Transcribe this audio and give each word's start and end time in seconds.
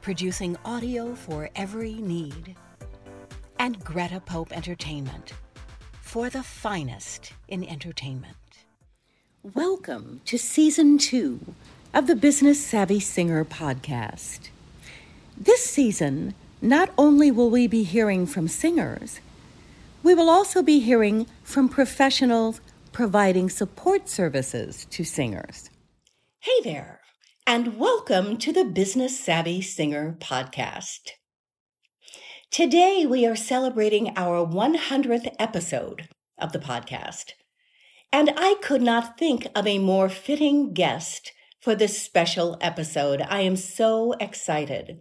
producing 0.00 0.56
audio 0.64 1.14
for 1.14 1.50
every 1.56 1.94
need. 1.94 2.56
And 3.58 3.82
Greta 3.84 4.20
Pope 4.20 4.52
Entertainment, 4.52 5.32
for 6.00 6.30
the 6.30 6.42
finest 6.42 7.32
in 7.48 7.64
entertainment. 7.64 8.36
Welcome 9.42 10.20
to 10.26 10.38
season 10.38 10.98
two 10.98 11.54
of 11.92 12.06
the 12.06 12.16
Business 12.16 12.64
Savvy 12.64 13.00
Singer 13.00 13.44
podcast. 13.44 14.50
This 15.36 15.64
season, 15.64 16.34
not 16.60 16.90
only 16.98 17.30
will 17.30 17.50
we 17.50 17.66
be 17.66 17.82
hearing 17.82 18.26
from 18.26 18.48
singers, 18.48 19.20
we 20.02 20.14
will 20.14 20.30
also 20.30 20.62
be 20.62 20.80
hearing 20.80 21.26
from 21.42 21.68
professionals 21.68 22.60
providing 22.92 23.48
support 23.48 24.08
services 24.08 24.86
to 24.90 25.04
singers. 25.04 25.70
Hey 26.40 26.60
there, 26.64 26.97
and 27.48 27.78
welcome 27.78 28.36
to 28.36 28.52
the 28.52 28.62
Business 28.62 29.18
Savvy 29.18 29.62
Singer 29.62 30.18
podcast. 30.20 31.12
Today, 32.50 33.06
we 33.06 33.24
are 33.24 33.34
celebrating 33.34 34.12
our 34.18 34.46
100th 34.46 35.34
episode 35.38 36.10
of 36.36 36.52
the 36.52 36.58
podcast, 36.58 37.30
and 38.12 38.30
I 38.36 38.56
could 38.60 38.82
not 38.82 39.18
think 39.18 39.46
of 39.54 39.66
a 39.66 39.78
more 39.78 40.10
fitting 40.10 40.74
guest 40.74 41.32
for 41.58 41.74
this 41.74 41.98
special 41.98 42.58
episode. 42.60 43.22
I 43.22 43.40
am 43.40 43.56
so 43.56 44.12
excited. 44.20 45.00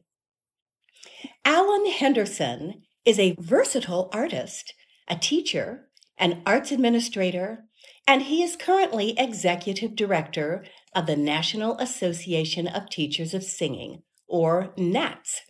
Allen 1.44 1.92
Henderson 1.92 2.84
is 3.04 3.20
a 3.20 3.36
versatile 3.42 4.10
artist, 4.14 4.74
a 5.10 5.18
teacher, 5.18 5.90
an 6.18 6.44
arts 6.46 6.72
administrator, 6.72 7.66
and 8.08 8.22
he 8.22 8.42
is 8.42 8.56
currently 8.56 9.20
executive 9.20 9.98
director 9.98 10.64
of 10.96 11.06
the 11.06 11.16
National 11.16 11.78
Association 11.78 12.68
of 12.68 12.90
Teachers 12.90 13.34
of 13.34 13.44
Singing, 13.44 14.04
or 14.28 14.74
NATS, 14.78 15.42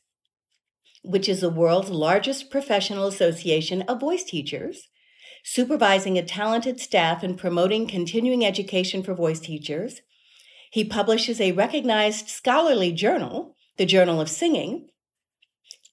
which 1.04 1.30
is 1.30 1.42
the 1.42 1.50
world's 1.50 1.90
largest 1.90 2.50
professional 2.50 3.08
association 3.08 3.82
of 3.84 4.00
voice 4.00 4.24
teachers, 4.24 4.88
supervising 5.44 6.18
a 6.18 6.24
talented 6.24 6.80
staff 6.80 7.24
and 7.24 7.38
promoting 7.38 7.88
continuing 7.88 8.46
education 8.46 9.04
for 9.04 9.14
voice 9.14 9.40
teachers. 9.40 10.02
He 10.72 10.84
publishes 10.84 11.40
a 11.40 11.54
recognized 11.54 12.28
scholarly 12.28 12.92
journal, 12.92 13.56
the 13.78 13.86
Journal 13.86 14.20
of 14.20 14.30
Singing, 14.30 14.90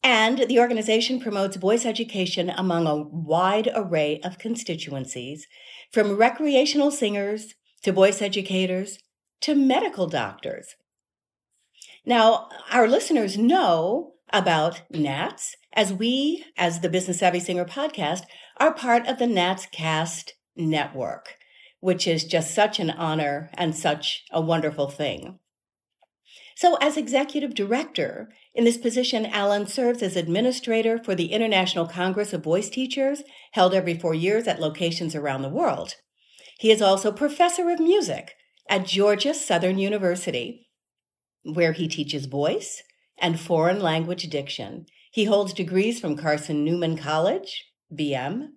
and 0.03 0.41
the 0.49 0.59
organization 0.59 1.21
promotes 1.21 1.57
voice 1.57 1.87
education 1.87 2.51
among 2.51 2.87
a 2.87 2.97
wide 2.97 3.71
array 3.75 4.21
of 4.23 4.39
constituencies, 4.39 5.47
from 5.93 6.17
recreational 6.17 6.91
singers 6.91 7.55
to 7.83 7.93
voice 7.93 8.21
educators 8.21 8.99
to 9.45 9.55
medical 9.55 10.07
doctors. 10.07 10.75
Now, 12.07 12.49
our 12.73 12.89
listeners 12.89 13.37
know 13.37 14.15
about 14.33 14.81
NATS 14.91 15.57
as 15.75 15.93
we, 15.93 16.47
as 16.57 16.81
the 16.81 16.89
Business 16.89 17.19
Savvy 17.19 17.41
Singer 17.41 17.67
podcast, 17.67 18.23
are 18.57 18.73
part 18.73 19.07
of 19.07 19.19
the 19.19 19.27
NATS 19.27 19.67
Cast 19.71 20.33
network, 20.57 21.37
which 21.81 22.07
is 22.07 22.25
just 22.25 22.55
such 22.55 22.81
an 22.81 22.89
honor 22.89 23.51
and 23.53 23.77
such 23.77 24.25
a 24.33 24.41
wonderful 24.41 24.89
thing. 24.89 25.39
So, 26.57 26.77
as 26.77 26.97
executive 26.97 27.55
director, 27.55 28.33
in 28.55 28.65
this 28.65 28.79
position, 28.79 29.27
Allen 29.27 29.67
serves 29.67 30.03
as 30.03 30.17
administrator 30.17 30.99
for 31.05 31.15
the 31.15 31.33
International 31.33 31.87
Congress 31.87 32.33
of 32.33 32.43
Voice 32.43 32.71
Teachers, 32.71 33.23
held 33.53 33.75
every 33.75 33.99
four 33.99 34.15
years 34.15 34.47
at 34.47 34.59
locations 34.59 35.15
around 35.15 35.43
the 35.43 35.51
world. 35.51 35.97
He 36.59 36.71
is 36.71 36.81
also 36.81 37.13
professor 37.13 37.69
of 37.69 37.79
music 37.79 38.37
at 38.69 38.87
Georgia 38.87 39.35
Southern 39.35 39.79
University, 39.79 40.69
where 41.43 41.73
he 41.73 41.89
teaches 41.89 42.27
voice 42.27 42.83
and 43.19 43.39
foreign 43.39 43.81
language 43.81 44.29
diction. 44.31 44.87
He 45.11 45.25
holds 45.25 45.53
degrees 45.53 46.01
from 46.01 46.17
Carson 46.17 46.65
Newman 46.65 46.97
College, 46.97 47.65
BM, 47.93 48.49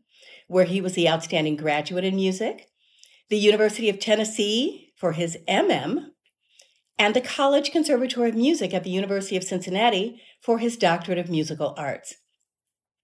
where 0.47 0.65
he 0.65 0.81
was 0.81 0.93
the 0.93 1.09
outstanding 1.09 1.55
graduate 1.55 2.03
in 2.03 2.15
music, 2.15 2.67
the 3.29 3.37
University 3.37 3.89
of 3.89 3.99
Tennessee 3.99 4.93
for 4.95 5.11
his 5.11 5.37
MM, 5.47 6.07
and 6.97 7.13
the 7.13 7.21
College 7.21 7.71
Conservatory 7.71 8.29
of 8.29 8.35
Music 8.35 8.73
at 8.73 8.83
the 8.83 8.89
University 8.89 9.37
of 9.37 9.43
Cincinnati 9.43 10.21
for 10.41 10.57
his 10.57 10.77
doctorate 10.77 11.19
of 11.19 11.29
musical 11.29 11.75
arts, 11.77 12.15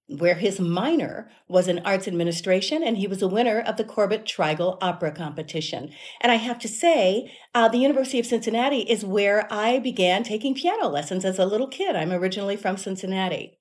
where 0.08 0.36
his 0.36 0.60
minor 0.60 1.30
was 1.48 1.68
in 1.68 1.80
arts 1.80 2.08
administration, 2.08 2.84
and 2.84 2.98
he 2.98 3.08
was 3.08 3.22
a 3.22 3.28
winner 3.28 3.60
of 3.60 3.78
the 3.78 3.84
Corbett 3.84 4.26
Traigle 4.26 4.78
Opera 4.82 5.12
Competition. 5.12 5.92
And 6.20 6.32
I 6.32 6.36
have 6.36 6.60
to 6.60 6.68
say, 6.68 7.32
uh, 7.56 7.70
the 7.70 7.78
University 7.78 8.20
of 8.20 8.26
Cincinnati 8.26 8.82
is 8.82 9.06
where 9.06 9.48
I 9.52 9.80
began 9.80 10.24
taking 10.24 10.56
piano 10.56 10.88
lessons 10.88 11.24
as 11.24 11.40
a 11.40 11.46
little 11.46 11.68
kid. 11.68 11.96
I'm 11.96 12.12
originally 12.12 12.58
from 12.58 12.78
Cincinnati. 12.78 13.58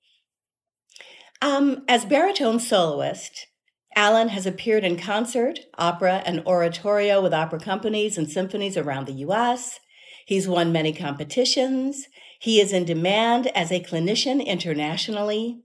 Um, 1.41 1.83
as 1.87 2.05
baritone 2.05 2.59
soloist, 2.59 3.47
Allen 3.95 4.29
has 4.29 4.45
appeared 4.45 4.83
in 4.83 4.97
concert, 4.97 5.59
opera, 5.77 6.23
and 6.25 6.45
oratorio 6.45 7.21
with 7.21 7.33
opera 7.33 7.59
companies 7.59 8.17
and 8.17 8.29
symphonies 8.29 8.77
around 8.77 9.07
the 9.07 9.13
U.S. 9.13 9.79
He's 10.25 10.47
won 10.47 10.71
many 10.71 10.93
competitions. 10.93 12.07
He 12.39 12.59
is 12.59 12.73
in 12.73 12.85
demand 12.85 13.47
as 13.55 13.71
a 13.71 13.83
clinician 13.83 14.45
internationally. 14.45 15.61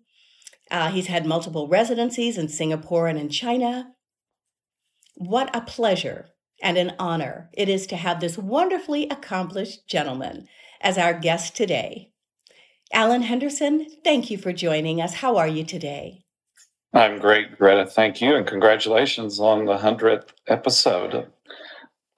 Uh, 0.70 0.90
he's 0.90 1.06
had 1.06 1.26
multiple 1.26 1.68
residencies 1.68 2.38
in 2.38 2.48
Singapore 2.48 3.08
and 3.08 3.18
in 3.18 3.28
China. 3.28 3.92
What 5.14 5.54
a 5.54 5.60
pleasure 5.60 6.30
and 6.62 6.76
an 6.76 6.94
honor 6.98 7.50
it 7.52 7.68
is 7.68 7.86
to 7.88 7.96
have 7.96 8.20
this 8.20 8.38
wonderfully 8.38 9.08
accomplished 9.08 9.86
gentleman 9.88 10.48
as 10.80 10.98
our 10.98 11.14
guest 11.14 11.56
today. 11.56 12.10
Allen 12.92 13.22
Henderson, 13.22 13.86
thank 14.02 14.30
you 14.30 14.38
for 14.38 14.52
joining 14.52 15.00
us. 15.00 15.14
How 15.14 15.36
are 15.36 15.48
you 15.48 15.64
today? 15.64 16.24
I'm 16.94 17.18
great, 17.18 17.58
Greta. 17.58 17.84
Thank 17.84 18.22
you, 18.22 18.34
and 18.34 18.46
congratulations 18.46 19.38
on 19.38 19.66
the 19.66 19.76
100th 19.76 20.28
episode 20.46 21.26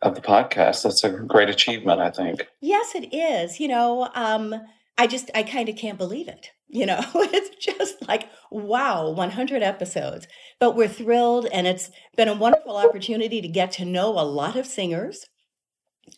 of 0.03 0.15
the 0.15 0.21
podcast. 0.21 0.85
That's 0.85 1.03
a 1.03 1.11
great 1.11 1.49
achievement, 1.49 2.01
I 2.01 2.11
think. 2.11 2.47
Yes, 2.61 2.95
it 2.95 3.13
is. 3.13 3.59
You 3.59 3.69
know, 3.69 4.09
um, 4.15 4.55
I 5.01 5.07
just, 5.07 5.31
I 5.35 5.43
kind 5.43 5.71
of 5.71 5.77
can't 5.77 5.97
believe 5.97 6.29
it. 6.29 6.51
You 6.69 6.85
know, 6.85 7.01
it's 7.15 7.57
just 7.65 8.07
like, 8.07 8.29
wow, 8.51 9.11
100 9.11 9.63
episodes. 9.63 10.29
But 10.59 10.77
we're 10.77 10.89
thrilled, 10.89 11.47
and 11.47 11.67
it's 11.67 11.91
been 12.17 12.29
a 12.29 12.35
wonderful 12.35 12.77
opportunity 12.77 13.41
to 13.41 13.49
get 13.49 13.73
to 13.73 13.87
know 13.87 14.11
a 14.11 14.23
lot 14.23 14.57
of 14.57 14.67
singers 14.67 15.25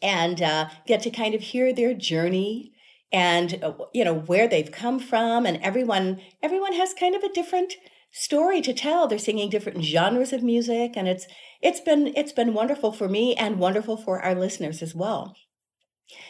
and 0.02 0.42
uh, 0.42 0.68
get 0.86 1.00
to 1.02 1.10
kind 1.10 1.34
of 1.36 1.42
hear 1.42 1.72
their 1.72 1.94
journey 1.94 2.72
and 3.12 3.62
uh, 3.62 3.72
you 3.92 4.04
know 4.04 4.14
where 4.14 4.48
they've 4.48 4.72
come 4.72 4.98
from 4.98 5.44
and 5.44 5.58
everyone 5.62 6.18
everyone 6.42 6.72
has 6.72 6.94
kind 6.94 7.14
of 7.14 7.22
a 7.22 7.32
different 7.32 7.74
story 8.10 8.60
to 8.62 8.72
tell. 8.72 9.06
They're 9.06 9.18
singing 9.18 9.50
different 9.50 9.84
genres 9.84 10.32
of 10.32 10.42
music, 10.42 10.92
and 10.96 11.06
it's 11.08 11.26
it's 11.60 11.80
been 11.80 12.12
it's 12.16 12.32
been 12.32 12.54
wonderful 12.54 12.92
for 12.92 13.08
me 13.08 13.34
and 13.34 13.58
wonderful 13.58 13.96
for 13.96 14.20
our 14.20 14.34
listeners 14.34 14.82
as 14.82 14.94
well. 14.94 15.34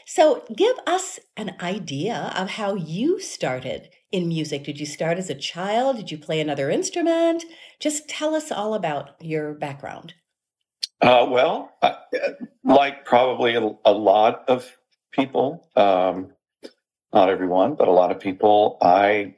So, 0.06 0.44
give 0.54 0.76
us 0.86 1.18
an 1.36 1.56
idea 1.60 2.32
of 2.36 2.50
how 2.50 2.74
you 2.74 3.20
started 3.20 3.88
in 4.10 4.28
music. 4.28 4.64
Did 4.64 4.78
you 4.78 4.86
start 4.86 5.18
as 5.18 5.30
a 5.30 5.34
child? 5.34 5.96
Did 5.96 6.10
you 6.10 6.18
play 6.18 6.40
another 6.40 6.70
instrument? 6.70 7.44
Just 7.80 8.08
tell 8.08 8.34
us 8.34 8.52
all 8.52 8.74
about 8.74 9.10
your 9.20 9.54
background. 9.54 10.14
Uh, 11.00 11.26
well, 11.28 11.72
uh, 11.82 11.94
like 12.62 13.04
probably 13.04 13.54
a, 13.54 13.70
a, 13.84 13.92
lot 13.92 14.44
of 14.46 14.70
people, 15.10 15.68
um, 15.74 16.30
not 17.12 17.28
everyone, 17.28 17.74
but 17.74 17.88
a 17.88 17.92
lot 17.92 18.12
of 18.12 18.20
people, 18.20 18.78
I 18.80 19.34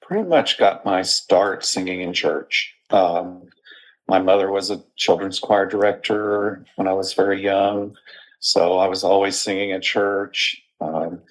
pretty 0.00 0.26
much 0.26 0.58
got 0.58 0.86
my 0.86 1.02
start 1.02 1.66
singing 1.66 2.00
in 2.00 2.14
church. 2.14 2.74
Um, 2.88 3.48
my 4.08 4.20
mother 4.20 4.50
was 4.50 4.70
a 4.70 4.82
children's 4.96 5.38
choir 5.38 5.66
director 5.66 6.64
when 6.76 6.88
I 6.88 6.94
was 6.94 7.12
very 7.12 7.42
young, 7.42 7.94
so 8.42 8.78
I 8.78 8.88
was 8.88 9.04
always 9.04 9.40
singing 9.40 9.70
at 9.70 9.82
church. 9.82 10.60
Um, 10.80 11.22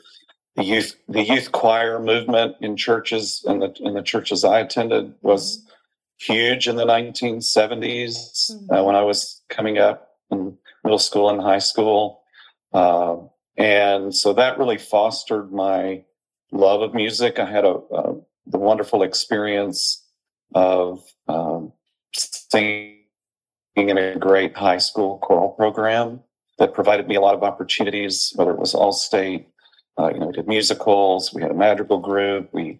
the 0.55 0.63
youth 0.63 0.95
the 1.09 1.23
youth 1.23 1.51
choir 1.51 1.99
movement 1.99 2.55
in 2.61 2.77
churches 2.77 3.43
and 3.45 3.61
the 3.61 3.73
in 3.81 3.93
the 3.93 4.01
churches 4.01 4.45
I 4.45 4.59
attended 4.59 5.13
was 5.21 5.65
huge 6.17 6.69
in 6.69 6.77
the 6.77 6.85
1970s 6.85 8.51
mm-hmm. 8.51 8.73
uh, 8.73 8.83
when 8.83 8.95
I 8.95 9.01
was 9.01 9.41
coming 9.49 9.77
up 9.77 10.11
in 10.31 10.57
middle 10.85 10.99
school 10.99 11.29
and 11.29 11.41
high 11.41 11.59
school. 11.59 12.21
Uh, 12.71 13.17
and 13.57 14.15
so 14.15 14.31
that 14.33 14.57
really 14.57 14.77
fostered 14.77 15.51
my 15.51 16.05
love 16.53 16.81
of 16.81 16.93
music. 16.93 17.39
I 17.39 17.45
had 17.45 17.65
a, 17.65 17.75
a 17.93 18.15
the 18.45 18.57
wonderful 18.57 19.03
experience 19.03 20.01
of 20.55 21.03
um, 21.27 21.73
singing 22.13 22.95
in 23.75 23.97
a 23.97 24.15
great 24.15 24.55
high 24.55 24.77
school 24.77 25.17
choral 25.19 25.49
program 25.49 26.21
that 26.61 26.75
provided 26.75 27.07
me 27.07 27.15
a 27.15 27.21
lot 27.21 27.33
of 27.33 27.41
opportunities, 27.41 28.33
whether 28.35 28.51
it 28.51 28.59
was 28.59 28.75
all 28.75 28.93
state, 28.93 29.47
uh, 29.97 30.11
you 30.13 30.19
know, 30.19 30.27
we 30.27 30.33
did 30.33 30.47
musicals, 30.47 31.33
we 31.33 31.41
had 31.41 31.49
a 31.49 31.55
madrigal 31.55 31.97
group, 31.97 32.53
we 32.53 32.77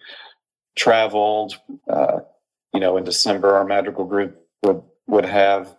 traveled. 0.78 1.60
Uh, 1.90 2.20
you 2.76 2.80
know, 2.80 2.96
in 2.96 3.04
December, 3.04 3.56
our 3.56 3.66
madrigal 3.66 4.06
group 4.06 4.40
would 4.62 4.84
would 5.08 5.26
have 5.26 5.76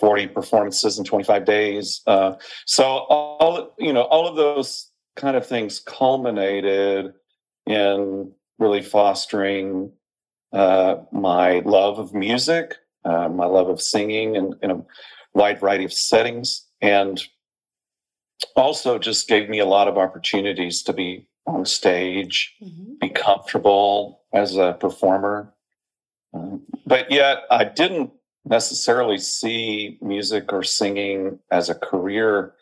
40 0.00 0.28
performances 0.28 0.98
in 0.98 1.04
25 1.06 1.46
days. 1.46 2.02
Uh, 2.06 2.34
so 2.66 2.84
all 2.84 3.74
you 3.78 3.94
know, 3.94 4.02
all 4.02 4.28
of 4.28 4.36
those 4.36 4.90
kind 5.16 5.34
of 5.34 5.46
things 5.46 5.80
culminated 5.80 7.14
in 7.64 8.30
really 8.58 8.82
fostering 8.82 9.90
uh, 10.52 10.96
my 11.10 11.60
love 11.60 11.98
of 11.98 12.12
music, 12.12 12.76
uh, 13.06 13.30
my 13.30 13.46
love 13.46 13.70
of 13.70 13.80
singing, 13.80 14.36
and 14.36 14.54
in 14.62 14.70
a 14.70 14.84
wide 15.32 15.58
variety 15.58 15.86
of 15.86 15.92
settings, 15.94 16.66
and 16.82 17.26
also 18.54 18.98
just 18.98 19.28
gave 19.28 19.48
me 19.48 19.58
a 19.58 19.66
lot 19.66 19.88
of 19.88 19.98
opportunities 19.98 20.82
to 20.82 20.92
be 20.92 21.26
on 21.46 21.64
stage, 21.64 22.54
mm-hmm. 22.62 22.94
be 23.00 23.08
comfortable 23.08 24.22
as 24.32 24.56
a 24.56 24.76
performer. 24.80 25.52
Uh, 26.34 26.56
but 26.84 27.10
yet, 27.10 27.44
I 27.50 27.64
didn't 27.64 28.10
necessarily 28.44 29.18
see 29.18 29.98
music 30.00 30.52
or 30.52 30.62
singing 30.62 31.38
as 31.50 31.68
a 31.68 31.74
career 31.74 32.54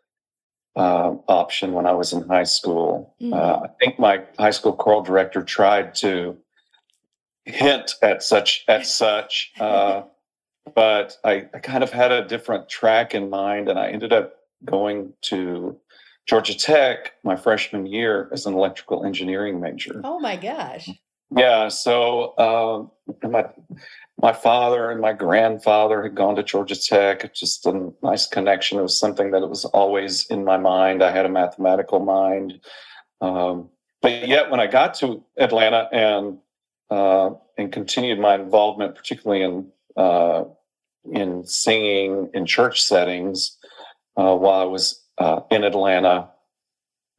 uh, 0.76 1.14
option 1.28 1.72
when 1.72 1.86
I 1.86 1.92
was 1.92 2.12
in 2.12 2.26
high 2.26 2.44
school. 2.44 3.14
Mm-hmm. 3.20 3.32
Uh, 3.32 3.66
I 3.66 3.68
think 3.80 3.98
my 3.98 4.22
high 4.38 4.50
school 4.50 4.72
choral 4.72 5.02
director 5.02 5.42
tried 5.42 5.94
to 5.96 6.36
hint 7.44 7.94
at 8.02 8.22
such 8.22 8.64
at 8.68 8.86
such, 8.86 9.52
uh, 9.60 10.02
but 10.74 11.18
I, 11.24 11.46
I, 11.54 11.58
kind 11.58 11.84
of 11.84 11.92
had 11.92 12.10
a 12.10 12.26
different 12.26 12.68
track 12.68 13.14
in 13.14 13.30
mind, 13.30 13.68
and 13.68 13.78
I 13.78 13.90
ended 13.90 14.12
up 14.12 14.34
going 14.64 15.12
to 15.22 15.78
Georgia 16.26 16.56
Tech 16.56 17.12
my 17.22 17.36
freshman 17.36 17.86
year 17.86 18.28
as 18.32 18.46
an 18.46 18.54
electrical 18.54 19.04
engineering 19.04 19.60
major. 19.60 20.00
Oh 20.04 20.18
my 20.20 20.36
gosh! 20.36 20.88
Yeah, 21.36 21.68
so 21.68 22.34
uh, 22.38 23.26
my 23.28 23.46
my 24.20 24.32
father 24.32 24.90
and 24.90 25.00
my 25.00 25.12
grandfather 25.12 26.02
had 26.02 26.14
gone 26.14 26.36
to 26.36 26.42
Georgia 26.42 26.80
Tech. 26.80 27.34
Just 27.34 27.66
a 27.66 27.92
nice 28.02 28.26
connection. 28.26 28.78
It 28.78 28.82
was 28.82 28.98
something 28.98 29.32
that 29.32 29.46
was 29.48 29.64
always 29.66 30.26
in 30.26 30.44
my 30.44 30.56
mind. 30.56 31.02
I 31.02 31.10
had 31.10 31.26
a 31.26 31.30
mathematical 31.30 32.00
mind. 32.00 32.60
Um, 33.20 33.68
but 34.00 34.28
yet, 34.28 34.50
when 34.50 34.60
I 34.60 34.66
got 34.66 34.94
to 34.96 35.24
Atlanta 35.38 35.88
and 35.92 36.38
uh, 36.90 37.30
and 37.58 37.72
continued 37.72 38.18
my 38.18 38.34
involvement, 38.34 38.94
particularly 38.94 39.42
in 39.42 39.66
uh, 39.96 40.44
in 41.10 41.44
singing 41.44 42.30
in 42.32 42.46
church 42.46 42.82
settings, 42.82 43.56
uh, 44.16 44.34
while 44.34 44.60
I 44.60 44.64
was 44.64 45.02
uh, 45.18 45.40
in 45.50 45.64
Atlanta, 45.64 46.30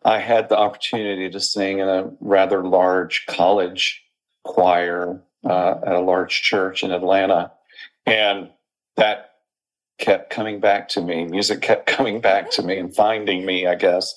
I 0.03 0.19
had 0.19 0.49
the 0.49 0.57
opportunity 0.57 1.29
to 1.29 1.39
sing 1.39 1.79
in 1.79 1.89
a 1.89 2.11
rather 2.19 2.63
large 2.63 3.25
college 3.27 4.03
choir 4.43 5.21
uh, 5.43 5.75
at 5.85 5.95
a 5.95 5.99
large 5.99 6.41
church 6.41 6.83
in 6.83 6.91
Atlanta. 6.91 7.51
And 8.05 8.51
that 8.97 9.31
kept 9.97 10.29
coming 10.29 10.59
back 10.59 10.89
to 10.89 11.01
me. 11.01 11.25
Music 11.25 11.61
kept 11.61 11.85
coming 11.87 12.21
back 12.21 12.51
to 12.51 12.63
me 12.63 12.77
and 12.77 12.95
finding 12.95 13.45
me, 13.45 13.67
I 13.67 13.75
guess. 13.75 14.13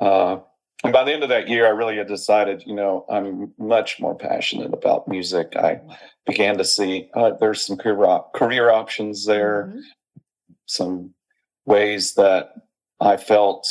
Uh, 0.00 0.38
and 0.84 0.92
by 0.92 1.04
the 1.04 1.12
end 1.12 1.22
of 1.22 1.30
that 1.30 1.48
year, 1.48 1.66
I 1.66 1.70
really 1.70 1.96
had 1.96 2.06
decided, 2.06 2.62
you 2.66 2.74
know, 2.74 3.04
I'm 3.10 3.52
much 3.58 3.98
more 4.00 4.14
passionate 4.14 4.72
about 4.72 5.08
music. 5.08 5.54
I 5.56 5.80
began 6.26 6.58
to 6.58 6.64
see 6.64 7.10
uh, 7.14 7.32
there's 7.40 7.64
some 7.64 7.76
career, 7.76 8.04
op- 8.04 8.34
career 8.34 8.70
options 8.70 9.24
there, 9.24 9.68
mm-hmm. 9.68 9.80
some 10.66 11.14
ways 11.66 12.14
that 12.14 12.54
I 13.00 13.16
felt 13.16 13.68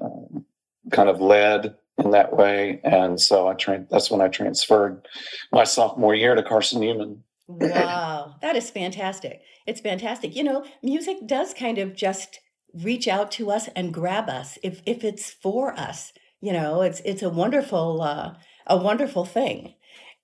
um, 0.00 0.44
kind 0.90 1.08
of 1.08 1.20
led 1.20 1.76
in 1.98 2.10
that 2.12 2.36
way. 2.36 2.80
And 2.84 3.20
so 3.20 3.48
I 3.48 3.54
trained, 3.54 3.88
that's 3.90 4.10
when 4.10 4.20
I 4.20 4.28
transferred 4.28 5.06
my 5.52 5.64
sophomore 5.64 6.14
year 6.14 6.34
to 6.34 6.42
Carson 6.42 6.80
Newman. 6.80 7.22
wow, 7.46 8.34
that 8.42 8.56
is 8.56 8.70
fantastic. 8.70 9.40
It's 9.66 9.80
fantastic. 9.80 10.34
You 10.34 10.44
know, 10.44 10.64
music 10.82 11.26
does 11.26 11.54
kind 11.54 11.78
of 11.78 11.94
just 11.94 12.40
reach 12.74 13.08
out 13.08 13.30
to 13.32 13.50
us 13.50 13.68
and 13.74 13.94
grab 13.94 14.28
us 14.28 14.58
if 14.62 14.82
if 14.84 15.02
it's 15.02 15.30
for 15.30 15.78
us. 15.78 16.12
You 16.40 16.52
know, 16.52 16.82
it's 16.82 17.00
it's 17.04 17.22
a 17.22 17.30
wonderful 17.30 18.02
uh, 18.02 18.34
a 18.66 18.76
wonderful 18.76 19.24
thing. 19.24 19.74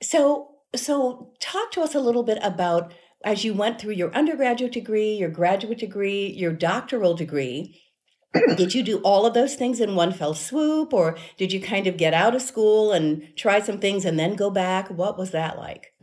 So 0.02 0.50
so 0.76 1.32
talk 1.40 1.72
to 1.72 1.82
us 1.82 1.94
a 1.94 2.00
little 2.00 2.22
bit 2.22 2.38
about 2.42 2.92
as 3.24 3.44
you 3.44 3.54
went 3.54 3.80
through 3.80 3.94
your 3.94 4.14
undergraduate 4.14 4.72
degree, 4.72 5.14
your 5.14 5.30
graduate 5.30 5.78
degree, 5.78 6.28
your 6.28 6.52
doctoral 6.52 7.14
degree 7.14 7.80
did 8.56 8.74
you 8.74 8.82
do 8.82 8.98
all 8.98 9.26
of 9.26 9.34
those 9.34 9.54
things 9.54 9.80
in 9.80 9.94
one 9.94 10.12
fell 10.12 10.34
swoop 10.34 10.92
or 10.92 11.16
did 11.36 11.52
you 11.52 11.60
kind 11.60 11.86
of 11.86 11.96
get 11.96 12.14
out 12.14 12.34
of 12.34 12.42
school 12.42 12.92
and 12.92 13.36
try 13.36 13.60
some 13.60 13.78
things 13.78 14.04
and 14.04 14.18
then 14.18 14.34
go 14.34 14.50
back? 14.50 14.90
What 14.90 15.16
was 15.16 15.30
that 15.30 15.56
like? 15.56 15.94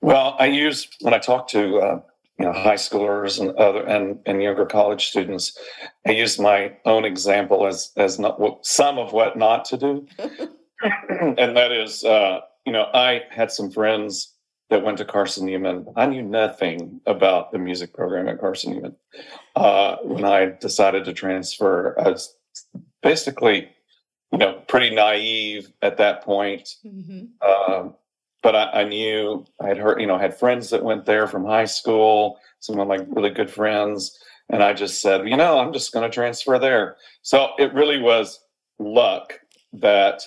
Well 0.00 0.36
i 0.38 0.46
use 0.46 0.88
when 1.00 1.14
i 1.14 1.18
talk 1.18 1.48
to 1.48 1.78
uh, 1.78 2.00
you 2.38 2.44
know 2.44 2.52
high 2.52 2.74
schoolers 2.74 3.40
and 3.40 3.50
other 3.56 3.82
and, 3.82 4.20
and 4.26 4.42
younger 4.42 4.66
college 4.66 5.06
students 5.06 5.58
i 6.06 6.10
use 6.10 6.38
my 6.38 6.76
own 6.84 7.04
example 7.04 7.66
as 7.66 7.92
as 7.96 8.18
not 8.18 8.38
what, 8.38 8.64
some 8.64 8.98
of 8.98 9.12
what 9.12 9.36
not 9.36 9.64
to 9.66 9.76
do. 9.76 10.06
And 11.18 11.56
that 11.56 11.72
is 11.72 12.04
uh, 12.04 12.40
you 12.66 12.72
know 12.72 12.88
i 12.92 13.22
had 13.30 13.50
some 13.50 13.70
friends 13.70 14.35
that 14.70 14.82
went 14.82 14.98
to 14.98 15.04
Carson 15.04 15.46
Newman. 15.46 15.86
I 15.96 16.06
knew 16.06 16.22
nothing 16.22 17.00
about 17.06 17.52
the 17.52 17.58
music 17.58 17.94
program 17.94 18.28
at 18.28 18.40
Carson 18.40 18.74
Newman. 18.74 18.96
Uh, 19.54 19.96
when 20.02 20.24
I 20.24 20.46
decided 20.60 21.04
to 21.04 21.12
transfer, 21.12 21.94
I 21.98 22.10
was 22.10 22.34
basically, 23.02 23.68
you 24.32 24.38
know, 24.38 24.60
pretty 24.66 24.94
naive 24.94 25.70
at 25.82 25.98
that 25.98 26.22
point. 26.22 26.74
Mm-hmm. 26.84 27.26
Uh, 27.40 27.90
but 28.42 28.56
I, 28.56 28.82
I, 28.82 28.84
knew 28.84 29.44
I 29.60 29.68
had 29.68 29.78
heard, 29.78 30.00
you 30.00 30.06
know, 30.06 30.16
I 30.16 30.22
had 30.22 30.38
friends 30.38 30.70
that 30.70 30.84
went 30.84 31.04
there 31.04 31.26
from 31.26 31.44
high 31.44 31.64
school, 31.64 32.38
some 32.60 32.78
of 32.78 32.88
my 32.88 32.98
really 33.08 33.30
good 33.30 33.50
friends. 33.50 34.18
And 34.48 34.62
I 34.62 34.72
just 34.72 35.00
said, 35.00 35.28
you 35.28 35.36
know, 35.36 35.58
I'm 35.58 35.72
just 35.72 35.92
going 35.92 36.08
to 36.08 36.14
transfer 36.14 36.58
there. 36.58 36.96
So 37.22 37.50
it 37.58 37.72
really 37.72 38.00
was 38.00 38.40
luck 38.78 39.40
that 39.72 40.22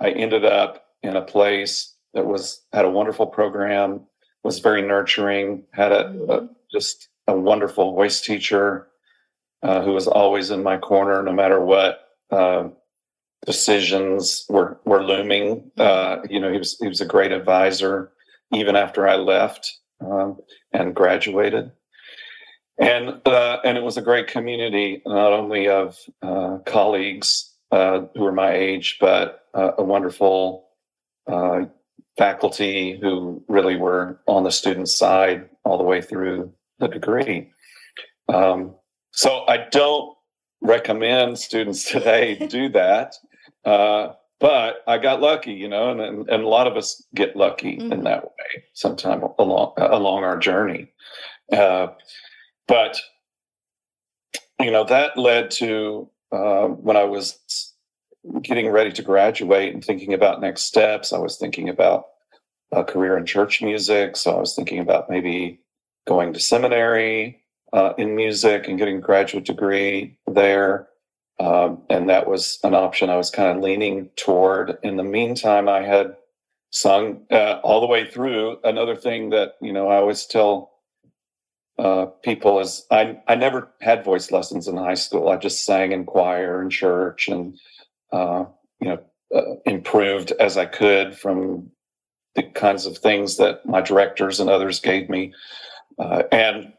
I 0.00 0.10
ended 0.10 0.44
up 0.44 0.84
in 1.02 1.16
a 1.16 1.22
place 1.22 1.93
that 2.14 2.26
was 2.26 2.62
had 2.72 2.84
a 2.84 2.90
wonderful 2.90 3.26
program, 3.26 4.00
was 4.42 4.60
very 4.60 4.82
nurturing, 4.82 5.64
had 5.72 5.92
a, 5.92 6.08
a 6.08 6.12
mm-hmm. 6.12 6.46
just 6.72 7.08
a 7.26 7.36
wonderful 7.36 7.94
voice 7.94 8.20
teacher 8.20 8.88
uh, 9.62 9.82
who 9.82 9.92
was 9.92 10.06
always 10.06 10.50
in 10.50 10.62
my 10.62 10.76
corner, 10.76 11.22
no 11.22 11.32
matter 11.32 11.60
what 11.60 12.00
uh, 12.30 12.68
decisions 13.46 14.44
were 14.48 14.80
were 14.84 15.02
looming. 15.02 15.70
Uh, 15.78 16.18
you 16.28 16.40
know, 16.40 16.52
he 16.52 16.58
was 16.58 16.78
he 16.78 16.88
was 16.88 17.00
a 17.00 17.06
great 17.06 17.32
advisor 17.32 18.12
even 18.52 18.76
after 18.76 19.08
I 19.08 19.16
left 19.16 19.72
um, 20.00 20.38
and 20.72 20.94
graduated. 20.94 21.72
And 22.78 23.26
uh, 23.26 23.60
and 23.64 23.78
it 23.78 23.84
was 23.84 23.96
a 23.96 24.02
great 24.02 24.26
community, 24.26 25.00
not 25.06 25.32
only 25.32 25.68
of 25.68 25.96
uh, 26.22 26.58
colleagues 26.66 27.52
uh, 27.70 28.02
who 28.14 28.22
were 28.22 28.32
my 28.32 28.52
age, 28.52 28.98
but 29.00 29.40
a 29.54 29.84
wonderful 29.84 30.68
faculty 32.16 32.98
who 33.00 33.42
really 33.48 33.76
were 33.76 34.20
on 34.26 34.44
the 34.44 34.50
student 34.50 34.88
side 34.88 35.48
all 35.64 35.78
the 35.78 35.84
way 35.84 36.00
through 36.00 36.52
the 36.78 36.88
degree. 36.88 37.50
Um, 38.28 38.74
so 39.12 39.44
I 39.48 39.66
don't 39.70 40.16
recommend 40.60 41.38
students 41.38 41.84
today 41.90 42.46
do 42.46 42.68
that. 42.70 43.14
Uh, 43.64 44.12
but 44.40 44.82
I 44.86 44.98
got 44.98 45.20
lucky, 45.20 45.52
you 45.52 45.68
know, 45.68 45.90
and, 45.90 46.00
and, 46.00 46.28
and 46.28 46.42
a 46.42 46.48
lot 46.48 46.66
of 46.66 46.76
us 46.76 47.02
get 47.14 47.36
lucky 47.36 47.76
mm-hmm. 47.76 47.92
in 47.92 48.04
that 48.04 48.24
way 48.24 48.64
sometime 48.74 49.22
along 49.38 49.74
along 49.78 50.24
our 50.24 50.36
journey. 50.36 50.88
Uh, 51.52 51.88
but 52.66 52.98
you 54.60 54.70
know 54.70 54.84
that 54.84 55.16
led 55.16 55.50
to 55.52 56.10
uh, 56.32 56.66
when 56.66 56.96
I 56.96 57.04
was 57.04 57.38
getting 58.42 58.68
ready 58.70 58.92
to 58.92 59.02
graduate 59.02 59.74
and 59.74 59.84
thinking 59.84 60.14
about 60.14 60.40
next 60.40 60.62
steps, 60.62 61.12
I 61.12 61.18
was 61.18 61.36
thinking 61.36 61.68
about 61.68 62.06
a 62.72 62.84
career 62.84 63.16
in 63.16 63.26
church 63.26 63.62
music. 63.62 64.16
So 64.16 64.36
I 64.36 64.40
was 64.40 64.54
thinking 64.54 64.78
about 64.78 65.10
maybe 65.10 65.60
going 66.06 66.32
to 66.32 66.40
seminary 66.40 67.42
uh, 67.72 67.92
in 67.98 68.16
music 68.16 68.68
and 68.68 68.78
getting 68.78 68.98
a 68.98 69.00
graduate 69.00 69.44
degree 69.44 70.16
there. 70.26 70.88
Um, 71.40 71.82
and 71.90 72.08
that 72.08 72.28
was 72.28 72.58
an 72.62 72.74
option 72.74 73.10
I 73.10 73.16
was 73.16 73.30
kind 73.30 73.56
of 73.56 73.62
leaning 73.62 74.10
toward. 74.16 74.78
In 74.82 74.96
the 74.96 75.02
meantime, 75.02 75.68
I 75.68 75.82
had 75.82 76.16
sung 76.70 77.26
uh, 77.30 77.60
all 77.62 77.80
the 77.80 77.86
way 77.86 78.08
through. 78.08 78.58
Another 78.62 78.96
thing 78.96 79.30
that 79.30 79.54
you 79.60 79.72
know 79.72 79.88
I 79.88 79.96
always 79.96 80.26
tell 80.26 80.72
uh, 81.78 82.06
people 82.22 82.60
is 82.60 82.86
I 82.90 83.20
I 83.26 83.34
never 83.34 83.68
had 83.80 84.04
voice 84.04 84.30
lessons 84.30 84.68
in 84.68 84.76
high 84.76 84.94
school. 84.94 85.28
I 85.28 85.36
just 85.36 85.64
sang 85.64 85.90
in 85.90 86.04
choir 86.04 86.60
and 86.60 86.70
church, 86.70 87.26
and 87.26 87.58
uh, 88.12 88.44
you 88.80 88.88
know 88.88 88.98
uh, 89.34 89.56
improved 89.66 90.32
as 90.38 90.56
I 90.56 90.66
could 90.66 91.16
from 91.16 91.70
the 92.34 92.42
kinds 92.42 92.86
of 92.86 92.98
things 92.98 93.36
that 93.36 93.64
my 93.64 93.80
directors 93.80 94.40
and 94.40 94.50
others 94.50 94.80
gave 94.80 95.08
me. 95.08 95.32
Uh, 95.98 96.24
and 96.32 96.72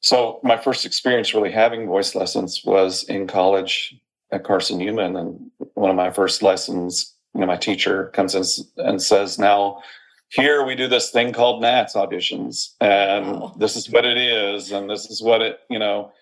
so 0.00 0.38
my 0.42 0.56
first 0.56 0.86
experience 0.86 1.34
really 1.34 1.50
having 1.50 1.86
voice 1.86 2.14
lessons 2.14 2.62
was 2.64 3.04
in 3.04 3.26
college 3.26 3.94
at 4.32 4.44
Carson 4.44 4.78
Newman. 4.78 5.16
And 5.16 5.50
one 5.74 5.90
of 5.90 5.96
my 5.96 6.10
first 6.10 6.42
lessons, 6.42 7.14
you 7.34 7.40
know, 7.40 7.46
my 7.46 7.56
teacher 7.56 8.08
comes 8.08 8.34
in 8.34 8.44
and 8.84 9.02
says, 9.02 9.38
now 9.38 9.82
here 10.28 10.64
we 10.64 10.74
do 10.74 10.88
this 10.88 11.10
thing 11.10 11.32
called 11.32 11.62
Nats 11.62 11.94
auditions. 11.94 12.74
And 12.80 13.40
wow. 13.40 13.54
this 13.58 13.76
is 13.76 13.90
what 13.90 14.04
it 14.04 14.16
is. 14.16 14.70
And 14.70 14.88
this 14.88 15.06
is 15.10 15.22
what 15.22 15.42
it, 15.42 15.60
you 15.68 15.78
know, 15.78 16.12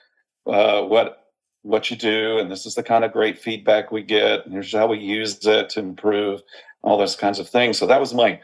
uh, 0.47 0.83
what 0.83 1.24
what 1.65 1.91
you 1.91 1.97
do 1.97 2.39
and 2.39 2.51
this 2.51 2.67
is 2.67 2.75
the 2.75 2.83
kind 2.83 3.05
of 3.05 3.13
great 3.13 3.39
feedback 3.39 3.91
we 3.91 4.03
get 4.03 4.45
and 4.45 4.53
here's 4.53 4.73
how 4.73 4.87
we 4.87 4.99
use 4.99 5.45
it 5.47 5.71
to 5.71 5.81
improve 5.81 6.43
all 6.83 6.99
those 6.99 7.17
kinds 7.17 7.39
of 7.39 7.49
things 7.49 7.79
so 7.79 7.87
that 7.87 8.01
was 8.01 8.13
my 8.13 8.39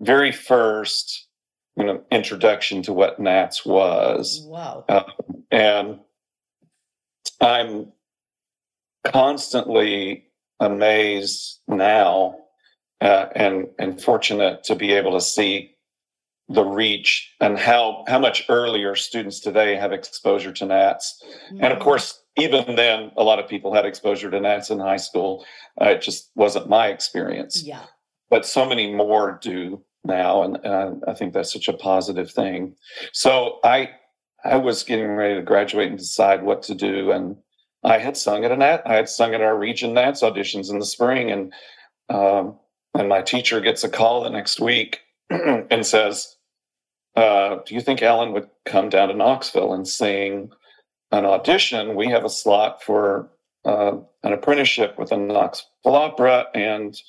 very 0.00 0.32
first 0.32 1.28
you 1.76 1.84
know 1.84 2.02
introduction 2.10 2.82
to 2.82 2.92
what 2.92 3.20
nats 3.20 3.64
was 3.64 4.44
wow 4.46 4.84
uh, 4.88 5.04
and 5.52 6.00
i'm 7.40 7.92
constantly 9.04 10.24
amazed 10.58 11.60
now 11.68 12.36
uh, 13.00 13.26
and 13.36 13.68
and 13.78 14.02
fortunate 14.02 14.64
to 14.64 14.74
be 14.74 14.92
able 14.92 15.12
to 15.12 15.20
see 15.20 15.70
the 16.48 16.64
reach 16.64 17.32
and 17.40 17.56
how 17.56 18.04
how 18.08 18.18
much 18.18 18.44
earlier 18.48 18.96
students 18.96 19.38
today 19.38 19.76
have 19.76 19.92
exposure 19.92 20.52
to 20.52 20.66
nats 20.66 21.22
mm-hmm. 21.22 21.62
and 21.62 21.66
of 21.66 21.78
mm-hmm. 21.78 21.84
course 21.84 22.23
even 22.36 22.76
then 22.76 23.10
a 23.16 23.22
lot 23.22 23.38
of 23.38 23.48
people 23.48 23.74
had 23.74 23.86
exposure 23.86 24.30
to 24.30 24.40
nats 24.40 24.70
in 24.70 24.78
high 24.78 24.96
school 24.96 25.44
uh, 25.80 25.86
it 25.86 26.02
just 26.02 26.30
wasn't 26.34 26.68
my 26.68 26.88
experience 26.88 27.62
yeah 27.64 27.84
but 28.30 28.46
so 28.46 28.66
many 28.66 28.92
more 28.92 29.38
do 29.40 29.82
now, 30.04 30.42
and 30.42 30.64
uh, 30.64 30.92
I 31.08 31.14
think 31.14 31.32
that's 31.32 31.52
such 31.52 31.68
a 31.68 31.72
positive 31.72 32.30
thing. 32.30 32.74
So 33.12 33.58
I 33.64 33.90
I 34.44 34.56
was 34.56 34.82
getting 34.82 35.08
ready 35.08 35.34
to 35.36 35.42
graduate 35.42 35.88
and 35.88 35.98
decide 35.98 36.42
what 36.42 36.62
to 36.64 36.74
do, 36.74 37.10
and 37.10 37.36
I 37.82 37.98
had 37.98 38.16
sung 38.16 38.44
at 38.44 38.52
a 38.52 38.56
Nat. 38.56 38.82
I 38.86 38.94
had 38.94 39.08
sung 39.08 39.34
at 39.34 39.40
our 39.40 39.56
region 39.56 39.94
Nats 39.94 40.22
auditions 40.22 40.70
in 40.70 40.78
the 40.78 40.84
spring, 40.84 41.30
and 41.30 41.52
um, 42.08 42.58
and 42.94 43.08
my 43.08 43.22
teacher 43.22 43.60
gets 43.60 43.84
a 43.84 43.88
call 43.88 44.22
the 44.22 44.30
next 44.30 44.60
week 44.60 45.00
and 45.30 45.86
says, 45.86 46.36
uh, 47.16 47.58
"Do 47.66 47.74
you 47.74 47.80
think 47.80 48.02
Allen 48.02 48.32
would 48.32 48.48
come 48.66 48.88
down 48.88 49.08
to 49.08 49.14
Knoxville 49.14 49.72
and 49.72 49.88
sing 49.88 50.50
an 51.12 51.24
audition? 51.24 51.94
We 51.94 52.08
have 52.08 52.24
a 52.24 52.30
slot 52.30 52.82
for 52.82 53.30
uh, 53.64 53.98
an 54.22 54.32
apprenticeship 54.32 54.98
with 54.98 55.10
the 55.10 55.16
Knoxville 55.16 55.94
Opera, 55.96 56.46
and." 56.54 57.00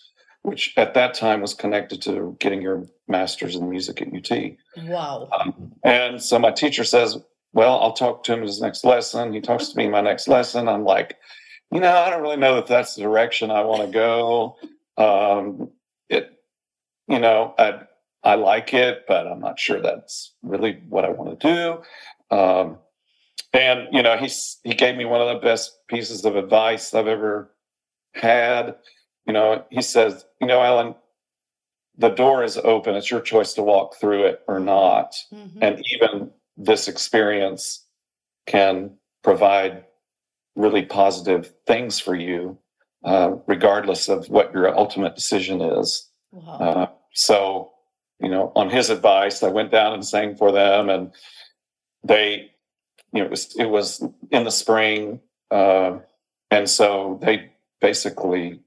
which 0.46 0.74
at 0.78 0.94
that 0.94 1.16
time 1.16 1.42
was 1.42 1.56
connected 1.56 2.02
to 2.04 2.38
getting 2.40 2.62
your 2.62 2.86
master's 3.08 3.56
in 3.56 3.68
music 3.68 4.02
at 4.02 4.14
UT. 4.14 4.56
Wow. 4.88 5.28
Um, 5.38 5.74
and 5.84 6.22
so 6.22 6.38
my 6.38 6.52
teacher 6.52 6.84
says, 6.84 7.18
Well, 7.54 7.80
I'll 7.80 7.94
talk 7.94 8.24
to 8.26 8.34
him 8.34 8.40
in 8.40 8.46
his 8.46 8.62
next 8.62 8.86
lesson. 8.86 9.34
He 9.34 9.42
talks 9.42 9.70
to 9.70 9.78
me 9.78 9.86
in 9.86 9.92
my 9.92 10.02
next 10.02 10.28
lesson. 10.28 10.70
I'm 10.70 10.84
like, 10.84 11.18
You 11.72 11.80
know, 11.80 11.92
I 11.92 12.12
don't 12.12 12.22
really 12.22 12.38
know 12.38 12.56
that 12.56 12.68
that's 12.68 12.94
the 12.94 13.02
direction 13.02 13.50
I 13.50 13.64
want 13.64 13.82
to 13.82 13.92
go. 13.92 14.58
Um, 14.98 15.72
it, 16.10 16.32
you 17.08 17.20
know, 17.20 17.56
I, 17.58 17.82
I 18.24 18.36
like 18.36 18.72
it, 18.74 19.06
but 19.08 19.26
I'm 19.26 19.40
not 19.40 19.60
sure 19.60 19.82
that's 19.82 20.32
really 20.44 20.80
what 20.90 21.06
I 21.06 21.10
want 21.10 21.40
to 21.40 21.48
do. 22.30 22.36
Um, 22.36 22.78
and 23.56 23.88
you 23.92 24.04
know, 24.04 24.18
he's 24.18 24.58
he 24.64 24.74
gave 24.74 24.96
me 24.96 25.06
one 25.06 25.22
of 25.22 25.28
the 25.28 25.46
best 25.46 25.80
pieces 25.88 26.26
of 26.26 26.36
advice 26.36 26.94
I've 26.94 27.08
ever 27.08 27.52
had 28.14 28.76
you 29.26 29.34
know, 29.34 29.66
he 29.70 29.82
says, 29.82 30.26
you 30.40 30.48
know, 30.48 30.62
Allen, 30.62 30.96
the 31.98 32.10
door 32.10 32.44
is 32.44 32.58
open. 32.58 32.96
It's 32.96 33.10
your 33.10 33.22
choice 33.22 33.54
to 33.54 33.64
walk 33.64 33.96
through 33.96 34.26
it 34.26 34.42
or 34.48 34.60
not. 34.60 35.16
Mm-hmm. 35.34 35.60
And 35.62 35.84
even 35.94 36.32
this 36.58 36.88
experience 36.88 37.86
can 38.46 38.92
provide 39.24 39.86
really 40.56 40.84
positive 40.84 41.54
things 41.66 42.00
for 42.00 42.16
you, 42.16 42.58
uh, 43.04 43.36
regardless 43.48 44.08
of 44.10 44.30
what 44.30 44.54
your 44.54 44.78
ultimate 44.78 45.16
decision 45.16 45.62
is. 45.62 46.10
Wow. 46.32 46.54
Uh, 46.54 46.88
so, 47.14 47.72
you 48.20 48.30
know, 48.30 48.52
on 48.56 48.70
his 48.70 48.90
advice, 48.90 49.42
I 49.42 49.50
went 49.50 49.72
down 49.72 49.94
and 49.94 50.06
sang 50.06 50.36
for 50.36 50.52
them, 50.52 50.90
and 50.90 51.12
they, 52.04 52.52
you 53.14 53.20
know, 53.20 53.26
it 53.26 53.32
was 53.32 53.56
it 53.56 53.66
was 53.66 54.04
in 54.32 54.44
the 54.44 54.52
spring, 54.52 55.22
uh, 55.52 56.00
and 56.52 56.70
so 56.70 57.20
they 57.22 57.52
basically 57.82 58.60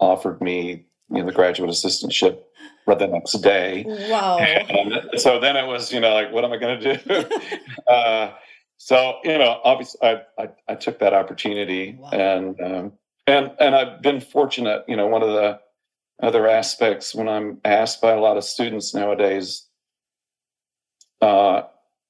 offered 0.00 0.40
me 0.40 0.86
you 1.10 1.18
know 1.18 1.26
the 1.26 1.32
graduate 1.32 1.70
assistantship 1.70 2.40
right 2.86 2.98
the 2.98 3.06
next 3.06 3.32
day. 3.38 3.84
Wow! 3.86 4.38
And 4.38 5.20
so 5.20 5.40
then 5.40 5.56
it 5.56 5.66
was 5.66 5.92
you 5.92 6.00
know 6.00 6.14
like 6.14 6.32
what 6.32 6.44
am 6.44 6.52
I 6.52 6.56
going 6.56 6.80
to 6.80 6.96
do? 6.96 7.24
uh, 7.92 8.32
so 8.76 9.18
you 9.24 9.38
know 9.38 9.60
obviously 9.64 10.00
I 10.02 10.22
I, 10.38 10.48
I 10.68 10.74
took 10.74 10.98
that 10.98 11.14
opportunity 11.14 11.96
wow. 11.98 12.10
and 12.10 12.60
um, 12.60 12.92
and 13.26 13.52
and 13.58 13.74
I've 13.74 14.02
been 14.02 14.20
fortunate. 14.20 14.84
You 14.88 14.96
know 14.96 15.06
one 15.06 15.22
of 15.22 15.28
the 15.28 15.60
other 16.22 16.48
aspects 16.48 17.14
when 17.14 17.28
I'm 17.28 17.58
asked 17.64 18.00
by 18.00 18.12
a 18.12 18.20
lot 18.20 18.36
of 18.36 18.44
students 18.44 18.94
nowadays 18.94 19.66
uh, 21.20 21.62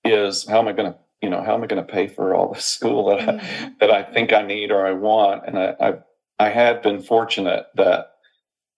is 0.04 0.46
how 0.46 0.58
am 0.58 0.68
I 0.68 0.72
going 0.72 0.92
to 0.92 0.98
you 1.24 1.30
know 1.30 1.42
how 1.42 1.54
am 1.54 1.64
I 1.64 1.66
going 1.66 1.84
to 1.84 1.92
pay 1.92 2.06
for 2.06 2.34
all 2.34 2.52
the 2.52 2.60
school 2.74 3.08
that 3.08 3.20
mm-hmm. 3.26 3.64
I, 3.64 3.72
that 3.80 3.90
I 3.90 4.02
think 4.02 4.32
I 4.32 4.42
need 4.42 4.70
or 4.70 4.86
I 4.86 4.92
want 4.92 5.46
and 5.46 5.58
I, 5.58 5.74
I 5.80 5.94
I 6.38 6.48
have 6.48 6.82
been 6.82 7.00
fortunate 7.00 7.66
that, 7.76 8.14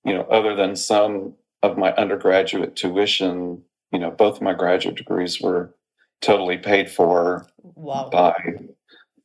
you 0.05 0.15
know, 0.15 0.23
other 0.23 0.55
than 0.55 0.77
some 0.77 1.35
of 1.63 1.79
my 1.79 1.93
undergraduate 1.95 2.77
tuition, 2.77 3.63
you 3.93 3.99
know, 3.99 4.11
both 4.11 4.41
my 4.41 4.53
graduate 4.53 4.97
degrees 4.97 5.41
were 5.41 5.75
totally 6.21 6.59
paid 6.59 6.91
for 6.91 7.47
wow. 7.63 8.09
by, 8.13 8.37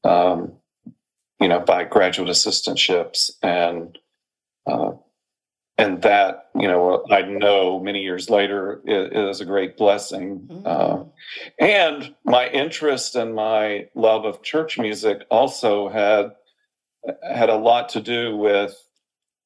um, 0.03 0.53
you 1.39 1.47
know, 1.47 1.59
by 1.59 1.83
graduate 1.83 2.29
assistantships 2.29 3.31
and, 3.43 3.97
uh, 4.65 4.91
and 5.77 6.01
that 6.01 6.49
you 6.55 6.67
know 6.67 7.05
I 7.09 7.21
know 7.21 7.79
many 7.79 8.01
years 8.01 8.29
later 8.29 8.81
is, 8.85 9.35
is 9.35 9.41
a 9.41 9.45
great 9.45 9.77
blessing, 9.77 10.47
mm-hmm. 10.47 10.63
uh, 10.65 11.03
and 11.59 12.15
my 12.25 12.47
interest 12.49 13.15
and 13.15 13.33
my 13.33 13.87
love 13.95 14.25
of 14.25 14.43
church 14.43 14.77
music 14.77 15.25
also 15.29 15.89
had 15.89 16.31
had 17.23 17.49
a 17.49 17.55
lot 17.55 17.89
to 17.89 18.01
do 18.01 18.37
with 18.37 18.75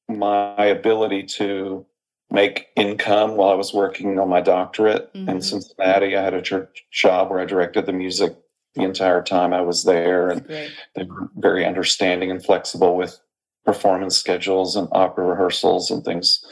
my 0.08 0.64
ability 0.64 1.24
to 1.24 1.86
make 2.30 2.66
income 2.76 3.36
while 3.36 3.50
I 3.50 3.54
was 3.54 3.72
working 3.72 4.18
on 4.18 4.28
my 4.28 4.40
doctorate 4.40 5.12
mm-hmm. 5.14 5.28
in 5.28 5.40
Cincinnati. 5.40 6.16
I 6.16 6.22
had 6.22 6.34
a 6.34 6.42
church 6.42 6.84
job 6.92 7.30
where 7.30 7.40
I 7.40 7.44
directed 7.44 7.86
the 7.86 7.92
music 7.92 8.36
the 8.74 8.82
entire 8.82 9.22
time 9.22 9.54
I 9.54 9.62
was 9.62 9.84
there, 9.84 10.28
and 10.28 10.46
they 10.94 11.04
were 11.04 11.30
very 11.36 11.64
understanding 11.64 12.30
and 12.30 12.44
flexible 12.44 12.96
with 12.96 13.18
performance 13.66 14.16
schedules 14.16 14.76
and 14.76 14.88
opera 14.92 15.26
rehearsals 15.26 15.90
and 15.90 16.04
things 16.04 16.42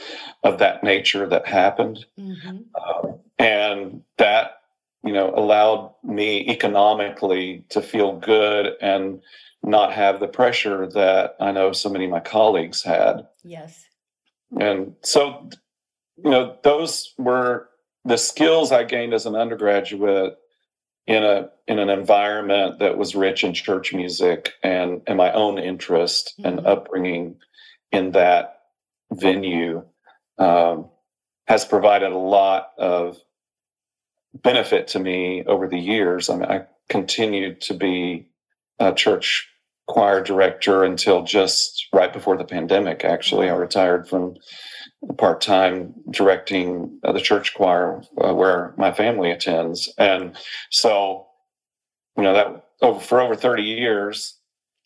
of 0.42 0.58
that 0.58 0.82
nature 0.82 1.26
that 1.28 1.46
happened. 1.46 2.04
Mm-hmm. 2.18 2.58
Um, 2.74 3.20
and 3.38 4.02
that, 4.18 4.58
you 5.04 5.12
know, 5.12 5.32
allowed 5.34 5.94
me 6.02 6.46
economically 6.48 7.64
to 7.70 7.80
feel 7.80 8.18
good 8.18 8.74
and 8.82 9.22
not 9.62 9.92
have 9.92 10.20
the 10.20 10.28
pressure 10.28 10.86
that 10.88 11.36
I 11.40 11.52
know 11.52 11.72
so 11.72 11.88
many 11.88 12.04
of 12.04 12.10
my 12.10 12.20
colleagues 12.20 12.82
had. 12.82 13.26
Yes. 13.44 13.86
And 14.60 14.94
so, 15.02 15.48
you 16.22 16.30
know, 16.30 16.58
those 16.62 17.14
were 17.16 17.68
the 18.04 18.18
skills 18.18 18.72
I 18.72 18.84
gained 18.84 19.14
as 19.14 19.24
an 19.24 19.36
undergraduate 19.36 20.36
in 21.06 21.22
a 21.22 21.50
in 21.66 21.78
an 21.78 21.90
environment 21.90 22.78
that 22.78 22.96
was 22.96 23.14
rich 23.14 23.44
in 23.44 23.54
church 23.54 23.92
music 23.92 24.52
and 24.62 25.02
and 25.06 25.16
my 25.18 25.32
own 25.32 25.58
interest 25.58 26.34
mm-hmm. 26.38 26.58
and 26.58 26.66
upbringing 26.66 27.36
in 27.92 28.12
that 28.12 28.60
venue 29.12 29.84
um, 30.38 30.88
has 31.46 31.64
provided 31.64 32.10
a 32.10 32.18
lot 32.18 32.70
of 32.78 33.18
benefit 34.34 34.88
to 34.88 34.98
me 34.98 35.44
over 35.44 35.68
the 35.68 35.78
years. 35.78 36.28
I 36.28 36.36
mean, 36.36 36.50
I 36.50 36.66
continued 36.88 37.60
to 37.62 37.74
be 37.74 38.26
a 38.78 38.92
church 38.92 39.48
choir 39.86 40.22
director 40.22 40.84
until 40.84 41.22
just 41.22 41.88
right 41.92 42.12
before 42.12 42.36
the 42.36 42.44
pandemic. 42.44 43.04
Actually, 43.04 43.50
I 43.50 43.54
retired 43.54 44.08
from 44.08 44.36
part 45.18 45.40
time 45.40 45.94
directing 46.10 46.98
the 47.02 47.20
church 47.20 47.54
choir 47.54 48.02
uh, 48.18 48.34
where 48.34 48.74
my 48.76 48.92
family 48.92 49.30
attends, 49.30 49.92
and 49.98 50.36
so 50.70 51.26
you 52.16 52.22
know 52.22 52.34
that 52.34 52.66
over 52.82 53.00
for 53.00 53.20
over 53.20 53.36
thirty 53.36 53.62
years, 53.62 54.38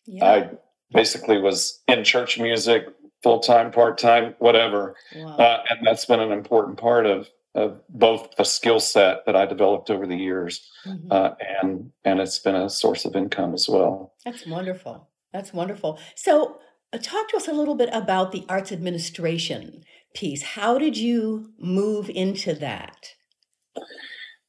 yeah. 0.05 0.25
I 0.25 0.49
basically 0.91 1.39
was 1.39 1.81
in 1.87 2.03
church 2.03 2.39
music 2.39 2.85
full 3.23 3.39
time, 3.39 3.71
part 3.71 3.97
time, 3.97 4.35
whatever, 4.39 4.95
wow. 5.15 5.35
uh, 5.37 5.63
and 5.69 5.85
that's 5.85 6.05
been 6.05 6.19
an 6.19 6.31
important 6.31 6.77
part 6.77 7.05
of 7.05 7.27
of 7.55 7.81
both 7.89 8.35
the 8.37 8.43
skill 8.43 8.79
set 8.79 9.25
that 9.25 9.35
I 9.35 9.45
developed 9.45 9.89
over 9.89 10.05
the 10.05 10.15
years, 10.15 10.69
mm-hmm. 10.85 11.11
uh, 11.11 11.31
and 11.61 11.91
and 12.05 12.19
it's 12.19 12.39
been 12.39 12.55
a 12.55 12.69
source 12.69 13.05
of 13.05 13.15
income 13.15 13.53
as 13.53 13.67
well. 13.67 14.13
That's 14.23 14.45
wonderful. 14.45 15.09
That's 15.33 15.53
wonderful. 15.53 15.99
So, 16.15 16.59
uh, 16.93 16.97
talk 16.97 17.29
to 17.29 17.37
us 17.37 17.47
a 17.47 17.53
little 17.53 17.75
bit 17.75 17.89
about 17.91 18.31
the 18.31 18.45
arts 18.49 18.71
administration 18.71 19.83
piece. 20.13 20.41
How 20.41 20.77
did 20.77 20.97
you 20.97 21.51
move 21.59 22.09
into 22.09 22.53
that? 22.55 23.13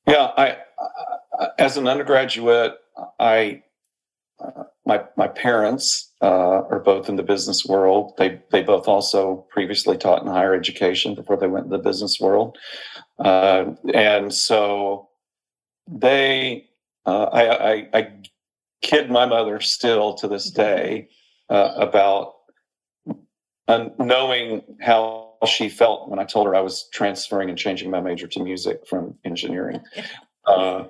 Yeah, 0.07 0.31
I, 0.37 0.57
uh, 1.39 1.49
as 1.59 1.77
an 1.77 1.87
undergraduate, 1.87 2.75
I 3.19 3.63
uh, 4.43 4.65
my 4.87 5.05
my 5.17 5.29
parents 5.29 6.11
uh, 6.23 6.63
are 6.71 6.81
both 6.81 7.09
in 7.09 7.17
the 7.17 7.23
business 7.23 7.65
world. 7.67 8.15
They 8.19 8.41
they 8.51 8.63
both 8.63 8.89
also 8.89 9.47
previously 9.51 9.97
taught 9.97 10.23
in 10.23 10.29
higher 10.29 10.55
education 10.55 11.15
before 11.15 11.37
they 11.37 11.47
went 11.47 11.67
in 11.67 11.71
the 11.71 11.79
business 11.79 12.19
world, 12.21 12.57
uh, 13.19 13.73
and 13.95 14.33
so 14.33 15.09
they. 15.89 16.67
Uh, 17.07 17.25
I, 17.33 17.73
I, 17.73 17.89
I 17.95 18.09
kid 18.83 19.11
my 19.11 19.25
mother 19.25 19.59
still 19.61 20.15
to 20.15 20.29
this 20.29 20.51
mm-hmm. 20.51 20.63
day 20.63 21.09
uh, 21.49 21.73
about 21.77 22.35
knowing 23.99 24.63
how 24.81 25.35
she 25.47 25.69
felt 25.69 26.09
when 26.09 26.19
I 26.19 26.25
told 26.25 26.47
her 26.47 26.55
I 26.55 26.61
was 26.61 26.89
transferring 26.93 27.49
and 27.49 27.59
changing 27.59 27.91
my 27.91 28.01
major 28.01 28.27
to 28.27 28.43
music 28.43 28.87
from 28.87 29.15
engineering. 29.25 29.81
Uh, 30.47 30.87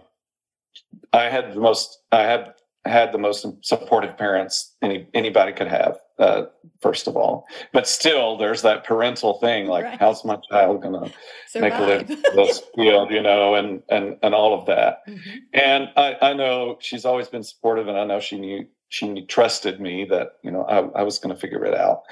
I 1.12 1.25
had 1.25 1.52
the 1.52 1.61
most. 1.61 1.99
I 2.12 2.23
had 2.23 2.54
had 2.84 3.12
the 3.12 3.18
most 3.18 3.46
supportive 3.62 4.16
parents 4.16 4.75
any 4.82 5.06
anybody 5.14 5.52
could 5.52 5.68
have. 5.68 5.99
Uh, 6.18 6.44
first 6.82 7.06
of 7.06 7.16
all, 7.16 7.46
but 7.72 7.87
still, 7.87 8.37
there's 8.37 8.62
that 8.62 8.84
parental 8.84 9.38
thing. 9.38 9.66
Like, 9.66 9.84
right. 9.84 9.99
how's 9.99 10.25
my 10.25 10.37
child 10.50 10.82
going 10.82 10.92
to 10.92 11.60
make 11.60 11.72
a 11.75 11.80
living 11.80 12.22
this 12.34 12.62
field? 12.75 13.10
You 13.10 13.22
know, 13.22 13.54
and 13.54 13.82
and 13.88 14.16
and 14.22 14.34
all 14.34 14.58
of 14.58 14.66
that. 14.66 14.99
Mm-hmm. 15.08 15.38
And 15.54 15.88
I, 15.96 16.16
I 16.20 16.32
know 16.34 16.76
she's 16.80 17.04
always 17.04 17.28
been 17.28 17.42
supportive, 17.42 17.88
and 17.88 17.99
I 17.99 18.04
know 18.04 18.20
she 18.20 18.38
knew 18.38 18.66
she 18.88 19.25
trusted 19.26 19.80
me 19.80 20.06
that 20.10 20.32
you 20.42 20.50
know 20.50 20.62
I, 20.62 21.00
I 21.00 21.02
was 21.02 21.18
going 21.18 21.34
to 21.34 21.40
figure 21.40 21.64
it 21.64 21.75
out. 21.75 22.02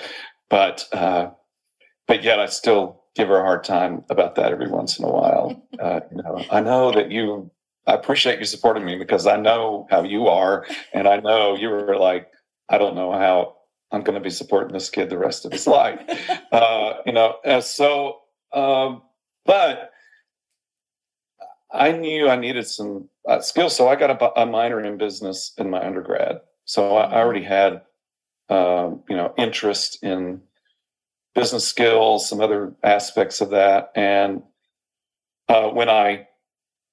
But 0.50 0.86
uh, 0.92 1.30
but 2.06 2.22
yet, 2.22 2.40
I 2.40 2.46
still 2.46 3.02
give 3.14 3.28
her 3.28 3.38
a 3.38 3.44
hard 3.44 3.64
time 3.64 4.04
about 4.08 4.36
that 4.36 4.52
every 4.52 4.68
once 4.68 4.98
in 4.98 5.04
a 5.04 5.10
while. 5.10 5.62
Uh, 5.78 6.00
you 6.10 6.20
know, 6.20 6.44
I 6.50 6.60
know 6.60 6.90
that 6.90 7.12
you 7.12 7.52
I 7.86 7.94
appreciate 7.94 8.38
you 8.38 8.44
supporting 8.44 8.84
me 8.84 8.96
because 8.96 9.26
I 9.26 9.36
know 9.36 9.86
how 9.90 10.02
you 10.02 10.28
are, 10.28 10.66
and 10.92 11.08
I 11.08 11.20
know 11.20 11.56
you 11.56 11.70
were 11.70 11.96
like, 11.96 12.28
I 12.68 12.78
don't 12.78 12.94
know 12.94 13.12
how 13.12 13.56
I'm 13.90 14.02
going 14.02 14.18
to 14.18 14.22
be 14.22 14.30
supporting 14.30 14.72
this 14.72 14.90
kid 14.90 15.08
the 15.08 15.18
rest 15.18 15.44
of 15.44 15.52
his 15.52 15.66
life, 15.66 16.00
uh, 16.52 16.94
you 17.06 17.12
know. 17.12 17.36
And 17.44 17.64
so, 17.64 18.18
um, 18.52 19.02
but 19.46 19.90
I 21.72 21.92
knew 21.92 22.28
I 22.28 22.36
needed 22.36 22.66
some 22.66 23.08
uh, 23.26 23.40
skills, 23.40 23.74
so 23.74 23.88
I 23.88 23.96
got 23.96 24.10
a, 24.10 24.40
a, 24.40 24.46
minor 24.46 24.80
in 24.80 24.98
business 24.98 25.52
in 25.58 25.70
my 25.70 25.84
undergrad. 25.84 26.40
So 26.64 26.96
I, 26.96 27.04
I 27.04 27.18
already 27.18 27.44
had, 27.44 27.82
um, 28.48 29.02
you 29.08 29.16
know, 29.16 29.32
interest 29.36 30.02
in 30.02 30.42
business 31.34 31.66
skills, 31.66 32.28
some 32.28 32.40
other 32.40 32.74
aspects 32.82 33.40
of 33.40 33.50
that, 33.50 33.92
and 33.94 34.42
uh, 35.48 35.68
when 35.68 35.88
I 35.88 36.28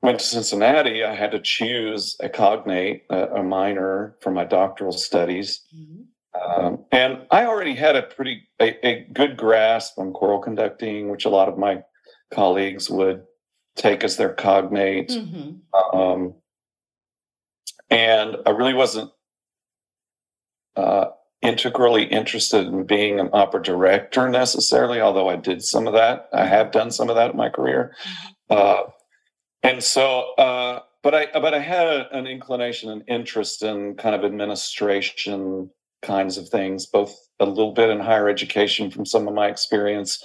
went 0.06 0.20
to 0.20 0.26
Cincinnati, 0.26 1.04
I 1.04 1.16
had 1.16 1.32
to 1.32 1.40
choose 1.40 2.16
a 2.22 2.30
cognate, 2.30 3.04
a, 3.10 3.40
a 3.40 3.44
minor 3.44 4.16
for 4.22 4.32
my 4.32 4.46
doctoral 4.46 4.92
studies. 4.92 5.62
Mm-hmm. 5.76 6.04
Um, 6.36 6.86
and 6.92 7.26
I 7.32 7.46
already 7.46 7.76
had 7.76 7.96
a 7.96 8.04
pretty 8.04 8.48
a, 8.62 8.88
a, 8.88 9.08
good 9.14 9.38
grasp 9.38 9.98
on 9.98 10.14
choral 10.14 10.40
conducting, 10.40 11.10
which 11.10 11.26
a 11.26 11.30
lot 11.30 11.48
of 11.48 11.58
my 11.58 11.84
colleagues 12.32 12.90
would 12.90 13.24
take 13.76 14.04
as 14.04 14.18
their 14.18 14.34
cognate. 14.34 15.10
Mm-hmm. 15.10 15.98
Um, 15.98 16.36
and 17.90 18.38
I 18.46 18.50
really 18.52 18.74
wasn't 18.74 19.12
uh, 20.76 21.06
integrally 21.42 22.04
interested 22.04 22.68
in 22.68 22.86
being 22.86 23.20
an 23.20 23.30
opera 23.32 23.64
director 23.64 24.30
necessarily, 24.30 25.00
although 25.00 25.30
I 25.30 25.38
did 25.38 25.64
some 25.64 25.88
of 25.88 25.94
that. 25.94 26.28
I 26.34 26.46
have 26.46 26.72
done 26.72 26.92
some 26.92 27.10
of 27.10 27.16
that 27.16 27.32
in 27.32 27.38
my 27.38 27.50
career. 27.50 27.96
Mm-hmm. 28.04 28.58
Uh, 28.58 28.92
and 29.66 29.84
so 29.84 30.34
uh, 30.38 30.80
but 31.04 31.14
i 31.14 31.28
but 31.40 31.54
i 31.54 31.60
had 31.60 31.88
a, 31.88 32.18
an 32.18 32.28
inclination 32.28 32.90
and 32.90 33.04
interest 33.08 33.64
in 33.64 33.96
kind 33.96 34.16
of 34.16 34.24
administration 34.24 35.70
kinds 36.02 36.38
of 36.38 36.48
things 36.50 36.86
both 36.86 37.16
a 37.40 37.46
little 37.46 37.74
bit 37.74 37.90
in 37.90 38.00
higher 38.00 38.30
education 38.30 38.92
from 38.92 39.06
some 39.06 39.28
of 39.28 39.34
my 39.34 39.48
experience 39.48 40.24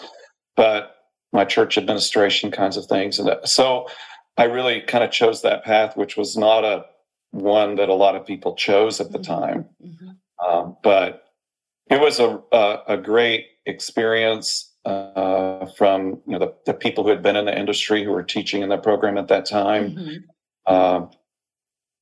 but 0.56 0.96
my 1.32 1.44
church 1.44 1.78
administration 1.78 2.50
kinds 2.50 2.76
of 2.76 2.86
things 2.86 3.18
and 3.18 3.28
uh, 3.28 3.44
so 3.44 3.86
i 4.36 4.44
really 4.44 4.80
kind 4.82 5.02
of 5.02 5.10
chose 5.10 5.42
that 5.42 5.64
path 5.64 5.96
which 5.96 6.16
was 6.16 6.36
not 6.36 6.64
a 6.64 6.84
one 7.32 7.76
that 7.76 7.88
a 7.88 7.94
lot 7.94 8.16
of 8.16 8.26
people 8.26 8.54
chose 8.56 9.00
at 9.00 9.12
the 9.12 9.18
mm-hmm. 9.18 9.40
time 9.40 9.64
mm-hmm. 9.82 10.46
um, 10.46 10.76
but 10.82 11.24
it 11.88 12.00
was 12.00 12.20
a, 12.20 12.40
a, 12.52 12.78
a 12.88 12.96
great 12.96 13.46
experience 13.66 14.69
uh, 14.84 15.66
from 15.76 16.20
you 16.26 16.32
know 16.32 16.38
the, 16.38 16.54
the, 16.66 16.74
people 16.74 17.04
who 17.04 17.10
had 17.10 17.22
been 17.22 17.36
in 17.36 17.44
the 17.44 17.58
industry 17.58 18.02
who 18.02 18.10
were 18.10 18.22
teaching 18.22 18.62
in 18.62 18.68
the 18.70 18.78
program 18.78 19.18
at 19.18 19.28
that 19.28 19.46
time. 19.46 19.90
Mm-hmm. 19.90 20.16
Uh, 20.66 21.06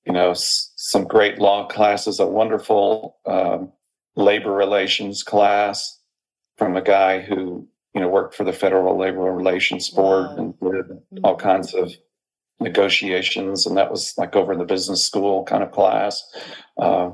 you 0.06 0.12
know, 0.12 0.30
s- 0.30 0.72
some 0.76 1.04
great 1.04 1.38
law 1.38 1.66
classes, 1.66 2.20
a 2.20 2.26
wonderful 2.26 3.16
um, 3.26 3.72
labor 4.16 4.52
relations 4.52 5.22
class 5.22 5.98
from 6.56 6.76
a 6.76 6.82
guy 6.82 7.20
who 7.20 7.66
you 7.94 8.00
know 8.00 8.08
worked 8.08 8.34
for 8.34 8.44
the 8.44 8.52
Federal 8.52 8.96
Labor 8.96 9.32
Relations 9.32 9.90
Board 9.90 10.30
wow. 10.30 10.36
and 10.36 10.60
did 10.60 10.86
mm-hmm. 10.86 11.18
all 11.24 11.36
kinds 11.36 11.74
of 11.74 11.92
negotiations, 12.60 13.66
and 13.66 13.76
that 13.76 13.90
was 13.90 14.14
like 14.16 14.36
over 14.36 14.52
in 14.52 14.58
the 14.58 14.64
business 14.64 15.04
school 15.04 15.44
kind 15.44 15.62
of 15.62 15.72
class. 15.72 16.22
Uh, 16.76 17.10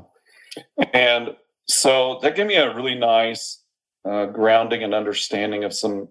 and 0.93 1.35
so 1.67 2.19
that 2.21 2.35
gave 2.35 2.47
me 2.47 2.55
a 2.55 2.73
really 2.75 2.95
nice 2.95 3.61
uh, 4.05 4.25
grounding 4.27 4.83
and 4.83 4.93
understanding 4.93 5.63
of 5.63 5.73
some 5.73 6.07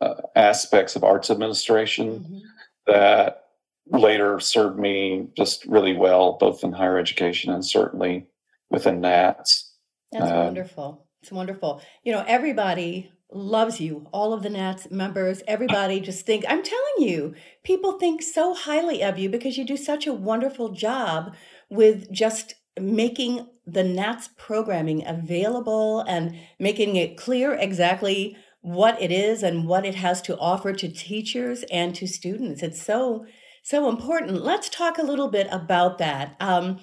uh, 0.00 0.14
aspects 0.34 0.96
of 0.96 1.04
arts 1.04 1.30
administration 1.30 2.20
mm-hmm. 2.20 2.38
that 2.86 3.44
later 3.90 4.40
served 4.40 4.78
me 4.78 5.28
just 5.36 5.64
really 5.66 5.96
well, 5.96 6.36
both 6.38 6.64
in 6.64 6.72
higher 6.72 6.98
education 6.98 7.52
and 7.52 7.64
certainly 7.64 8.26
within 8.70 9.00
NATS. 9.00 9.72
That's 10.12 10.30
uh, 10.30 10.44
wonderful. 10.44 11.06
It's 11.22 11.32
wonderful. 11.32 11.82
You 12.04 12.12
know, 12.12 12.24
everybody 12.26 13.12
loves 13.30 13.80
you. 13.80 14.06
All 14.12 14.32
of 14.32 14.42
the 14.42 14.50
NATS 14.50 14.90
members, 14.90 15.42
everybody 15.46 16.00
just 16.00 16.26
think, 16.26 16.44
I'm 16.48 16.62
telling 16.62 17.08
you, 17.08 17.34
people 17.64 17.92
think 17.92 18.22
so 18.22 18.54
highly 18.54 19.02
of 19.02 19.18
you 19.18 19.28
because 19.28 19.56
you 19.56 19.64
do 19.64 19.76
such 19.76 20.06
a 20.06 20.12
wonderful 20.12 20.70
job 20.70 21.34
with 21.70 22.10
just 22.12 22.54
making 22.78 23.46
the 23.66 23.84
NATS 23.84 24.30
programming 24.36 25.06
available 25.06 26.00
and 26.00 26.36
making 26.58 26.96
it 26.96 27.16
clear 27.16 27.54
exactly 27.54 28.36
what 28.60 29.00
it 29.00 29.10
is 29.10 29.42
and 29.42 29.66
what 29.66 29.84
it 29.84 29.96
has 29.96 30.22
to 30.22 30.38
offer 30.38 30.72
to 30.72 30.88
teachers 30.88 31.64
and 31.70 31.94
to 31.96 32.06
students. 32.06 32.62
It's 32.62 32.82
so, 32.82 33.26
so 33.62 33.88
important. 33.88 34.42
Let's 34.42 34.68
talk 34.68 34.98
a 34.98 35.02
little 35.02 35.28
bit 35.28 35.48
about 35.50 35.98
that. 35.98 36.36
Um, 36.40 36.80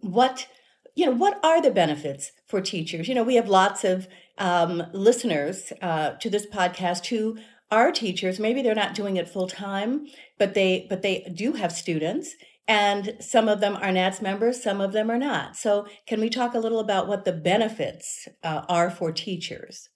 what, 0.00 0.46
you 0.94 1.06
know, 1.06 1.12
what 1.12 1.42
are 1.44 1.60
the 1.60 1.70
benefits 1.70 2.32
for 2.46 2.60
teachers? 2.60 3.08
You 3.08 3.14
know, 3.14 3.24
we 3.24 3.36
have 3.36 3.48
lots 3.48 3.84
of 3.84 4.08
um, 4.38 4.82
listeners 4.92 5.72
uh, 5.80 6.10
to 6.12 6.28
this 6.28 6.46
podcast 6.46 7.06
who 7.06 7.38
are 7.70 7.90
teachers. 7.90 8.38
Maybe 8.38 8.62
they're 8.62 8.74
not 8.74 8.94
doing 8.94 9.16
it 9.16 9.28
full 9.28 9.48
time, 9.48 10.06
but 10.38 10.54
they, 10.54 10.86
but 10.88 11.02
they 11.02 11.30
do 11.34 11.54
have 11.54 11.72
students 11.72 12.34
and 12.68 13.16
some 13.20 13.48
of 13.48 13.60
them 13.60 13.76
are 13.76 13.92
NATS 13.92 14.20
members, 14.20 14.62
some 14.62 14.80
of 14.80 14.92
them 14.92 15.10
are 15.10 15.18
not. 15.18 15.56
So, 15.56 15.86
can 16.06 16.20
we 16.20 16.28
talk 16.28 16.54
a 16.54 16.58
little 16.58 16.80
about 16.80 17.06
what 17.06 17.24
the 17.24 17.32
benefits 17.32 18.26
uh, 18.42 18.62
are 18.68 18.90
for 18.90 19.12
teachers? 19.12 19.88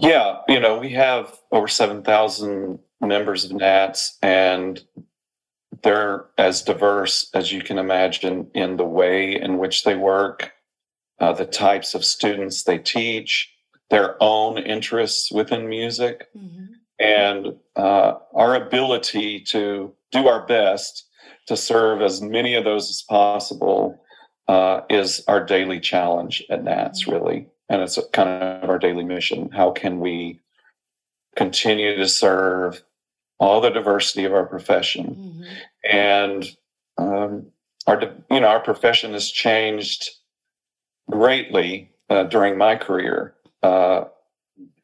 Yeah, 0.00 0.38
you 0.48 0.58
know, 0.58 0.78
we 0.78 0.90
have 0.90 1.38
over 1.52 1.68
7,000 1.68 2.78
members 3.00 3.44
of 3.44 3.52
NATS, 3.52 4.18
and 4.22 4.82
they're 5.82 6.26
as 6.38 6.62
diverse 6.62 7.30
as 7.34 7.52
you 7.52 7.60
can 7.62 7.78
imagine 7.78 8.50
in 8.54 8.76
the 8.78 8.84
way 8.84 9.38
in 9.38 9.58
which 9.58 9.84
they 9.84 9.94
work, 9.94 10.52
uh, 11.20 11.32
the 11.32 11.44
types 11.44 11.94
of 11.94 12.04
students 12.04 12.64
they 12.64 12.78
teach, 12.78 13.52
their 13.90 14.16
own 14.20 14.58
interests 14.58 15.30
within 15.30 15.68
music. 15.68 16.28
Mm-hmm 16.36 16.72
and 17.02 17.56
uh, 17.74 18.14
our 18.32 18.54
ability 18.54 19.40
to 19.40 19.92
do 20.12 20.28
our 20.28 20.46
best 20.46 21.06
to 21.48 21.56
serve 21.56 22.00
as 22.00 22.22
many 22.22 22.54
of 22.54 22.64
those 22.64 22.88
as 22.88 23.02
possible 23.02 24.00
uh, 24.46 24.82
is 24.88 25.24
our 25.26 25.44
daily 25.44 25.80
challenge 25.80 26.44
at 26.48 26.62
NATS, 26.62 27.02
mm-hmm. 27.02 27.12
really. 27.12 27.46
And 27.68 27.82
it's 27.82 27.98
kind 28.12 28.28
of 28.28 28.70
our 28.70 28.78
daily 28.78 29.04
mission. 29.04 29.50
How 29.50 29.72
can 29.72 29.98
we 29.98 30.40
continue 31.34 31.96
to 31.96 32.08
serve 32.08 32.82
all 33.40 33.60
the 33.60 33.70
diversity 33.70 34.24
of 34.24 34.32
our 34.32 34.46
profession? 34.46 35.16
Mm-hmm. 35.16 35.42
And 35.90 36.56
um, 36.98 37.46
our, 37.86 38.00
you 38.30 38.40
know, 38.40 38.46
our 38.46 38.60
profession 38.60 39.12
has 39.14 39.30
changed 39.30 40.08
greatly 41.10 41.90
uh, 42.08 42.24
during 42.24 42.56
my 42.56 42.76
career. 42.76 43.34
Uh, 43.62 44.04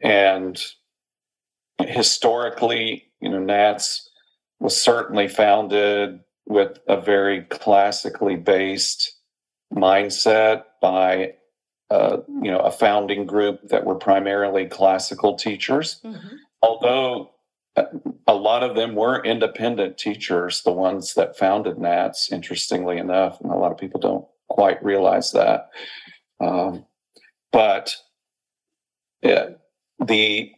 and 0.00 0.60
historically, 1.80 3.10
you 3.20 3.28
know, 3.28 3.40
NATS 3.40 4.08
was 4.60 4.80
certainly 4.80 5.28
founded 5.28 6.20
with 6.46 6.78
a 6.88 7.00
very 7.00 7.42
classically 7.42 8.36
based 8.36 9.16
mindset 9.72 10.64
by 10.80 11.34
uh, 11.90 12.18
you 12.42 12.50
know 12.50 12.60
a 12.60 12.70
founding 12.70 13.26
group 13.26 13.60
that 13.68 13.84
were 13.84 13.94
primarily 13.94 14.66
classical 14.66 15.36
teachers 15.36 16.00
mm-hmm. 16.02 16.36
although 16.62 17.30
uh, 17.76 17.84
a 18.26 18.34
lot 18.34 18.62
of 18.62 18.74
them 18.74 18.94
were 18.94 19.22
independent 19.24 19.98
teachers 19.98 20.62
the 20.62 20.72
ones 20.72 21.14
that 21.14 21.36
founded 21.36 21.78
nats 21.78 22.32
interestingly 22.32 22.96
enough 22.96 23.40
and 23.40 23.52
a 23.52 23.56
lot 23.56 23.72
of 23.72 23.78
people 23.78 24.00
don't 24.00 24.26
quite 24.48 24.82
realize 24.82 25.32
that 25.32 25.68
um, 26.40 26.86
but 27.52 27.94
yeah, 29.22 29.50
the 30.04 30.52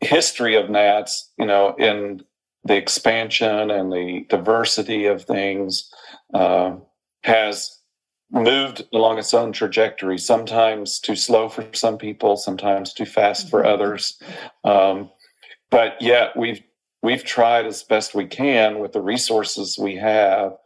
history 0.00 0.56
of 0.56 0.68
nats 0.68 1.30
you 1.38 1.46
know 1.46 1.74
in 1.78 2.20
the 2.64 2.76
expansion 2.76 3.70
and 3.70 3.92
the 3.92 4.26
diversity 4.28 5.06
of 5.06 5.22
things 5.24 5.88
uh, 6.34 6.74
has 7.22 7.76
moved 8.30 8.84
along 8.92 9.18
its 9.18 9.32
own 9.32 9.52
trajectory, 9.52 10.18
sometimes 10.18 10.98
too 10.98 11.16
slow 11.16 11.48
for 11.48 11.66
some 11.72 11.96
people, 11.96 12.36
sometimes 12.36 12.92
too 12.92 13.04
fast 13.04 13.48
for 13.48 13.60
mm-hmm. 13.60 13.72
others. 13.72 14.20
Um, 14.64 15.10
but 15.70 16.00
yet 16.00 16.36
we've 16.36 16.62
we've 17.02 17.24
tried 17.24 17.66
as 17.66 17.82
best 17.82 18.14
we 18.14 18.26
can 18.26 18.78
with 18.78 18.92
the 18.92 19.00
resources 19.00 19.78
we 19.78 19.96
have 19.96 20.56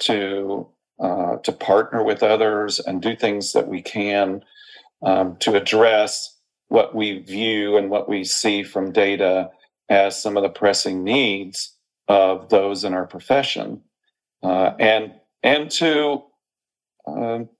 to 0.00 0.68
uh, 1.02 1.36
to 1.38 1.52
partner 1.52 2.02
with 2.02 2.22
others 2.22 2.78
and 2.78 3.02
do 3.02 3.16
things 3.16 3.52
that 3.52 3.68
we 3.68 3.82
can 3.82 4.42
um, 5.02 5.36
to 5.40 5.54
address 5.54 6.31
what 6.72 6.94
we 6.94 7.18
view 7.18 7.76
and 7.76 7.90
what 7.90 8.08
we 8.08 8.24
see 8.24 8.62
from 8.62 8.92
data 8.92 9.50
as 9.90 10.20
some 10.20 10.38
of 10.38 10.42
the 10.42 10.48
pressing 10.48 11.04
needs 11.04 11.76
of 12.08 12.48
those 12.48 12.82
in 12.82 12.94
our 12.94 13.06
profession, 13.06 13.82
uh, 14.42 14.72
and 14.80 15.12
and 15.42 15.70
to 15.70 16.22
um, 17.06 17.50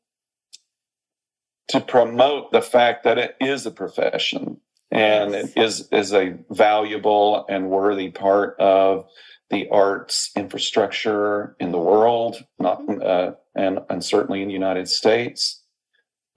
to 1.68 1.80
promote 1.80 2.52
the 2.52 2.62
fact 2.62 3.04
that 3.04 3.18
it 3.18 3.36
is 3.38 3.66
a 3.66 3.70
profession 3.70 4.58
and 4.90 5.34
it 5.34 5.52
is 5.56 5.88
is 5.92 6.14
a 6.14 6.38
valuable 6.50 7.44
and 7.50 7.68
worthy 7.68 8.10
part 8.10 8.58
of 8.58 9.06
the 9.50 9.68
arts 9.68 10.30
infrastructure 10.34 11.54
in 11.60 11.70
the 11.70 11.78
world, 11.78 12.42
not 12.58 12.80
mm-hmm. 12.80 13.02
uh, 13.04 13.32
and 13.54 13.78
and 13.90 14.02
certainly 14.02 14.40
in 14.40 14.48
the 14.48 14.54
United 14.54 14.88
States, 14.88 15.62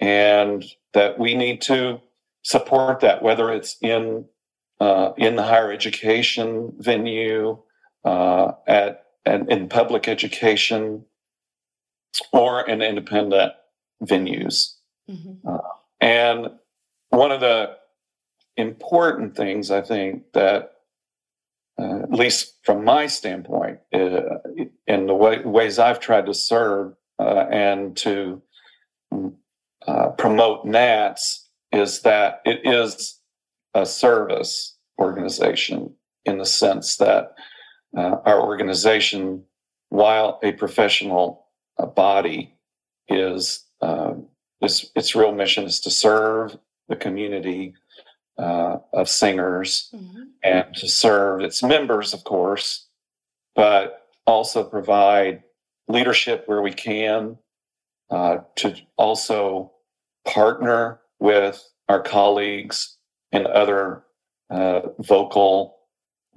and 0.02 0.66
that 0.94 1.18
we 1.18 1.36
need 1.36 1.62
to 1.62 2.02
support 2.46 3.00
that, 3.00 3.24
whether 3.24 3.52
it's 3.52 3.76
in 3.82 4.26
uh, 4.80 5.14
in 5.18 5.36
the 5.36 5.42
higher 5.44 5.72
education 5.72 6.74
venue, 6.78 7.58
uh, 8.06 8.52
at 8.68 9.06
and 9.26 9.52
in 9.52 9.68
public 9.68 10.08
education, 10.08 11.06
or 12.32 12.62
in 12.70 12.84
independent 12.84 13.54
venues. 14.04 14.76
Mm-hmm. 15.10 15.48
Uh, 15.48 15.58
and 16.00 16.52
one 17.10 17.32
of 17.32 17.40
the 17.40 17.78
important 18.58 19.36
things 19.36 19.72
I 19.72 19.82
think 19.82 20.32
that, 20.34 20.74
uh, 21.80 22.04
at 22.04 22.12
least 22.12 22.54
from 22.62 22.86
my 22.86 23.08
standpoint, 23.08 23.80
uh, 23.92 24.22
in 24.86 25.08
the 25.08 25.16
way, 25.16 25.40
ways 25.40 25.80
I've 25.80 26.00
tried 26.00 26.28
to 26.28 26.34
serve 26.34 26.94
uh, 27.18 27.46
and 27.50 27.98
to 27.98 28.44
promote 30.18 30.66
NATS, 30.66 31.45
is 31.76 32.02
that 32.02 32.42
it 32.46 32.62
is 32.64 33.20
a 33.74 33.86
service 33.86 34.78
organization 35.00 35.94
in 36.24 36.38
the 36.38 36.46
sense 36.46 36.98
that 36.98 37.36
uh, 37.98 38.18
our 38.26 38.42
organization, 38.42 39.44
while 39.90 40.40
a 40.42 40.54
professional 40.54 41.48
uh, 41.78 41.86
body, 41.86 42.56
is 43.10 43.66
uh, 43.82 44.14
its, 44.62 44.90
its 44.96 45.16
real 45.16 45.34
mission 45.34 45.66
is 45.66 45.80
to 45.82 45.92
serve 45.92 46.58
the 46.88 46.96
community 46.96 47.74
uh, 48.38 48.78
of 48.94 49.10
singers 49.10 49.90
mm-hmm. 49.94 50.24
and 50.44 50.74
to 50.76 50.88
serve 50.88 51.42
its 51.42 51.62
members, 51.62 52.14
of 52.14 52.24
course, 52.24 52.88
but 53.56 54.08
also 54.26 54.64
provide 54.64 55.44
leadership 55.88 56.44
where 56.48 56.62
we 56.62 56.74
can, 56.74 57.38
uh, 58.10 58.38
to 58.56 58.76
also 58.98 59.72
partner 60.26 61.00
with 61.26 61.68
our 61.90 62.02
colleagues 62.02 62.98
in 63.32 63.48
other 63.48 64.04
uh, 64.52 64.82
vocal 65.00 65.76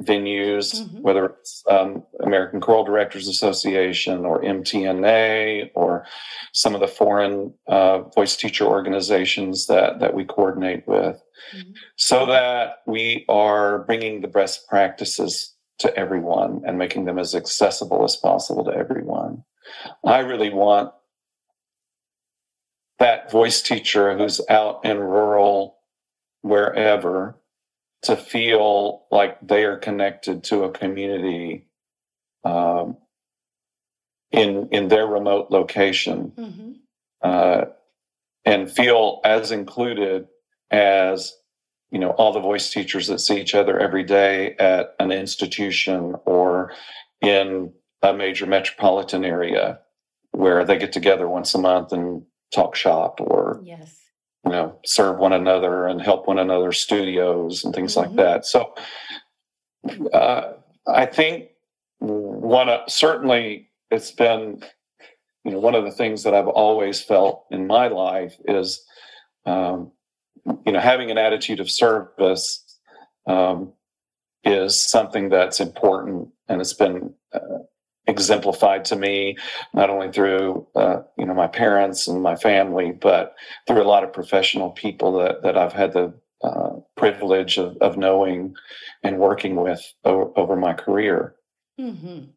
venues, 0.02 0.80
mm-hmm. 0.80 1.02
whether 1.02 1.26
it's 1.26 1.62
um, 1.68 2.04
American 2.20 2.60
Choral 2.60 2.84
Directors 2.84 3.28
Association 3.28 4.24
or 4.24 4.42
MTNA 4.42 5.70
or 5.74 6.06
some 6.54 6.74
of 6.74 6.80
the 6.80 6.88
foreign 6.88 7.52
uh, 7.66 7.98
voice 8.16 8.34
teacher 8.34 8.64
organizations 8.64 9.66
that 9.66 10.00
that 10.00 10.14
we 10.14 10.24
coordinate 10.24 10.88
with, 10.88 11.22
mm-hmm. 11.54 11.72
so 11.96 12.24
that 12.24 12.78
we 12.86 13.26
are 13.28 13.80
bringing 13.80 14.22
the 14.22 14.28
best 14.28 14.66
practices 14.68 15.54
to 15.80 15.94
everyone 15.96 16.62
and 16.66 16.78
making 16.78 17.04
them 17.04 17.18
as 17.18 17.34
accessible 17.34 18.04
as 18.04 18.16
possible 18.16 18.64
to 18.64 18.72
everyone. 18.72 19.44
I 20.04 20.20
really 20.20 20.50
want 20.50 20.92
that 22.98 23.30
voice 23.30 23.62
teacher 23.62 24.16
who's 24.16 24.40
out 24.48 24.84
in 24.84 24.98
rural 24.98 25.78
wherever 26.42 27.38
to 28.02 28.16
feel 28.16 29.06
like 29.10 29.38
they 29.46 29.64
are 29.64 29.76
connected 29.76 30.44
to 30.44 30.64
a 30.64 30.70
community 30.70 31.66
um, 32.44 32.96
in 34.30 34.68
in 34.70 34.88
their 34.88 35.06
remote 35.06 35.50
location 35.50 36.32
mm-hmm. 36.36 36.72
uh, 37.22 37.64
and 38.44 38.70
feel 38.70 39.20
as 39.24 39.50
included 39.50 40.26
as 40.70 41.34
you 41.90 41.98
know 41.98 42.10
all 42.10 42.32
the 42.32 42.40
voice 42.40 42.70
teachers 42.70 43.06
that 43.08 43.20
see 43.20 43.40
each 43.40 43.54
other 43.54 43.78
every 43.78 44.04
day 44.04 44.54
at 44.58 44.94
an 45.00 45.10
institution 45.10 46.14
or 46.24 46.72
in 47.20 47.72
a 48.02 48.12
major 48.12 48.46
metropolitan 48.46 49.24
area 49.24 49.80
where 50.32 50.64
they 50.64 50.78
get 50.78 50.92
together 50.92 51.28
once 51.28 51.54
a 51.54 51.58
month 51.58 51.92
and 51.92 52.22
talk 52.54 52.74
shop 52.74 53.20
or 53.20 53.60
yes 53.62 53.98
you 54.44 54.52
know 54.52 54.78
serve 54.84 55.18
one 55.18 55.32
another 55.32 55.86
and 55.86 56.00
help 56.00 56.26
one 56.26 56.38
another 56.38 56.72
studios 56.72 57.64
and 57.64 57.74
things 57.74 57.94
mm-hmm. 57.94 58.08
like 58.08 58.16
that 58.16 58.46
so 58.46 58.74
uh, 60.12 60.52
i 60.86 61.04
think 61.04 61.48
one 61.98 62.68
of 62.68 62.80
certainly 62.88 63.70
it's 63.90 64.10
been 64.12 64.62
you 65.44 65.50
know 65.50 65.58
one 65.58 65.74
of 65.74 65.84
the 65.84 65.90
things 65.90 66.22
that 66.22 66.34
i've 66.34 66.48
always 66.48 67.02
felt 67.02 67.44
in 67.50 67.66
my 67.66 67.88
life 67.88 68.36
is 68.46 68.84
um, 69.46 69.90
you 70.64 70.72
know 70.72 70.80
having 70.80 71.10
an 71.10 71.18
attitude 71.18 71.60
of 71.60 71.70
service 71.70 72.64
um, 73.26 73.72
is 74.44 74.80
something 74.80 75.28
that's 75.28 75.60
important 75.60 76.28
and 76.48 76.60
it's 76.60 76.72
been 76.74 77.12
uh, 77.32 77.58
exemplified 78.08 78.86
to 78.86 78.96
me 78.96 79.36
not 79.74 79.90
only 79.90 80.10
through 80.10 80.66
uh, 80.74 81.02
you 81.16 81.26
know 81.26 81.34
my 81.34 81.46
parents 81.46 82.08
and 82.08 82.22
my 82.22 82.34
family 82.34 82.90
but 82.90 83.36
through 83.66 83.82
a 83.82 83.84
lot 83.84 84.02
of 84.02 84.12
professional 84.12 84.70
people 84.70 85.18
that 85.18 85.42
that 85.42 85.56
I've 85.56 85.74
had 85.74 85.92
the 85.92 86.14
uh, 86.42 86.80
privilege 86.96 87.58
of, 87.58 87.76
of 87.78 87.96
knowing 87.96 88.54
and 89.02 89.18
working 89.18 89.56
with 89.56 89.82
over, 90.04 90.30
over 90.36 90.56
my 90.56 90.72
career. 90.72 91.34
Mm-hmm. 91.80 92.30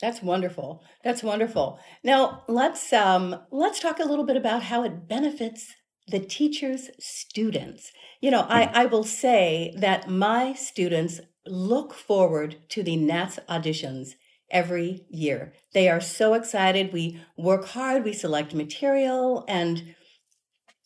That's 0.00 0.22
wonderful. 0.22 0.82
That's 1.02 1.22
wonderful. 1.22 1.80
Now 2.04 2.44
let's 2.48 2.92
um, 2.92 3.40
let's 3.50 3.80
talk 3.80 3.98
a 3.98 4.04
little 4.04 4.24
bit 4.24 4.36
about 4.36 4.64
how 4.64 4.84
it 4.84 5.08
benefits 5.08 5.74
the 6.06 6.20
teachers' 6.20 6.90
students. 7.00 7.90
You 8.20 8.30
know, 8.30 8.46
I, 8.48 8.66
mm-hmm. 8.66 8.76
I 8.76 8.86
will 8.86 9.04
say 9.04 9.74
that 9.78 10.08
my 10.08 10.52
students 10.52 11.20
look 11.46 11.94
forward 11.94 12.56
to 12.70 12.82
the 12.82 12.96
NATS 12.96 13.38
auditions 13.48 14.10
every 14.50 15.04
year. 15.10 15.52
They 15.74 15.88
are 15.88 16.00
so 16.00 16.34
excited. 16.34 16.92
We 16.92 17.20
work 17.36 17.66
hard, 17.66 18.04
we 18.04 18.12
select 18.12 18.54
material, 18.54 19.44
and 19.48 19.94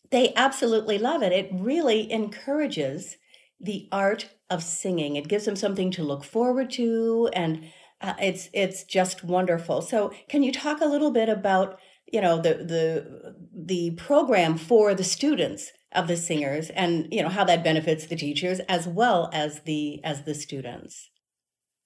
they 0.09 0.33
absolutely 0.35 0.97
love 0.97 1.23
it. 1.23 1.31
It 1.31 1.49
really 1.51 2.11
encourages 2.11 3.17
the 3.59 3.87
art 3.91 4.29
of 4.49 4.63
singing. 4.63 5.15
It 5.15 5.27
gives 5.27 5.45
them 5.45 5.55
something 5.55 5.91
to 5.91 6.03
look 6.03 6.23
forward 6.23 6.69
to 6.71 7.29
and 7.33 7.71
Uh, 8.03 8.15
it's 8.19 8.49
it's 8.51 8.83
just 8.83 9.23
wonderful. 9.23 9.79
So, 9.81 10.11
can 10.27 10.41
you 10.41 10.51
talk 10.51 10.81
a 10.81 10.87
little 10.87 11.11
bit 11.11 11.29
about 11.29 11.79
you 12.11 12.19
know 12.19 12.41
the 12.41 12.55
the 12.73 13.35
the 13.53 13.91
program 13.91 14.57
for 14.57 14.95
the 14.95 15.03
students 15.03 15.71
of 15.93 16.07
the 16.07 16.17
singers 16.17 16.71
and 16.71 17.07
you 17.11 17.21
know 17.21 17.29
how 17.29 17.43
that 17.43 17.63
benefits 17.63 18.07
the 18.07 18.15
teachers 18.15 18.59
as 18.67 18.87
well 18.87 19.29
as 19.33 19.61
the 19.61 19.99
as 20.03 20.23
the 20.23 20.33
students 20.33 21.11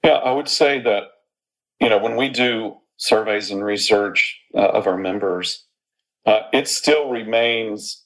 yeah 0.04 0.20
i 0.24 0.32
would 0.32 0.48
say 0.48 0.80
that 0.80 1.04
you 1.80 1.90
know 1.90 1.98
when 1.98 2.16
we 2.16 2.30
do 2.30 2.76
surveys 2.98 3.52
and 3.52 3.64
research 3.64 4.40
uh, 4.56 4.60
of 4.60 4.88
our 4.88 4.98
members 4.98 5.66
uh, 6.26 6.42
it 6.54 6.68
still 6.68 7.10
remains 7.10 8.04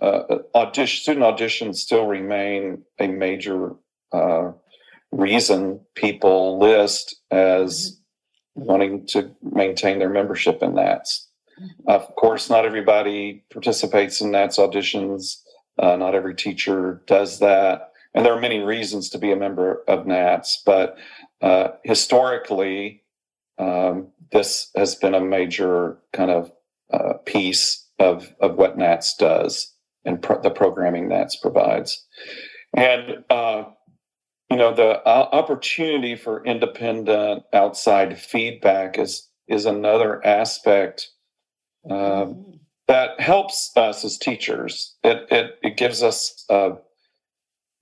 uh, 0.00 0.22
audition 0.54 1.00
student 1.00 1.24
auditions 1.24 1.76
still 1.76 2.06
remain 2.06 2.82
a 2.98 3.06
major 3.06 3.72
uh, 4.12 4.52
reason 5.12 5.80
people 5.94 6.58
list 6.58 7.16
as 7.30 7.98
mm-hmm. 8.56 8.66
wanting 8.66 9.06
to 9.06 9.30
maintain 9.42 9.98
their 9.98 10.10
membership 10.10 10.62
in 10.62 10.74
NATS. 10.74 11.28
of 11.86 12.14
course, 12.16 12.50
not 12.50 12.66
everybody 12.66 13.44
participates 13.50 14.20
in 14.20 14.30
NATS 14.30 14.58
auditions. 14.58 15.40
Uh, 15.78 15.96
not 15.96 16.14
every 16.14 16.34
teacher 16.34 17.02
does 17.06 17.38
that. 17.38 17.92
And 18.14 18.24
there 18.24 18.32
are 18.32 18.40
many 18.40 18.60
reasons 18.60 19.10
to 19.10 19.18
be 19.18 19.30
a 19.30 19.36
member 19.36 19.82
of 19.88 20.06
NATS, 20.06 20.62
but 20.64 20.96
uh, 21.42 21.68
historically, 21.84 23.02
um, 23.58 24.08
this 24.32 24.70
has 24.76 24.94
been 24.94 25.14
a 25.14 25.20
major 25.20 25.98
kind 26.12 26.30
of 26.30 26.52
uh, 26.92 27.14
piece 27.24 27.86
of, 27.98 28.32
of 28.40 28.56
what 28.56 28.78
NATS 28.78 29.16
does 29.16 29.72
and 30.04 30.22
pro- 30.22 30.40
the 30.40 30.50
programming 30.50 31.08
NATS 31.08 31.36
provides. 31.36 32.04
And, 32.74 33.24
uh, 33.30 33.64
you 34.50 34.56
know, 34.56 34.74
the 34.74 35.00
uh, 35.02 35.28
opportunity 35.32 36.14
for 36.16 36.44
independent 36.44 37.44
outside 37.52 38.18
feedback 38.18 38.98
is, 38.98 39.28
is 39.48 39.66
another 39.66 40.24
aspect 40.24 41.08
um, 41.90 42.60
that 42.88 43.20
helps 43.20 43.72
us 43.76 44.04
as 44.04 44.18
teachers. 44.18 44.96
It 45.02 45.26
it, 45.30 45.58
it 45.62 45.76
gives 45.76 46.02
us 46.02 46.44
a, 46.48 46.72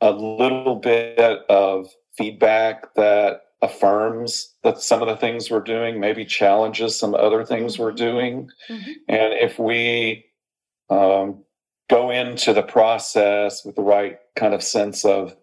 a 0.00 0.10
little 0.10 0.76
bit 0.76 1.40
of 1.48 1.88
feedback 2.16 2.94
that 2.94 3.42
affirms 3.64 4.55
that 4.62 4.81
some 4.81 5.03
of 5.03 5.09
the 5.09 5.16
things 5.16 5.50
we're 5.50 5.61
doing, 5.61 5.98
maybe 5.98 6.24
challenges 6.24 6.98
some 6.98 7.14
other 7.14 7.44
things 7.44 7.79
we're 7.79 7.92
doing, 7.92 8.48
mm-hmm. 8.68 8.92
and 9.09 9.33
if 9.35 9.59
we 9.59 10.24
um, 10.90 11.42
go 11.88 12.11
into 12.11 12.53
the 12.53 12.62
process 12.62 13.64
with 13.64 13.77
the 13.77 13.83
right 13.83 14.18
kind 14.37 14.55
of 14.55 14.62
sense 14.62 15.05
of 15.05 15.37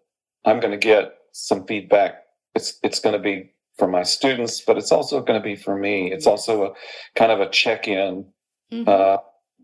I'm 0.46 0.60
going 0.60 0.72
to 0.72 0.78
get 0.78 1.16
some 1.34 1.66
feedback. 1.66 2.24
It's 2.56 2.80
it's 2.84 3.00
going 3.00 3.14
to 3.14 3.22
be 3.22 3.52
for 3.78 3.88
my 3.88 4.04
students, 4.04 4.62
but 4.62 4.78
it's 4.78 4.92
also 4.92 5.22
going 5.22 5.40
to 5.40 5.44
be 5.44 5.56
for 5.56 5.78
me. 5.78 6.12
It's 6.12 6.28
also 6.28 6.66
a 6.66 6.74
kind 7.16 7.32
of 7.32 7.40
a 7.40 7.50
check 7.50 7.88
in 7.88 8.26
Mm-hmm. 8.72 8.88
Uh, 8.88 9.18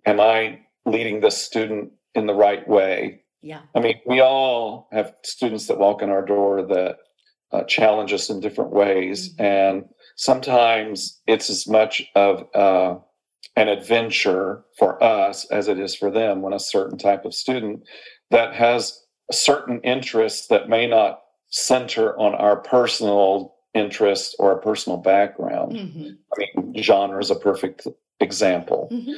am 0.05 0.19
I 0.19 0.59
leading 0.85 1.21
this 1.21 1.41
student 1.41 1.91
in 2.13 2.27
the 2.27 2.33
right 2.33 2.67
way? 2.67 3.21
Yeah. 3.41 3.61
I 3.75 3.79
mean, 3.79 4.01
we 4.05 4.19
all 4.19 4.89
have 4.91 5.13
students 5.23 5.67
that 5.67 5.77
walk 5.77 6.01
in 6.01 6.09
our 6.09 6.25
door 6.25 6.61
that 6.63 6.97
uh, 7.51 7.63
challenge 7.63 8.13
us 8.13 8.29
in 8.29 8.39
different 8.39 8.71
ways. 8.71 9.33
Mm-hmm. 9.33 9.43
And 9.43 9.85
sometimes 10.15 11.21
it's 11.27 11.49
as 11.49 11.67
much 11.67 12.03
of 12.15 12.47
uh, 12.53 12.95
an 13.55 13.67
adventure 13.67 14.63
for 14.77 15.01
us 15.03 15.45
as 15.51 15.67
it 15.67 15.79
is 15.79 15.95
for 15.95 16.11
them 16.11 16.41
when 16.41 16.53
a 16.53 16.59
certain 16.59 16.97
type 16.97 17.25
of 17.25 17.33
student 17.33 17.83
that 18.31 18.53
has 18.53 19.03
certain 19.31 19.79
interests 19.81 20.47
that 20.47 20.69
may 20.69 20.87
not 20.87 21.21
center 21.49 22.17
on 22.19 22.35
our 22.35 22.57
personal 22.57 23.55
interest 23.73 24.35
or 24.39 24.51
a 24.51 24.61
personal 24.61 24.97
background. 24.97 25.73
Mm-hmm. 25.73 26.09
I 26.33 26.61
mean, 26.61 26.83
genre 26.83 27.19
is 27.19 27.31
a 27.31 27.35
perfect 27.35 27.87
example. 28.19 28.89
Mm-hmm. 28.91 29.11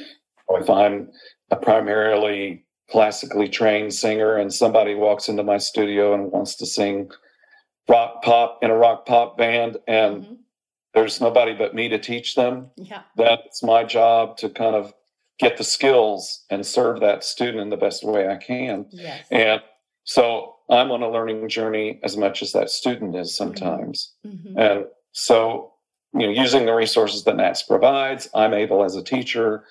If 0.62 0.68
I'm 0.68 1.10
a 1.50 1.56
primarily 1.56 2.64
classically 2.90 3.48
trained 3.48 3.94
singer 3.94 4.36
and 4.36 4.52
somebody 4.52 4.94
walks 4.94 5.28
into 5.28 5.42
my 5.42 5.58
studio 5.58 6.12
and 6.12 6.32
wants 6.32 6.56
to 6.56 6.66
sing 6.66 7.10
rock 7.90 8.22
pop 8.22 8.58
in 8.62 8.70
a 8.70 8.76
rock 8.76 9.04
pop 9.04 9.36
band 9.36 9.76
and 9.88 10.22
mm-hmm. 10.22 10.34
there's 10.94 11.20
nobody 11.20 11.54
but 11.54 11.74
me 11.74 11.88
to 11.88 11.98
teach 11.98 12.34
them, 12.34 12.70
yeah. 12.76 13.02
that's 13.16 13.62
my 13.62 13.84
job 13.84 14.36
to 14.38 14.48
kind 14.48 14.76
of 14.76 14.94
get 15.38 15.56
the 15.56 15.64
skills 15.64 16.44
and 16.50 16.64
serve 16.64 17.00
that 17.00 17.24
student 17.24 17.60
in 17.60 17.70
the 17.70 17.76
best 17.76 18.04
way 18.04 18.28
I 18.28 18.36
can. 18.36 18.86
Yes. 18.90 19.26
And 19.30 19.60
so 20.04 20.56
I'm 20.70 20.90
on 20.90 21.02
a 21.02 21.10
learning 21.10 21.48
journey 21.48 21.98
as 22.04 22.16
much 22.16 22.42
as 22.42 22.52
that 22.52 22.70
student 22.70 23.16
is 23.16 23.28
mm-hmm. 23.28 23.44
sometimes. 23.44 24.14
Mm-hmm. 24.24 24.58
And 24.58 24.84
so 25.12 25.72
you 26.14 26.26
know, 26.26 26.32
using 26.32 26.66
the 26.66 26.74
resources 26.74 27.24
that 27.24 27.36
NATS 27.36 27.62
provides, 27.62 28.28
I'm 28.34 28.54
able 28.54 28.84
as 28.84 28.96
a 28.96 29.02
teacher 29.02 29.64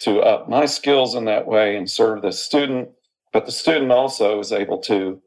to 0.00 0.20
up 0.20 0.48
my 0.48 0.66
skills 0.66 1.14
in 1.14 1.24
that 1.24 1.46
way 1.46 1.76
and 1.76 1.90
serve 1.90 2.22
the 2.22 2.32
student. 2.32 2.90
But 3.32 3.46
the 3.46 3.52
student 3.52 3.90
also 3.90 4.38
is 4.38 4.52
able 4.52 4.78
to, 4.82 5.20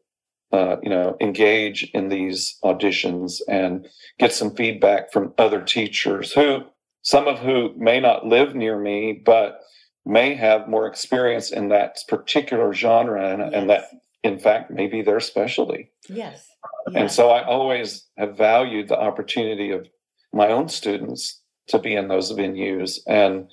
uh, 0.51 0.77
you 0.81 0.89
know, 0.89 1.15
engage 1.21 1.83
in 1.93 2.09
these 2.09 2.57
auditions 2.63 3.41
and 3.47 3.87
get 4.17 4.33
some 4.33 4.55
feedback 4.55 5.11
from 5.11 5.33
other 5.37 5.61
teachers 5.61 6.33
who, 6.33 6.61
some 7.01 7.27
of 7.27 7.39
who 7.39 7.73
may 7.77 7.99
not 7.99 8.25
live 8.25 8.55
near 8.55 8.79
me, 8.79 9.21
but 9.25 9.59
may 10.05 10.33
have 10.33 10.67
more 10.67 10.87
experience 10.87 11.51
in 11.51 11.69
that 11.69 11.97
particular 12.07 12.73
genre 12.73 13.31
and, 13.31 13.41
yes. 13.41 13.51
and 13.53 13.69
that, 13.69 13.85
in 14.23 14.39
fact, 14.39 14.71
may 14.71 14.87
be 14.87 15.01
their 15.01 15.19
specialty. 15.19 15.91
Yes. 16.07 16.47
yes. 16.87 16.95
And 16.95 17.11
so 17.11 17.29
I 17.29 17.45
always 17.45 18.07
have 18.17 18.35
valued 18.35 18.87
the 18.87 18.99
opportunity 18.99 19.71
of 19.71 19.87
my 20.33 20.47
own 20.47 20.67
students 20.67 21.41
to 21.67 21.79
be 21.79 21.95
in 21.95 22.07
those 22.07 22.31
venues 22.33 22.99
and 23.07 23.49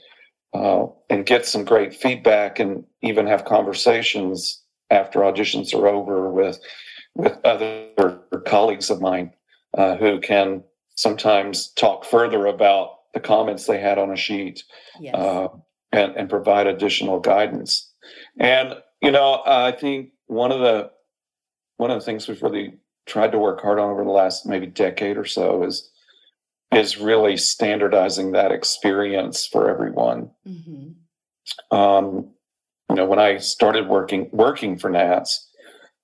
uh, 0.55 0.87
and 1.11 1.27
get 1.27 1.45
some 1.45 1.65
great 1.65 1.95
feedback 1.95 2.59
and 2.59 2.85
even 3.03 3.27
have 3.27 3.45
conversations 3.45 4.63
after 4.91 5.21
auditions 5.21 5.75
are 5.75 5.89
over 5.89 6.31
with 6.31 6.59
with 7.15 7.39
other 7.45 7.89
colleagues 8.45 8.91
of 8.91 9.01
mine 9.01 9.33
uh, 9.77 9.97
who 9.97 10.21
can 10.21 10.63
sometimes 10.95 11.69
talk 11.69 12.05
further 12.05 12.47
about 12.47 12.91
the 13.15 13.21
comments 13.21 13.67
they 13.67 13.81
had 13.81 13.99
on 13.99 14.13
a 14.13 14.17
sheet 14.17 14.63
yes. 15.01 15.15
uh, 15.15 15.49
and, 15.93 16.15
and 16.17 16.29
provide 16.29 16.67
additional 16.67 17.19
guidance. 17.19 17.91
And 18.39 18.75
you 19.01 19.11
know, 19.11 19.43
I 19.47 19.73
think 19.73 20.11
one 20.27 20.53
of 20.53 20.61
the 20.61 20.91
one 21.77 21.91
of 21.91 21.99
the 21.99 22.05
things 22.05 22.29
we've 22.29 22.43
really 22.43 22.75
tried 23.07 23.33
to 23.33 23.39
work 23.39 23.61
hard 23.63 23.79
on 23.79 23.91
over 23.91 24.05
the 24.05 24.11
last 24.11 24.47
maybe 24.47 24.67
decade 24.67 25.17
or 25.17 25.25
so 25.25 25.63
is 25.63 25.91
is 26.73 26.99
really 26.99 27.37
standardizing 27.37 28.33
that 28.33 28.53
experience 28.53 29.47
for 29.47 29.71
everyone. 29.71 30.31
Mm-hmm. 30.47 31.77
Um, 31.77 32.31
you 32.89 32.97
know, 32.97 33.07
when 33.07 33.19
I 33.19 33.39
started 33.39 33.89
working 33.89 34.29
working 34.33 34.79
for 34.79 34.91
NATS, 34.91 35.49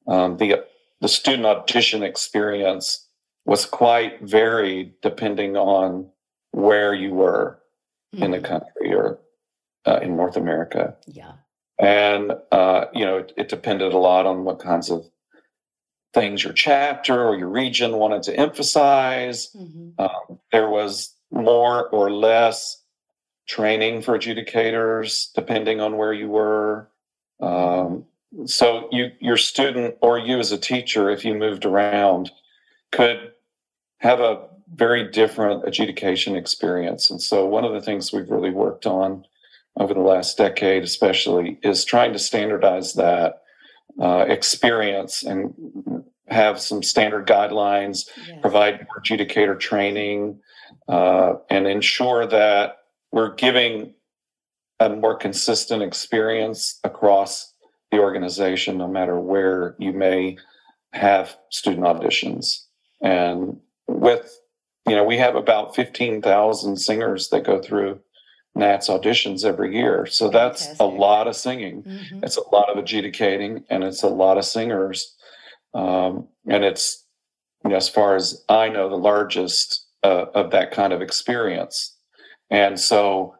um, 0.06 0.36
the 0.36 0.64
the 1.00 1.08
student 1.08 1.46
audition 1.46 2.02
experience 2.02 3.06
was 3.44 3.66
quite 3.66 4.20
varied 4.22 4.94
depending 5.00 5.56
on 5.56 6.08
where 6.52 6.94
you 6.94 7.12
were 7.12 7.60
mm-hmm. 8.14 8.24
in 8.24 8.30
the 8.32 8.38
mm-hmm. 8.38 8.46
country 8.46 8.94
or 8.94 9.18
uh, 9.86 9.98
in 10.02 10.16
North 10.16 10.36
America. 10.36 10.96
Yeah, 11.06 11.32
and 11.78 12.32
uh, 12.50 12.86
you 12.92 13.04
know, 13.04 13.18
it, 13.18 13.32
it 13.36 13.48
depended 13.48 13.92
a 13.92 13.98
lot 13.98 14.26
on 14.26 14.44
what 14.44 14.58
kinds 14.58 14.90
of 14.90 15.04
things 16.12 16.44
your 16.44 16.52
chapter 16.52 17.24
or 17.24 17.36
your 17.36 17.48
region 17.48 17.96
wanted 17.96 18.22
to 18.24 18.36
emphasize. 18.36 19.50
Mm-hmm. 19.56 20.00
Um, 20.00 20.38
there 20.50 20.68
was 20.68 21.14
more 21.30 21.88
or 21.88 22.10
less 22.10 22.81
training 23.46 24.02
for 24.02 24.18
adjudicators 24.18 25.32
depending 25.34 25.80
on 25.80 25.96
where 25.96 26.12
you 26.12 26.28
were. 26.28 26.88
Um, 27.40 28.04
so 28.46 28.88
you, 28.90 29.10
your 29.20 29.36
student 29.36 29.96
or 30.00 30.18
you 30.18 30.38
as 30.38 30.52
a 30.52 30.58
teacher, 30.58 31.10
if 31.10 31.24
you 31.24 31.34
moved 31.34 31.64
around, 31.64 32.30
could 32.90 33.32
have 33.98 34.20
a 34.20 34.48
very 34.74 35.10
different 35.10 35.66
adjudication 35.66 36.34
experience. 36.34 37.10
And 37.10 37.20
so 37.20 37.46
one 37.46 37.64
of 37.64 37.72
the 37.72 37.80
things 37.80 38.12
we've 38.12 38.30
really 38.30 38.50
worked 38.50 38.86
on 38.86 39.24
over 39.76 39.92
the 39.94 40.00
last 40.00 40.38
decade, 40.38 40.82
especially, 40.82 41.58
is 41.62 41.84
trying 41.84 42.12
to 42.12 42.18
standardize 42.18 42.94
that 42.94 43.42
uh, 44.00 44.24
experience 44.28 45.22
and 45.22 45.54
have 46.28 46.60
some 46.60 46.82
standard 46.82 47.26
guidelines, 47.26 48.08
yes. 48.26 48.38
provide 48.40 48.86
adjudicator 48.98 49.58
training, 49.58 50.40
uh, 50.88 51.34
and 51.50 51.66
ensure 51.66 52.26
that 52.26 52.78
we're 53.12 53.34
giving 53.34 53.94
a 54.80 54.88
more 54.88 55.16
consistent 55.16 55.82
experience 55.82 56.80
across 56.82 57.52
the 57.90 57.98
organization, 57.98 58.78
no 58.78 58.88
matter 58.88 59.20
where 59.20 59.76
you 59.78 59.92
may 59.92 60.38
have 60.92 61.36
student 61.50 61.84
auditions. 61.84 62.64
And 63.02 63.58
with, 63.86 64.38
you 64.88 64.96
know, 64.96 65.04
we 65.04 65.18
have 65.18 65.36
about 65.36 65.76
15,000 65.76 66.76
singers 66.76 67.28
that 67.28 67.44
go 67.44 67.60
through 67.60 68.00
Nats 68.54 68.88
auditions 68.88 69.44
every 69.44 69.74
year. 69.74 70.06
So 70.06 70.28
that's 70.28 70.66
Fantastic. 70.66 70.80
a 70.80 70.84
lot 70.84 71.28
of 71.28 71.36
singing. 71.36 71.82
Mm-hmm. 71.82 72.24
It's 72.24 72.36
a 72.36 72.48
lot 72.50 72.70
of 72.70 72.78
adjudicating 72.78 73.64
and 73.70 73.84
it's 73.84 74.02
a 74.02 74.08
lot 74.08 74.38
of 74.38 74.44
singers. 74.44 75.14
Um, 75.74 76.28
and 76.46 76.64
it's, 76.64 77.06
you 77.64 77.70
know, 77.70 77.76
as 77.76 77.88
far 77.88 78.16
as 78.16 78.44
I 78.48 78.68
know, 78.68 78.88
the 78.88 78.96
largest 78.96 79.86
uh, 80.02 80.26
of 80.34 80.50
that 80.50 80.70
kind 80.70 80.92
of 80.92 81.00
experience. 81.00 81.96
And 82.52 82.78
so, 82.78 83.34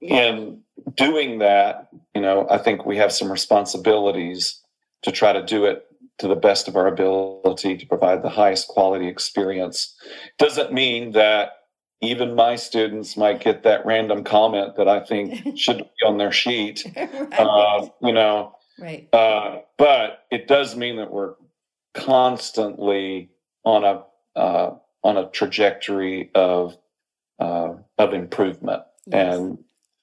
in 0.00 0.62
doing 0.94 1.40
that, 1.40 1.88
you 2.14 2.22
know, 2.22 2.46
I 2.48 2.56
think 2.56 2.86
we 2.86 2.96
have 2.98 3.12
some 3.12 3.30
responsibilities 3.30 4.60
to 5.02 5.10
try 5.10 5.32
to 5.32 5.44
do 5.44 5.64
it 5.64 5.84
to 6.18 6.28
the 6.28 6.36
best 6.36 6.68
of 6.68 6.76
our 6.76 6.86
ability 6.86 7.76
to 7.76 7.86
provide 7.86 8.22
the 8.22 8.28
highest 8.28 8.68
quality 8.68 9.08
experience. 9.08 9.96
Doesn't 10.38 10.72
mean 10.72 11.12
that 11.12 11.50
even 12.00 12.36
my 12.36 12.54
students 12.54 13.16
might 13.16 13.40
get 13.40 13.64
that 13.64 13.84
random 13.84 14.22
comment 14.22 14.76
that 14.76 14.86
I 14.88 15.00
think 15.00 15.56
should 15.58 15.78
be 15.78 16.06
on 16.06 16.16
their 16.16 16.32
sheet. 16.32 16.84
right. 16.96 17.32
uh, 17.32 17.88
you 18.00 18.12
know, 18.12 18.54
right. 18.78 19.08
Uh, 19.12 19.62
but 19.76 20.24
it 20.30 20.46
does 20.46 20.76
mean 20.76 20.96
that 20.96 21.10
we're 21.10 21.34
constantly 21.94 23.30
on 23.64 23.82
a 23.82 24.04
uh, 24.38 24.76
on 25.02 25.16
a 25.16 25.28
trajectory 25.30 26.30
of 26.36 26.76
uh, 27.38 27.74
of 27.98 28.12
improvement 28.12 28.82
yes. 29.06 29.36
and 29.36 29.58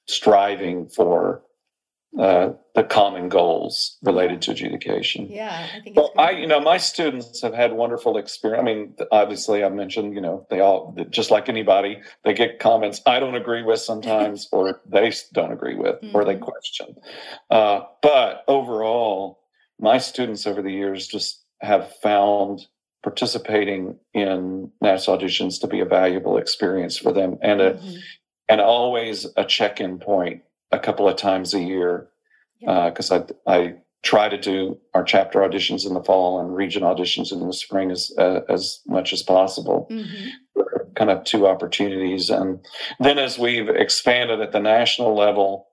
striving 0.08 0.88
for 0.88 1.42
uh, 2.20 2.54
the 2.76 2.84
common 2.84 3.28
goals 3.28 3.98
related 4.02 4.42
to 4.42 4.52
adjudication. 4.52 5.28
Yeah, 5.30 5.68
I 5.76 5.82
think. 5.82 5.98
Well, 5.98 6.14
I, 6.18 6.32
you 6.32 6.48
know, 6.48 6.62
my 6.62 6.78
students 6.78 7.42
have 7.42 7.54
had 7.54 7.74
wonderful 7.74 8.18
experience. 8.18 8.62
I 8.62 8.64
mean, 8.64 8.96
obviously, 9.12 9.66
I 9.66 9.70
mentioned, 9.70 10.16
you 10.16 10.22
know, 10.22 10.48
they 10.50 10.62
all 10.62 10.96
just 11.10 11.30
like 11.30 11.50
anybody, 11.50 12.00
they 12.24 12.34
get 12.34 12.60
comments 12.60 13.02
I 13.06 13.20
don't 13.20 13.36
agree 13.36 13.64
with 13.64 13.82
sometimes, 13.82 14.48
or 14.54 14.82
they 14.86 15.12
don't 15.34 15.52
agree 15.52 15.76
with, 15.76 15.96
mm-hmm. 15.96 16.16
or 16.16 16.24
they 16.24 16.36
mm-hmm. 16.36 16.44
question. 16.44 16.96
Uh, 17.50 17.82
but 18.02 18.46
overall, 18.48 19.42
my 19.80 19.98
students 19.98 20.48
over 20.48 20.62
the 20.62 20.72
years 20.72 21.08
just 21.08 21.44
have 21.62 21.94
found 21.98 22.68
participating 23.06 23.96
in 24.16 24.72
national 24.82 25.16
auditions 25.16 25.62
to 25.62 25.68
be 25.68 25.80
a 25.80 25.86
valuable 25.86 26.40
experience 26.40 26.98
for 26.98 27.14
them 27.14 27.38
and 27.44 27.62
a 27.62 27.74
mm-hmm. 27.76 27.96
and 28.50 28.60
always 28.60 29.28
a 29.38 29.46
check-in 29.46 30.00
point 30.00 30.42
a 30.72 30.80
couple 30.80 31.08
of 31.08 31.16
times 31.16 31.54
a 31.54 31.60
year 31.60 32.10
because 32.62 33.12
yeah. 33.12 33.18
uh, 33.18 33.28
I 33.46 33.58
I 33.58 33.76
try 34.02 34.28
to 34.28 34.40
do 34.40 34.80
our 34.96 35.04
chapter 35.04 35.42
auditions 35.42 35.86
in 35.86 35.94
the 35.94 36.04
fall 36.04 36.40
and 36.40 36.56
region 36.56 36.82
auditions 36.82 37.32
in 37.32 37.46
the 37.46 37.54
spring 37.54 37.92
as 37.92 38.12
uh, 38.18 38.42
as 38.50 38.80
much 38.88 39.14
as 39.14 39.22
possible. 39.22 39.88
Mm-hmm. 39.92 40.64
Kind 40.96 41.12
of 41.12 41.24
two 41.26 41.46
opportunities, 41.46 42.32
and 42.32 42.60
then 43.00 43.20
as 43.20 43.38
we've 43.38 43.70
expanded 43.70 44.42
at 44.42 44.52
the 44.52 44.60
national 44.60 45.14
level 45.16 45.68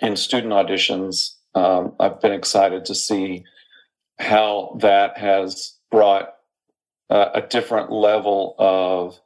in 0.00 0.16
student 0.16 0.54
auditions, 0.54 1.34
um, 1.54 1.94
I've 2.00 2.22
been 2.22 2.32
excited 2.32 2.86
to 2.86 2.94
see 2.94 3.44
how 4.18 4.78
that 4.80 5.18
has 5.18 5.75
brought 5.90 6.34
uh, 7.10 7.30
a 7.34 7.42
different 7.42 7.90
level 7.92 8.54
of 8.58 9.20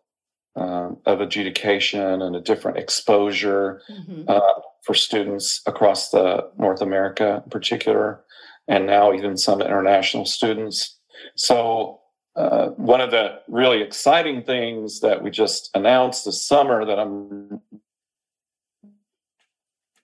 um, 0.57 0.99
of 1.07 1.21
adjudication 1.21 2.23
and 2.23 2.35
a 2.35 2.41
different 2.41 2.77
exposure 2.77 3.81
mm-hmm. 3.89 4.25
uh, 4.29 4.61
for 4.83 4.95
students 4.95 5.63
across 5.67 6.11
the 6.11 6.51
North 6.59 6.83
America 6.83 7.43
in 7.45 7.51
particular, 7.51 8.21
and 8.67 8.87
now 8.87 9.13
even 9.13 9.37
some 9.37 9.63
international 9.63 10.27
students. 10.27 10.99
So 11.37 12.01
uh, 12.37 12.69
one 12.71 13.01
of 13.01 13.11
the 13.11 13.41
really 13.49 13.81
exciting 13.81 14.43
things 14.43 15.01
that 15.01 15.23
we 15.23 15.31
just 15.31 15.71
announced 15.75 16.25
this 16.25 16.45
summer 16.45 16.85
that 16.85 16.99
I'm 16.99 17.61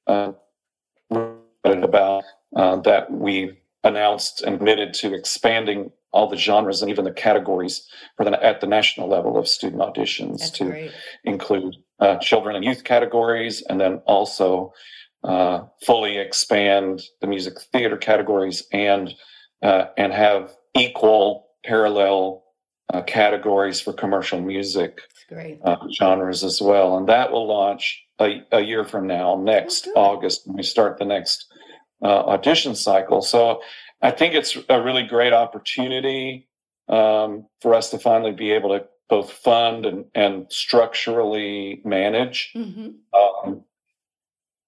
uh, 0.07 0.33
about 1.65 2.25
uh, 2.55 2.77
that 2.77 3.11
we 3.11 3.59
announced 3.85 4.43
and 4.43 4.59
committed 4.59 4.95
to 4.95 5.15
expanding 5.15 5.91
all 6.17 6.29
the 6.29 6.37
genres 6.37 6.81
and 6.81 6.91
even 6.91 7.05
the 7.05 7.13
categories 7.13 7.87
for 8.17 8.25
the, 8.25 8.33
at 8.43 8.61
the 8.63 8.67
national 8.67 9.07
level 9.09 9.37
of 9.37 9.47
student 9.47 9.83
auditions 9.83 10.39
That's 10.39 10.51
to 10.59 10.65
great. 10.65 10.91
include 11.25 11.77
uh, 12.01 12.17
children 12.17 12.57
and 12.57 12.65
youth 12.65 12.85
categories, 12.85 13.63
and 13.69 13.79
then 13.79 14.01
also 14.07 14.73
uh, 15.25 15.61
fully 15.85 16.17
expand 16.17 17.03
the 17.21 17.27
music 17.27 17.55
theater 17.73 17.99
categories 17.99 18.67
and 18.73 19.15
uh, 19.63 19.87
and 19.97 20.13
have 20.13 20.55
equal 20.75 21.49
parallel 21.65 22.45
uh, 22.93 23.03
categories 23.03 23.81
for 23.81 23.93
commercial 23.93 24.41
music 24.41 25.01
uh, 25.65 25.77
genres 25.93 26.45
as 26.45 26.61
well. 26.63 26.97
And 26.97 27.09
that 27.09 27.33
will 27.33 27.47
launch 27.47 28.05
a, 28.21 28.43
a 28.53 28.61
year 28.61 28.85
from 28.85 29.07
now, 29.07 29.37
next 29.37 29.89
oh, 29.97 30.01
August, 30.01 30.47
when 30.47 30.57
we 30.57 30.63
start 30.63 30.99
the 30.99 31.05
next 31.05 31.47
uh, 32.03 32.07
audition 32.07 32.75
cycle. 32.75 33.23
So 33.23 33.61
I 34.03 34.11
think 34.11 34.35
it's 34.35 34.57
a 34.69 34.83
really 34.83 35.05
great 35.05 35.33
opportunity 35.33 36.49
um, 36.89 37.47
for 37.61 37.75
us 37.75 37.91
to 37.91 37.99
finally 37.99 38.33
be 38.33 38.53
able 38.53 38.71
to 38.71 38.87
both 39.09 39.31
fund 39.31 39.87
and, 39.87 40.05
and 40.15 40.47
structurally 40.51 41.81
manage, 41.85 42.53
mm-hmm. 42.55 42.91
um, 43.49 43.65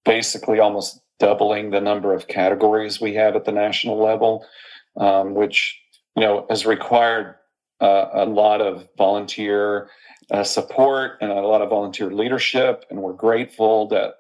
basically 0.05 0.61
almost 0.61 1.01
doubling 1.19 1.71
the 1.71 1.81
number 1.81 2.14
of 2.14 2.29
categories 2.29 3.01
we 3.01 3.14
have 3.14 3.35
at 3.35 3.45
the 3.45 3.53
national 3.53 4.03
level, 4.03 4.47
um, 4.97 5.35
which 5.35 5.81
you 6.17 6.23
know 6.23 6.47
has 6.49 6.64
required 6.64 7.35
uh, 7.81 8.07
a 8.12 8.25
lot 8.25 8.61
of 8.61 8.88
volunteer 8.97 9.88
uh, 10.31 10.45
support 10.45 11.19
and 11.21 11.31
a 11.31 11.35
lot 11.35 11.62
of 11.62 11.71
volunteer 11.71 12.11
leadership, 12.11 12.85
and 12.91 13.01
we're 13.01 13.12
grateful 13.12 13.88
that 13.88 14.14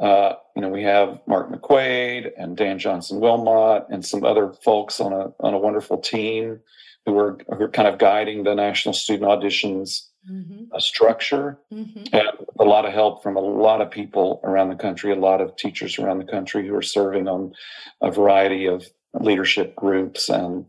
uh, 0.00 0.34
you 0.56 0.62
know, 0.62 0.68
we 0.68 0.82
have 0.82 1.20
Mark 1.26 1.50
McQuaid 1.50 2.32
and 2.36 2.56
Dan 2.56 2.78
Johnson 2.78 3.20
Wilmot 3.20 3.86
and 3.90 4.04
some 4.04 4.24
other 4.24 4.52
folks 4.64 5.00
on 5.00 5.12
a 5.12 5.32
on 5.40 5.54
a 5.54 5.58
wonderful 5.58 5.98
team 5.98 6.60
who 7.06 7.18
are, 7.18 7.38
who 7.48 7.64
are 7.64 7.68
kind 7.68 7.88
of 7.88 7.98
guiding 7.98 8.44
the 8.44 8.54
national 8.54 8.94
student 8.94 9.30
auditions 9.30 10.08
mm-hmm. 10.28 10.64
uh, 10.72 10.80
structure. 10.80 11.58
Mm-hmm. 11.72 12.04
And 12.12 12.28
a 12.58 12.64
lot 12.64 12.86
of 12.86 12.92
help 12.92 13.22
from 13.22 13.36
a 13.36 13.40
lot 13.40 13.80
of 13.80 13.90
people 13.90 14.40
around 14.42 14.70
the 14.70 14.76
country, 14.76 15.12
a 15.12 15.16
lot 15.16 15.40
of 15.40 15.56
teachers 15.56 15.98
around 15.98 16.18
the 16.18 16.24
country 16.24 16.66
who 16.66 16.74
are 16.74 16.82
serving 16.82 17.28
on 17.28 17.52
a 18.00 18.10
variety 18.10 18.66
of 18.66 18.86
leadership 19.20 19.76
groups 19.76 20.28
and 20.28 20.64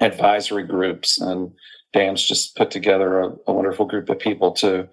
advisory 0.00 0.64
groups. 0.64 1.20
And 1.20 1.52
Dan's 1.92 2.24
just 2.24 2.56
put 2.56 2.70
together 2.70 3.20
a, 3.20 3.32
a 3.46 3.52
wonderful 3.52 3.86
group 3.86 4.08
of 4.08 4.18
people 4.18 4.52
to 4.52 4.88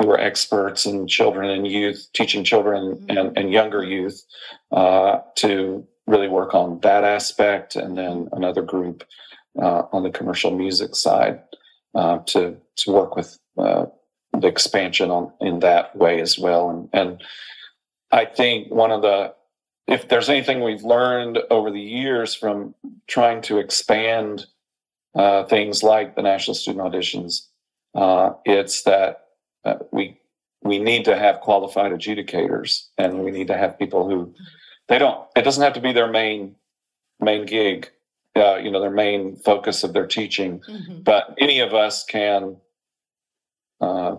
who 0.00 0.10
are 0.10 0.18
experts 0.18 0.86
in 0.86 1.06
children 1.06 1.50
and 1.50 1.66
youth, 1.66 2.08
teaching 2.14 2.42
children 2.42 2.96
mm-hmm. 2.96 3.18
and, 3.18 3.36
and, 3.36 3.52
younger 3.52 3.84
youth 3.84 4.24
uh, 4.72 5.18
to 5.34 5.86
really 6.06 6.28
work 6.28 6.54
on 6.54 6.80
that 6.80 7.04
aspect, 7.04 7.76
and 7.76 7.98
then 7.98 8.28
another 8.32 8.62
group 8.62 9.04
uh, 9.60 9.82
on 9.92 10.02
the 10.02 10.10
commercial 10.10 10.56
music 10.56 10.96
side 10.96 11.40
uh, 11.94 12.18
to 12.18 12.56
to 12.76 12.90
work 12.90 13.14
with 13.14 13.38
uh, 13.58 13.84
the 14.38 14.46
expansion 14.46 15.10
on 15.10 15.32
in 15.40 15.60
that 15.60 15.94
way 15.94 16.20
as 16.20 16.38
well. 16.38 16.70
And, 16.70 16.88
and 16.92 17.22
I 18.10 18.24
think 18.24 18.70
one 18.70 18.90
of 18.90 19.02
the 19.02 19.34
if 19.86 20.08
there's 20.08 20.28
anything 20.28 20.62
we've 20.62 20.84
learned 20.84 21.40
over 21.50 21.70
the 21.70 21.80
years 21.80 22.34
from 22.34 22.74
trying 23.06 23.42
to 23.42 23.58
expand 23.58 24.46
uh, 25.14 25.44
things 25.44 25.82
like 25.82 26.14
the 26.14 26.22
national 26.22 26.54
student 26.54 26.84
auditions, 26.84 27.48
uh, 27.96 28.30
it's 28.44 28.84
that 28.84 29.29
uh, 29.64 29.76
we 29.92 30.20
we 30.62 30.78
need 30.78 31.04
to 31.06 31.16
have 31.16 31.40
qualified 31.40 31.92
adjudicators, 31.92 32.88
and 32.98 33.24
we 33.24 33.30
need 33.30 33.48
to 33.48 33.56
have 33.56 33.78
people 33.78 34.08
who 34.08 34.34
they 34.88 34.98
don't. 34.98 35.26
It 35.36 35.42
doesn't 35.42 35.62
have 35.62 35.74
to 35.74 35.80
be 35.80 35.92
their 35.92 36.10
main 36.10 36.56
main 37.20 37.46
gig, 37.46 37.90
uh, 38.36 38.56
you 38.56 38.70
know, 38.70 38.80
their 38.80 38.90
main 38.90 39.36
focus 39.36 39.84
of 39.84 39.92
their 39.92 40.06
teaching, 40.06 40.60
mm-hmm. 40.68 41.02
but 41.02 41.34
any 41.38 41.60
of 41.60 41.74
us 41.74 42.04
can 42.04 42.56
uh, 43.80 44.16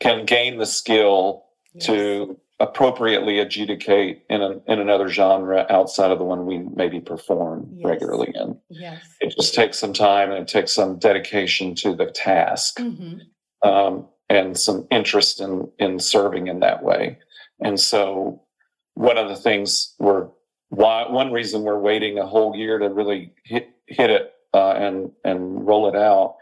can 0.00 0.26
gain 0.26 0.58
the 0.58 0.66
skill 0.66 1.44
yes. 1.74 1.86
to 1.86 2.38
appropriately 2.58 3.38
adjudicate 3.38 4.24
in 4.30 4.40
an, 4.40 4.62
in 4.66 4.80
another 4.80 5.08
genre 5.08 5.66
outside 5.68 6.10
of 6.10 6.18
the 6.18 6.24
one 6.24 6.46
we 6.46 6.58
maybe 6.74 7.00
perform 7.00 7.68
yes. 7.74 7.84
regularly 7.84 8.32
in. 8.34 8.58
Yes. 8.70 9.04
It 9.20 9.34
just 9.36 9.54
takes 9.54 9.78
some 9.78 9.92
time 9.92 10.30
and 10.30 10.42
it 10.42 10.48
takes 10.48 10.74
some 10.74 10.98
dedication 10.98 11.74
to 11.76 11.94
the 11.94 12.06
task. 12.06 12.78
Mm-hmm. 12.78 13.68
Um, 13.68 14.08
and 14.28 14.58
some 14.58 14.86
interest 14.90 15.40
in 15.40 15.70
in 15.78 15.98
serving 16.00 16.48
in 16.48 16.60
that 16.60 16.82
way. 16.82 17.18
And 17.60 17.78
so, 17.80 18.42
one 18.94 19.18
of 19.18 19.28
the 19.28 19.36
things 19.36 19.94
we're 19.98 20.28
why 20.68 21.08
one 21.08 21.32
reason 21.32 21.62
we're 21.62 21.78
waiting 21.78 22.18
a 22.18 22.26
whole 22.26 22.56
year 22.56 22.78
to 22.78 22.88
really 22.88 23.32
hit 23.44 23.70
hit 23.86 24.10
it 24.10 24.34
uh, 24.52 24.72
and 24.72 25.12
and 25.24 25.66
roll 25.66 25.88
it 25.88 25.96
out 25.96 26.36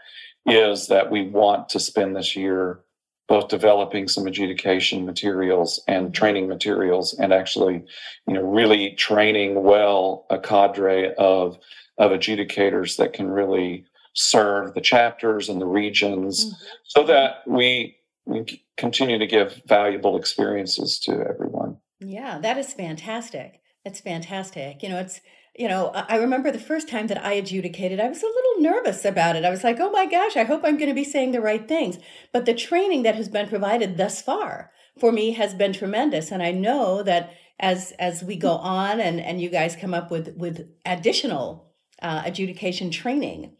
is 0.45 0.87
that 0.87 1.11
we 1.11 1.23
want 1.23 1.69
to 1.69 1.79
spend 1.79 2.15
this 2.15 2.35
year 2.35 2.81
both 3.27 3.47
developing 3.47 4.07
some 4.07 4.27
adjudication 4.27 5.05
materials 5.05 5.81
and 5.87 6.13
training 6.13 6.47
materials 6.47 7.13
and 7.19 7.33
actually 7.33 7.83
you 8.27 8.33
know 8.33 8.41
really 8.41 8.91
training 8.91 9.63
well 9.63 10.25
a 10.29 10.39
cadre 10.39 11.13
of 11.15 11.57
of 11.97 12.11
adjudicators 12.11 12.97
that 12.97 13.13
can 13.13 13.29
really 13.29 13.85
serve 14.15 14.73
the 14.73 14.81
chapters 14.81 15.49
and 15.49 15.61
the 15.61 15.67
regions 15.67 16.45
mm-hmm. 16.45 16.55
so 16.83 17.03
that 17.03 17.43
we, 17.45 17.95
we 18.25 18.63
continue 18.77 19.19
to 19.19 19.27
give 19.27 19.61
valuable 19.67 20.17
experiences 20.17 20.99
to 20.99 21.11
everyone. 21.11 21.77
Yeah, 21.99 22.39
that 22.39 22.57
is 22.57 22.73
fantastic. 22.73 23.61
It's 23.83 23.99
fantastic. 23.99 24.81
You 24.81 24.89
know, 24.89 24.99
it's 24.99 25.21
you 25.57 25.69
know, 25.69 25.87
I 25.93 26.17
remember 26.17 26.51
the 26.51 26.59
first 26.59 26.89
time 26.89 27.07
that 27.07 27.23
I 27.23 27.33
adjudicated, 27.33 27.99
I 27.99 28.09
was 28.09 28.21
a 28.21 28.25
little 28.25 28.61
nervous 28.61 29.05
about 29.05 29.37
it. 29.37 29.45
I 29.45 29.49
was 29.49 29.63
like, 29.63 29.79
oh 29.79 29.89
my 29.89 30.05
gosh, 30.05 30.35
I 30.35 30.43
hope 30.43 30.61
I'm 30.65 30.77
going 30.77 30.89
to 30.89 30.93
be 30.93 31.05
saying 31.05 31.31
the 31.31 31.39
right 31.39 31.65
things. 31.65 31.97
But 32.33 32.45
the 32.45 32.53
training 32.53 33.03
that 33.03 33.15
has 33.15 33.29
been 33.29 33.47
provided 33.47 33.95
thus 33.95 34.21
far 34.21 34.71
for 34.99 35.13
me 35.13 35.31
has 35.31 35.53
been 35.53 35.71
tremendous. 35.71 36.29
And 36.29 36.43
I 36.43 36.51
know 36.51 37.03
that 37.03 37.33
as 37.57 37.93
as 37.99 38.21
we 38.21 38.35
go 38.35 38.51
on 38.51 38.99
and, 38.99 39.21
and 39.21 39.39
you 39.39 39.49
guys 39.49 39.77
come 39.77 39.93
up 39.93 40.11
with, 40.11 40.35
with 40.35 40.67
additional 40.85 41.71
uh, 42.01 42.23
adjudication 42.25 42.91
training, 42.91 43.55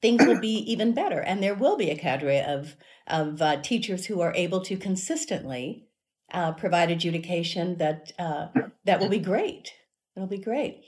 things 0.00 0.24
will 0.24 0.40
be 0.40 0.56
even 0.70 0.92
better. 0.92 1.20
And 1.20 1.42
there 1.42 1.54
will 1.54 1.76
be 1.76 1.90
a 1.90 1.98
cadre 1.98 2.40
of, 2.40 2.76
of 3.06 3.42
uh, 3.42 3.60
teachers 3.60 4.06
who 4.06 4.20
are 4.20 4.34
able 4.34 4.60
to 4.62 4.76
consistently 4.76 5.88
uh, 6.32 6.52
provide 6.52 6.90
adjudication 6.90 7.78
that 7.78 8.12
uh, 8.18 8.48
that 8.84 9.00
will 9.00 9.08
be 9.08 9.18
great. 9.18 9.72
It'll 10.14 10.28
be 10.28 10.38
great. 10.38 10.82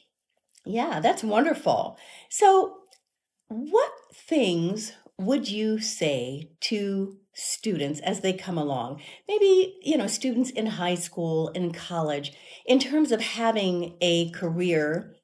Yeah, 0.64 1.00
that's 1.00 1.24
wonderful. 1.24 1.96
So, 2.28 2.76
what 3.48 3.90
things 4.14 4.92
would 5.18 5.48
you 5.48 5.78
say 5.78 6.50
to 6.61 7.18
students 7.34 8.00
as 8.00 8.20
they 8.20 8.32
come 8.32 8.58
along? 8.58 9.00
Maybe, 9.28 9.78
you 9.82 9.96
know, 9.96 10.06
students 10.06 10.50
in 10.50 10.66
high 10.66 10.94
school, 10.94 11.48
in 11.48 11.72
college, 11.72 12.32
in 12.66 12.78
terms 12.78 13.12
of 13.12 13.20
having 13.20 13.96
a 14.00 14.30
career 14.30 15.14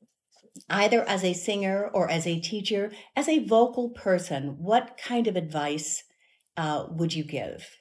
either 0.70 1.02
as 1.08 1.24
a 1.24 1.32
singer 1.32 1.90
or 1.92 2.10
as 2.10 2.26
a 2.26 2.40
teacher, 2.40 2.92
as 3.14 3.28
a 3.28 3.44
vocal 3.44 3.90
person, 3.90 4.56
what 4.58 4.98
kind 5.02 5.26
of 5.26 5.36
advice 5.36 6.04
uh, 6.56 6.86
would 6.90 7.14
you 7.14 7.24
give? 7.24 7.76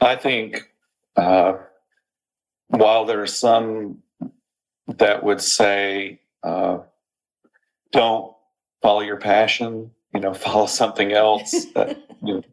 I 0.00 0.16
think 0.16 0.70
uh, 1.16 1.54
while 2.68 3.04
there 3.04 3.22
are 3.22 3.26
some 3.26 4.02
that 4.98 5.22
would 5.22 5.40
say, 5.40 6.20
uh, 6.42 6.78
don't 7.92 8.34
follow 8.82 9.00
your 9.00 9.16
passion, 9.16 9.90
you 10.12 10.20
know, 10.20 10.34
follow 10.34 10.66
something 10.66 11.12
else, 11.12 11.66
uh, 11.76 11.94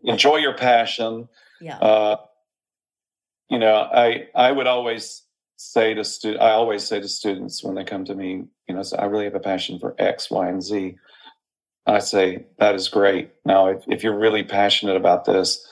enjoy 0.03 0.37
your 0.37 0.55
passion. 0.55 1.27
Yeah. 1.59 1.77
Uh, 1.77 2.17
you 3.49 3.59
know, 3.59 3.75
I 3.75 4.27
I 4.33 4.51
would 4.51 4.67
always 4.67 5.23
say 5.61 5.93
to 5.93 6.03
students, 6.03 6.43
I 6.43 6.51
always 6.51 6.83
say 6.83 6.99
to 6.99 7.07
students 7.07 7.63
when 7.63 7.75
they 7.75 7.83
come 7.83 8.03
to 8.05 8.15
me, 8.15 8.45
you 8.67 8.75
know, 8.75 8.81
so 8.83 8.97
I 8.97 9.05
really 9.05 9.25
have 9.25 9.35
a 9.35 9.39
passion 9.39 9.79
for 9.79 9.95
X, 9.99 10.31
Y, 10.31 10.47
and 10.47 10.61
Z. 10.61 10.95
I 11.85 11.99
say 11.99 12.45
that 12.57 12.75
is 12.75 12.89
great. 12.89 13.31
Now, 13.45 13.67
if, 13.67 13.83
if 13.87 14.03
you're 14.03 14.17
really 14.17 14.43
passionate 14.43 14.95
about 14.95 15.25
this, 15.25 15.65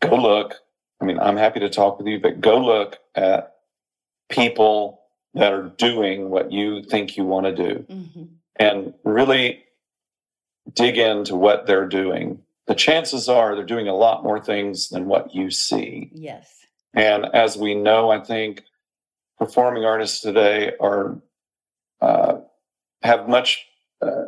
go 0.00 0.16
look. 0.16 0.54
I 1.00 1.04
mean, 1.04 1.18
I'm 1.18 1.36
happy 1.36 1.60
to 1.60 1.68
talk 1.68 1.98
with 1.98 2.06
you, 2.06 2.18
but 2.18 2.40
go 2.40 2.58
look 2.58 2.98
at 3.14 3.56
people 4.30 5.02
that 5.34 5.52
are 5.52 5.70
doing 5.76 6.30
what 6.30 6.50
you 6.50 6.82
think 6.82 7.16
you 7.16 7.24
want 7.24 7.46
to 7.46 7.54
do 7.54 7.86
mm-hmm. 7.90 8.24
and 8.56 8.94
really 9.04 9.64
dig 10.72 10.96
into 10.96 11.36
what 11.36 11.66
they're 11.66 11.88
doing. 11.88 12.40
The 12.66 12.74
chances 12.74 13.28
are 13.28 13.54
they're 13.54 13.64
doing 13.64 13.86
a 13.86 13.94
lot 13.94 14.24
more 14.24 14.40
things 14.40 14.88
than 14.88 15.06
what 15.06 15.34
you 15.34 15.50
see. 15.50 16.10
Yes. 16.14 16.50
And 16.94 17.26
as 17.34 17.58
we 17.58 17.74
know, 17.74 18.10
I 18.10 18.20
think 18.20 18.62
performing 19.38 19.84
artists 19.84 20.20
today 20.20 20.72
are 20.80 21.20
uh, 22.00 22.36
have 23.02 23.28
much 23.28 23.64
uh, 24.02 24.26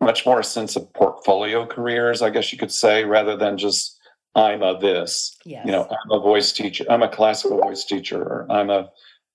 much 0.00 0.26
more 0.26 0.40
a 0.40 0.44
sense 0.44 0.76
of 0.76 0.92
portfolio 0.92 1.66
careers, 1.66 2.22
I 2.22 2.30
guess 2.30 2.52
you 2.52 2.58
could 2.58 2.72
say, 2.72 3.04
rather 3.04 3.36
than 3.36 3.58
just 3.58 3.98
I'm 4.34 4.62
a 4.62 4.78
this. 4.78 5.36
Yes. 5.44 5.64
You 5.64 5.72
know, 5.72 5.88
I'm 5.88 6.10
a 6.10 6.20
voice 6.20 6.52
teacher. 6.52 6.84
I'm 6.90 7.02
a 7.02 7.08
classical 7.08 7.58
voice 7.58 7.84
teacher, 7.84 8.22
or 8.22 8.46
I'm 8.50 8.70
a 8.70 8.90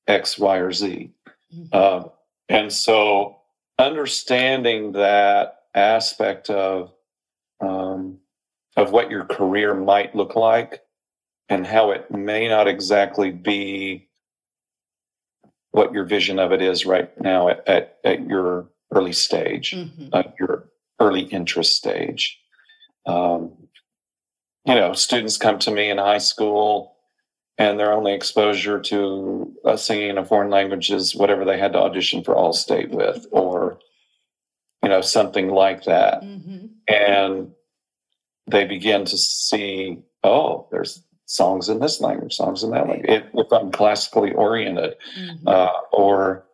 X, 0.08 0.38
Y, 0.38 0.58
or 0.58 0.72
Z. 0.72 1.12
Mm-hmm. 1.54 1.66
Uh, 1.72 2.10
and 2.50 2.72
so 2.72 3.38
understanding 3.80 4.92
that 4.94 5.56
aspect 5.74 6.50
of 6.50 6.94
um, 7.62 8.20
of 8.78 8.92
what 8.92 9.10
your 9.10 9.26
career 9.26 9.74
might 9.74 10.16
look 10.16 10.36
like 10.36 10.82
and 11.50 11.66
how 11.68 11.92
it 11.92 12.10
may 12.12 12.48
not 12.48 12.68
exactly 12.68 13.32
be 13.32 14.08
what 15.72 15.94
your 15.94 16.06
vision 16.06 16.40
of 16.40 16.52
it 16.52 16.62
is 16.62 16.86
right 16.86 17.10
now 17.20 17.50
at, 17.50 17.68
at, 17.68 17.98
at 18.04 18.28
your 18.28 18.68
early 18.92 19.14
stage, 19.14 19.72
mm-hmm. 19.72 20.08
uh, 20.12 20.24
your 20.40 20.70
early 21.00 21.22
interest 21.22 21.76
stage. 21.76 22.40
Um, 23.06 23.54
you 24.66 24.76
know, 24.76 24.94
students 24.94 25.38
come 25.38 25.60
to 25.60 25.72
me 25.72 25.90
in 25.90 25.98
high 25.98 26.20
school 26.20 26.96
and 27.58 27.80
their 27.80 27.94
only 27.94 28.14
exposure 28.14 28.80
to 28.80 29.54
uh, 29.66 29.76
singing 29.76 30.10
in 30.10 30.18
a 30.18 30.26
foreign 30.26 30.50
language 30.50 30.92
is 30.92 31.16
whatever 31.16 31.46
they 31.46 31.60
had 31.60 31.74
to 31.74 31.80
audition 31.80 32.24
for 32.24 32.36
All-State 32.36 32.90
with, 32.90 33.28
or 33.32 33.80
you 34.84 34.90
know 34.90 35.02
something 35.02 35.50
like 35.50 35.84
that, 35.84 36.24
mm-hmm. 36.24 36.68
and 36.88 37.52
they 38.48 38.66
begin 38.66 39.06
to 39.06 39.18
see, 39.18 40.00
oh, 40.24 40.68
there's 40.72 41.04
songs 41.32 41.70
in 41.70 41.80
this 41.80 42.02
language, 42.02 42.36
songs 42.36 42.62
in 42.62 42.72
that 42.72 42.88
language. 42.88 43.10
If, 43.10 43.24
if 43.34 43.54
I'm 43.54 43.72
classically 43.72 44.34
oriented, 44.34 44.96
mm-hmm. 45.18 45.48
uh, 45.48 45.72
or 45.94 46.46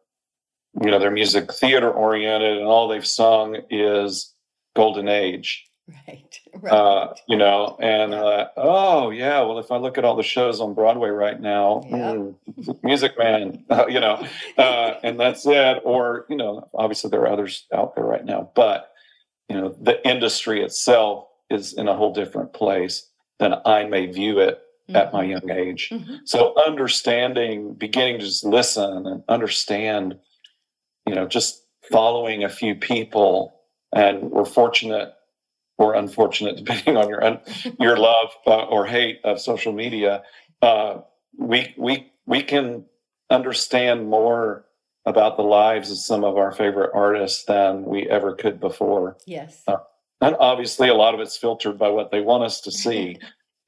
you 0.81 0.91
know 0.91 0.99
they're 0.99 1.11
music 1.11 1.51
theater 1.51 1.89
oriented, 1.89 2.57
and 2.57 2.67
all 2.67 2.87
they've 2.87 3.05
sung 3.05 3.57
is 3.71 4.33
Golden 4.75 5.07
Age. 5.07 5.65
Right. 6.07 6.39
right. 6.61 6.71
Uh, 6.71 7.13
you 7.27 7.37
know, 7.37 7.75
and 7.81 8.13
uh, 8.13 8.49
oh 8.55 9.09
yeah, 9.09 9.41
well, 9.41 9.57
if 9.57 9.71
I 9.71 9.77
look 9.77 9.97
at 9.97 10.05
all 10.05 10.15
the 10.15 10.23
shows 10.23 10.61
on 10.61 10.75
Broadway 10.75 11.09
right 11.09 11.39
now, 11.39 11.81
yep. 11.85 12.15
mm, 12.15 12.35
Music 12.83 13.17
Man, 13.17 13.65
uh, 13.71 13.87
you 13.87 13.99
know, 13.99 14.23
uh, 14.59 14.93
and 15.03 15.19
that's 15.19 15.47
it. 15.47 15.81
Or 15.83 16.27
you 16.29 16.35
know, 16.35 16.69
obviously 16.75 17.09
there 17.09 17.21
are 17.21 17.31
others 17.31 17.65
out 17.73 17.95
there 17.95 18.05
right 18.05 18.25
now, 18.25 18.51
but 18.55 18.91
you 19.49 19.59
know, 19.59 19.75
the 19.81 20.07
industry 20.07 20.61
itself 20.61 21.25
is 21.49 21.73
in 21.73 21.87
a 21.87 21.95
whole 21.95 22.13
different 22.13 22.53
place 22.53 23.09
than 23.39 23.55
I 23.65 23.85
may 23.85 24.05
view 24.07 24.39
it 24.39 24.61
mm-hmm. 24.89 24.95
at 24.95 25.13
my 25.13 25.23
young 25.23 25.49
age. 25.49 25.89
Mm-hmm. 25.91 26.15
So 26.25 26.53
understanding, 26.65 27.73
beginning 27.73 28.19
to 28.19 28.25
just 28.25 28.43
listen 28.43 29.05
and 29.05 29.23
understand, 29.27 30.17
you 31.05 31.15
know, 31.15 31.27
just 31.27 31.63
following 31.91 32.43
a 32.43 32.49
few 32.49 32.75
people, 32.75 33.53
and 33.93 34.31
we're 34.31 34.45
fortunate 34.45 35.13
or 35.77 35.93
unfortunate, 35.93 36.57
depending 36.63 36.97
on 36.97 37.09
your 37.09 37.41
your 37.79 37.97
love 37.97 38.31
uh, 38.45 38.65
or 38.65 38.85
hate 38.85 39.19
of 39.23 39.39
social 39.39 39.73
media, 39.73 40.23
uh, 40.61 40.99
we 41.37 41.73
we 41.77 42.11
we 42.25 42.43
can 42.43 42.85
understand 43.29 44.07
more 44.07 44.65
about 45.05 45.37
the 45.37 45.43
lives 45.43 45.89
of 45.89 45.97
some 45.97 46.23
of 46.25 46.37
our 46.37 46.51
favorite 46.51 46.91
artists 46.93 47.45
than 47.45 47.85
we 47.85 48.09
ever 48.09 48.35
could 48.35 48.59
before. 48.59 49.17
Yes. 49.25 49.63
Uh, 49.65 49.77
and 50.19 50.35
obviously, 50.39 50.89
a 50.89 50.93
lot 50.93 51.13
of 51.13 51.21
it's 51.21 51.37
filtered 51.37 51.77
by 51.77 51.89
what 51.89 52.11
they 52.11 52.19
want 52.19 52.43
us 52.43 52.61
to 52.61 52.71
see. 52.83 53.17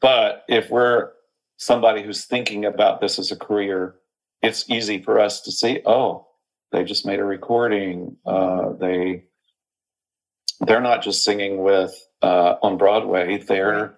But 0.01 0.43
if 0.47 0.69
we're 0.69 1.11
somebody 1.57 2.03
who's 2.03 2.25
thinking 2.25 2.65
about 2.65 3.01
this 3.01 3.19
as 3.19 3.31
a 3.31 3.35
career, 3.35 3.95
it's 4.41 4.69
easy 4.69 5.01
for 5.01 5.19
us 5.19 5.41
to 5.41 5.51
see, 5.51 5.81
oh, 5.85 6.27
they 6.71 6.83
just 6.83 7.05
made 7.05 7.19
a 7.19 7.25
recording. 7.25 8.15
Uh, 8.25 8.73
they 8.79 9.23
they're 10.61 10.81
not 10.81 11.01
just 11.01 11.23
singing 11.23 11.63
with 11.63 11.93
uh, 12.21 12.55
on 12.61 12.77
Broadway. 12.77 13.37
They're 13.37 13.97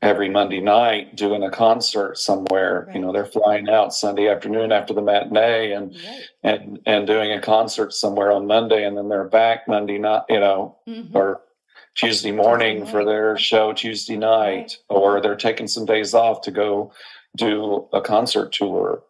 every 0.00 0.28
Monday 0.28 0.60
night 0.60 1.16
doing 1.16 1.42
a 1.42 1.50
concert 1.50 2.16
somewhere. 2.16 2.84
Right. 2.86 2.96
You 2.96 3.02
know, 3.02 3.12
they're 3.12 3.26
flying 3.26 3.68
out 3.68 3.92
Sunday 3.92 4.28
afternoon 4.28 4.72
after 4.72 4.94
the 4.94 5.02
matinee 5.02 5.72
and 5.72 5.94
right. 5.94 6.22
and 6.42 6.78
and 6.86 7.06
doing 7.06 7.32
a 7.32 7.40
concert 7.40 7.92
somewhere 7.92 8.32
on 8.32 8.46
Monday, 8.46 8.84
and 8.84 8.96
then 8.96 9.08
they're 9.08 9.28
back 9.28 9.68
Monday 9.68 9.98
night. 9.98 10.22
You 10.28 10.40
know, 10.40 10.76
mm-hmm. 10.88 11.16
or 11.16 11.40
Tuesday 11.98 12.30
morning 12.30 12.86
for 12.86 13.04
their 13.04 13.36
show 13.36 13.72
Tuesday 13.72 14.16
night, 14.16 14.78
or 14.88 15.20
they're 15.20 15.34
taking 15.34 15.66
some 15.66 15.84
days 15.84 16.14
off 16.14 16.40
to 16.42 16.52
go 16.52 16.92
do 17.36 17.88
a 17.92 18.00
concert 18.00 18.52
tour, 18.52 19.02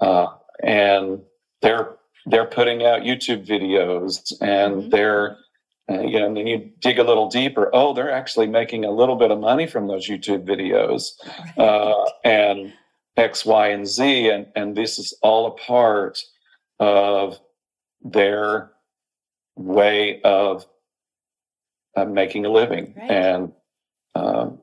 uh, 0.00 0.28
and 0.62 1.20
they're 1.60 1.96
they're 2.26 2.46
putting 2.46 2.84
out 2.84 3.02
YouTube 3.02 3.46
videos 3.46 4.32
and 4.40 4.74
mm-hmm. 4.74 4.90
they're 4.90 5.36
uh, 5.90 6.00
you 6.02 6.18
know, 6.18 6.26
and 6.26 6.36
then 6.36 6.46
you 6.46 6.70
dig 6.80 6.98
a 6.98 7.04
little 7.04 7.28
deeper. 7.28 7.68
Oh, 7.72 7.92
they're 7.92 8.10
actually 8.10 8.46
making 8.46 8.84
a 8.84 8.90
little 8.90 9.16
bit 9.16 9.30
of 9.30 9.38
money 9.38 9.66
from 9.66 9.88
those 9.88 10.08
YouTube 10.08 10.44
videos, 10.44 11.12
uh, 11.58 12.04
and 12.24 12.72
X, 13.16 13.44
Y, 13.44 13.68
and 13.68 13.86
Z, 13.88 14.28
and 14.30 14.46
and 14.54 14.76
this 14.76 15.00
is 15.00 15.14
all 15.22 15.46
a 15.46 15.52
part 15.52 16.22
of 16.78 17.40
their 18.02 18.70
way 19.56 20.20
of 20.22 20.66
uh, 21.96 22.04
making 22.04 22.46
a 22.46 22.50
living, 22.50 22.94
right. 22.96 23.10
and 23.10 23.52
um, 24.14 24.60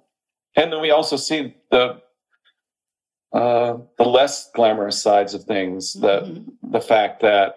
and 0.56 0.72
then 0.72 0.82
we 0.82 0.92
also 0.92 1.18
see 1.18 1.56
the 1.72 2.02
uh, 3.34 3.78
the 3.98 4.06
less 4.06 4.52
glamorous 4.52 5.02
sides 5.02 5.34
of 5.34 5.44
things. 5.44 5.96
Mm-hmm. 5.96 6.02
The 6.04 6.78
the 6.80 6.82
fact 6.82 7.22
that 7.22 7.56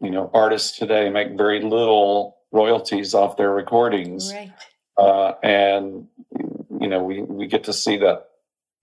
you 0.00 0.10
know 0.10 0.30
artists 0.32 0.78
today 0.78 1.10
make 1.10 1.36
very 1.36 1.60
little 1.60 2.38
royalties 2.52 3.14
off 3.14 3.36
their 3.36 3.50
recordings. 3.50 4.32
Right. 4.32 4.52
Uh, 4.96 5.32
and 5.42 6.06
you 6.80 6.88
know, 6.88 7.02
we 7.02 7.22
we 7.22 7.46
get 7.46 7.64
to 7.64 7.72
see 7.72 7.96
the 7.96 8.22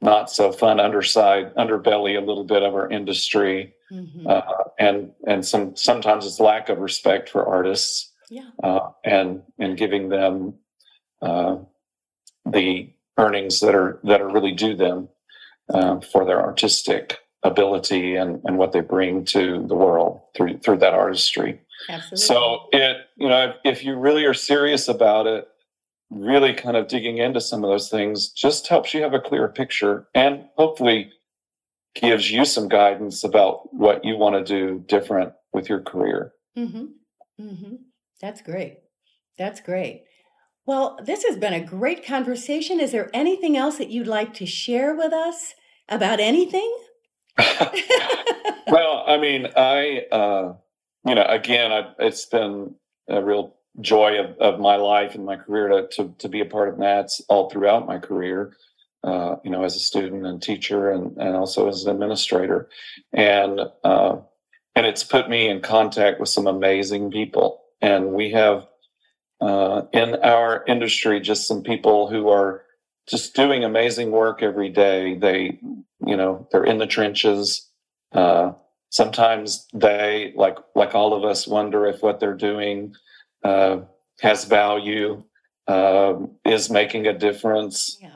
not 0.01 0.31
so 0.31 0.51
fun 0.51 0.79
underside, 0.79 1.53
underbelly 1.55 2.17
a 2.17 2.25
little 2.25 2.43
bit 2.43 2.63
of 2.63 2.73
our 2.73 2.89
industry. 2.89 3.73
mm-hmm. 3.91 4.27
uh, 4.27 4.41
and 4.79 5.11
and 5.27 5.45
some 5.45 5.75
sometimes 5.75 6.25
it's 6.25 6.39
lack 6.39 6.69
of 6.69 6.79
respect 6.79 7.29
for 7.29 7.47
artists, 7.47 8.10
yeah, 8.31 8.49
uh, 8.63 8.91
and 9.03 9.43
and 9.59 9.77
giving 9.77 10.07
them 10.07 10.55
uh, 11.21 11.57
the 12.45 12.89
earnings 13.17 13.59
that 13.59 13.75
are 13.75 13.99
that 14.05 14.21
are 14.21 14.29
really 14.29 14.53
due 14.53 14.75
them 14.75 15.09
uh, 15.73 15.99
for 15.99 16.25
their 16.25 16.41
artistic 16.41 17.17
ability 17.43 18.15
and, 18.15 18.39
and 18.45 18.57
what 18.57 18.71
they 18.71 18.79
bring 18.79 19.25
to 19.25 19.65
the 19.67 19.75
world 19.75 20.21
through 20.35 20.57
through 20.59 20.77
that 20.77 20.93
artistry. 20.93 21.59
Absolutely. 21.89 22.17
So 22.17 22.59
it 22.71 22.97
you 23.17 23.27
know 23.27 23.49
if, 23.49 23.79
if 23.79 23.83
you 23.83 23.97
really 23.97 24.23
are 24.23 24.33
serious 24.33 24.87
about 24.87 25.27
it, 25.27 25.45
really 26.09 26.53
kind 26.53 26.77
of 26.77 26.87
digging 26.87 27.17
into 27.17 27.41
some 27.41 27.65
of 27.65 27.69
those 27.69 27.89
things 27.89 28.29
just 28.29 28.67
helps 28.69 28.93
you 28.93 29.01
have 29.01 29.13
a 29.13 29.19
clearer 29.19 29.49
picture 29.49 30.07
and 30.15 30.45
hopefully 30.55 31.11
gives 31.95 32.31
you 32.31 32.45
some 32.45 32.69
guidance 32.69 33.25
about 33.25 33.73
what 33.73 34.05
you 34.05 34.15
want 34.15 34.35
to 34.35 34.43
do 34.43 34.85
different 34.87 35.33
with 35.51 35.67
your 35.67 35.81
career. 35.81 36.31
Mm-hmm. 36.57 36.85
Mm-hmm. 37.41 37.75
That's 38.21 38.41
great. 38.41 38.79
That's 39.37 39.59
great. 39.61 40.05
Well, 40.65 40.99
this 41.03 41.23
has 41.23 41.37
been 41.37 41.53
a 41.53 41.63
great 41.63 42.05
conversation. 42.05 42.79
Is 42.79 42.91
there 42.91 43.09
anything 43.13 43.57
else 43.57 43.77
that 43.77 43.89
you'd 43.89 44.07
like 44.07 44.33
to 44.35 44.45
share 44.45 44.95
with 44.95 45.11
us 45.11 45.55
about 45.89 46.19
anything? 46.19 46.77
well, 48.67 49.03
I 49.07 49.17
mean, 49.19 49.47
I, 49.55 50.05
uh, 50.11 50.53
you 51.05 51.15
know, 51.15 51.25
again, 51.27 51.71
I, 51.71 51.93
it's 51.99 52.25
been 52.25 52.75
a 53.09 53.23
real 53.23 53.55
joy 53.79 54.19
of, 54.19 54.37
of 54.37 54.59
my 54.59 54.75
life 54.75 55.15
and 55.15 55.25
my 55.25 55.37
career 55.37 55.69
to, 55.69 55.87
to, 55.93 56.13
to 56.19 56.29
be 56.29 56.41
a 56.41 56.45
part 56.45 56.69
of 56.69 56.77
NATS 56.77 57.21
all 57.27 57.49
throughout 57.49 57.87
my 57.87 57.97
career. 57.97 58.55
Uh, 59.03 59.37
you 59.43 59.49
know, 59.49 59.63
as 59.63 59.75
a 59.75 59.79
student 59.79 60.27
and 60.27 60.43
teacher, 60.43 60.91
and, 60.91 61.17
and 61.17 61.35
also 61.35 61.67
as 61.67 61.83
an 61.85 61.91
administrator, 61.91 62.69
and 63.11 63.59
uh, 63.83 64.17
and 64.75 64.85
it's 64.85 65.03
put 65.03 65.27
me 65.27 65.49
in 65.49 65.59
contact 65.59 66.19
with 66.19 66.29
some 66.29 66.45
amazing 66.45 67.09
people. 67.09 67.60
And 67.81 68.13
we 68.13 68.31
have 68.31 68.67
uh, 69.41 69.83
in 69.91 70.15
our 70.15 70.63
industry 70.67 71.19
just 71.19 71.47
some 71.47 71.63
people 71.63 72.09
who 72.09 72.29
are 72.29 72.63
just 73.09 73.35
doing 73.35 73.63
amazing 73.63 74.11
work 74.11 74.43
every 74.43 74.69
day. 74.69 75.15
They, 75.15 75.59
you 76.05 76.15
know, 76.15 76.47
they're 76.51 76.63
in 76.63 76.77
the 76.77 76.87
trenches. 76.87 77.67
Uh, 78.13 78.53
sometimes 78.89 79.67
they, 79.73 80.33
like 80.35 80.57
like 80.75 80.93
all 80.93 81.13
of 81.13 81.23
us, 81.23 81.47
wonder 81.47 81.85
if 81.87 82.03
what 82.03 82.19
they're 82.19 82.35
doing 82.35 82.93
uh, 83.43 83.79
has 84.21 84.45
value, 84.45 85.23
um, 85.67 86.31
is 86.45 86.69
making 86.69 87.07
a 87.07 87.17
difference. 87.17 87.97
Yeah. 87.99 88.09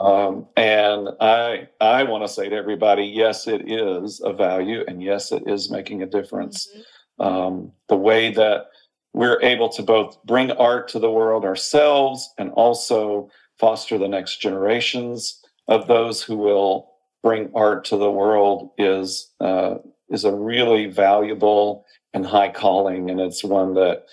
Um, 0.00 0.46
and 0.56 1.08
I 1.20 1.68
I 1.80 2.04
want 2.04 2.24
to 2.24 2.32
say 2.32 2.48
to 2.48 2.56
everybody, 2.56 3.04
yes, 3.04 3.46
it 3.46 3.70
is 3.70 4.20
a 4.24 4.32
value, 4.32 4.84
and 4.86 5.02
yes, 5.02 5.32
it 5.32 5.44
is 5.46 5.70
making 5.70 6.02
a 6.02 6.06
difference. 6.06 6.68
Mm-hmm. 6.68 6.82
Um, 7.22 7.72
the 7.88 7.96
way 7.96 8.32
that 8.32 8.66
we're 9.14 9.40
able 9.42 9.68
to 9.68 9.82
both 9.82 10.22
bring 10.24 10.50
art 10.52 10.88
to 10.88 10.98
the 10.98 11.10
world 11.10 11.44
ourselves 11.44 12.32
and 12.38 12.50
also 12.52 13.30
foster 13.58 13.98
the 13.98 14.08
next 14.08 14.40
generations 14.40 15.40
of 15.68 15.86
those 15.86 16.22
who 16.22 16.36
will 16.36 16.92
bring 17.22 17.50
art 17.54 17.84
to 17.86 17.96
the 17.96 18.10
world 18.10 18.70
is 18.78 19.30
uh, 19.40 19.76
is 20.08 20.24
a 20.24 20.34
really 20.34 20.86
valuable 20.86 21.86
and 22.12 22.26
high 22.26 22.50
calling, 22.50 23.10
and 23.10 23.20
it's 23.20 23.44
one 23.44 23.74
that 23.74 24.04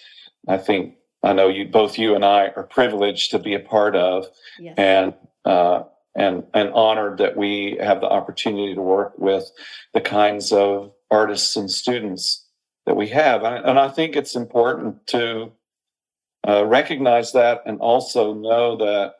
I 0.47 0.57
think 0.57 0.95
I 1.23 1.33
know 1.33 1.47
you 1.47 1.67
both 1.67 1.97
you 1.97 2.15
and 2.15 2.23
I 2.23 2.47
are 2.55 2.63
privileged 2.63 3.31
to 3.31 3.39
be 3.39 3.53
a 3.53 3.59
part 3.59 3.95
of, 3.95 4.27
yes. 4.59 4.75
and 4.77 5.13
uh, 5.45 5.83
and 6.15 6.43
and 6.53 6.69
honored 6.69 7.17
that 7.17 7.35
we 7.35 7.77
have 7.81 8.01
the 8.01 8.07
opportunity 8.07 8.75
to 8.75 8.81
work 8.81 9.17
with 9.17 9.49
the 9.93 10.01
kinds 10.01 10.51
of 10.51 10.91
artists 11.11 11.55
and 11.55 11.69
students 11.69 12.45
that 12.85 12.95
we 12.95 13.07
have. 13.09 13.43
And, 13.43 13.79
I 13.79 13.89
think 13.89 14.15
it's 14.15 14.35
important 14.35 15.05
to 15.07 15.51
uh, 16.47 16.65
recognize 16.65 17.33
that 17.33 17.61
and 17.65 17.79
also 17.79 18.33
know 18.33 18.77
that 18.77 19.13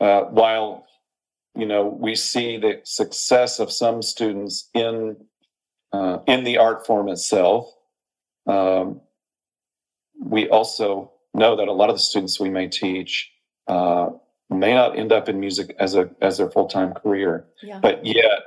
uh, 0.00 0.28
while 0.30 0.86
you 1.54 1.66
know 1.66 1.86
we 1.86 2.14
see 2.14 2.58
the 2.58 2.80
success 2.84 3.58
of 3.58 3.72
some 3.72 4.02
students 4.02 4.68
in 4.74 5.16
uh, 5.92 6.18
in 6.26 6.44
the 6.44 6.58
art 6.58 6.86
form 6.86 7.08
itself, 7.08 7.72
um, 8.46 9.00
we 10.20 10.48
also 10.48 11.12
know 11.34 11.56
that 11.56 11.68
a 11.68 11.72
lot 11.72 11.90
of 11.90 11.96
the 11.96 12.00
students 12.00 12.40
we 12.40 12.50
may 12.50 12.68
teach 12.68 13.30
uh, 13.68 14.08
may 14.50 14.74
not 14.74 14.98
end 14.98 15.12
up 15.12 15.28
in 15.28 15.40
music 15.40 15.74
as 15.78 15.94
a 15.94 16.10
as 16.20 16.38
their 16.38 16.50
full 16.50 16.66
time 16.66 16.92
career, 16.94 17.46
yeah. 17.62 17.78
but 17.80 18.04
yet 18.04 18.44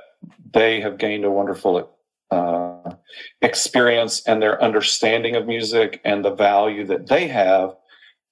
they 0.52 0.80
have 0.80 0.98
gained 0.98 1.24
a 1.24 1.30
wonderful 1.30 1.96
uh, 2.30 2.94
experience 3.42 4.22
and 4.26 4.40
their 4.40 4.62
understanding 4.62 5.36
of 5.36 5.46
music 5.46 6.00
and 6.04 6.24
the 6.24 6.34
value 6.34 6.86
that 6.86 7.08
they 7.08 7.28
have 7.28 7.74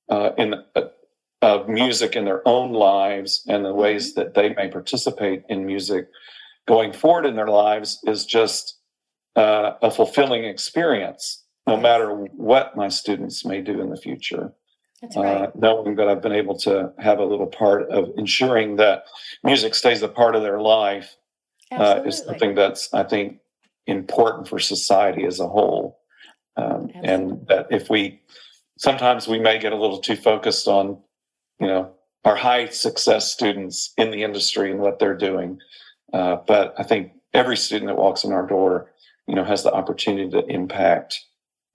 uh, 0.08 0.30
in 0.38 0.54
uh, 0.76 0.82
of 1.40 1.68
music 1.68 2.16
in 2.16 2.24
their 2.24 2.46
own 2.46 2.72
lives 2.72 3.44
and 3.48 3.64
the 3.64 3.74
ways 3.74 4.12
mm-hmm. 4.12 4.20
that 4.20 4.34
they 4.34 4.54
may 4.54 4.68
participate 4.68 5.44
in 5.48 5.64
music 5.64 6.08
going 6.66 6.92
forward 6.92 7.24
in 7.24 7.36
their 7.36 7.48
lives 7.48 8.00
is 8.06 8.26
just 8.26 8.78
uh, 9.36 9.72
a 9.82 9.90
fulfilling 9.90 10.44
experience 10.44 11.44
no 11.66 11.76
matter 11.76 12.10
what 12.10 12.76
my 12.76 12.88
students 12.88 13.44
may 13.44 13.60
do 13.60 13.80
in 13.80 13.90
the 13.90 13.96
future 13.96 14.52
That's 15.00 15.16
right. 15.16 15.42
Uh, 15.42 15.50
knowing 15.54 15.96
that 15.96 16.08
I've 16.08 16.22
been 16.22 16.32
able 16.32 16.58
to 16.60 16.92
have 16.98 17.18
a 17.18 17.24
little 17.24 17.46
part 17.46 17.88
of 17.90 18.10
ensuring 18.16 18.76
that 18.76 19.04
music 19.44 19.74
stays 19.74 20.02
a 20.02 20.08
part 20.08 20.34
of 20.34 20.42
their 20.42 20.60
life 20.60 21.14
uh, 21.70 22.02
is 22.04 22.18
something 22.24 22.54
that's 22.54 22.92
I 22.92 23.04
think 23.04 23.38
important 23.88 24.46
for 24.46 24.58
society 24.58 25.24
as 25.24 25.40
a 25.40 25.48
whole. 25.48 25.98
Um, 26.56 26.90
and 27.02 27.46
that 27.48 27.66
if 27.70 27.88
we 27.88 28.20
sometimes 28.78 29.26
we 29.26 29.38
may 29.38 29.58
get 29.58 29.72
a 29.72 29.76
little 29.76 29.98
too 29.98 30.16
focused 30.16 30.68
on, 30.68 30.98
you 31.60 31.66
know, 31.66 31.92
our 32.24 32.36
high 32.36 32.68
success 32.68 33.32
students 33.32 33.92
in 33.96 34.10
the 34.10 34.22
industry 34.22 34.70
and 34.70 34.80
what 34.80 34.98
they're 34.98 35.16
doing. 35.16 35.58
Uh, 36.12 36.36
but 36.46 36.74
I 36.78 36.82
think 36.82 37.12
every 37.34 37.56
student 37.56 37.88
that 37.88 37.96
walks 37.96 38.24
in 38.24 38.32
our 38.32 38.46
door, 38.46 38.92
you 39.26 39.34
know, 39.34 39.44
has 39.44 39.62
the 39.62 39.72
opportunity 39.72 40.30
to 40.30 40.44
impact 40.46 41.20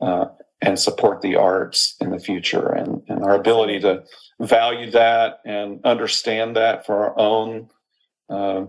uh, 0.01 0.26
and 0.61 0.80
support 0.80 1.22
the 1.22 1.36
arts 1.36 1.95
in 1.99 2.11
the 2.11 2.20
future 2.20 2.68
and, 2.68 3.01
and 3.07 3.24
our 3.24 3.36
ability 3.36 3.80
to 3.82 4.03
value 4.39 4.91
that 4.91 5.39
and 5.45 5.80
understand 5.86 6.55
that 6.55 6.86
for 6.86 7.09
our 7.09 7.20
own 7.20 7.70
uh, 8.30 8.66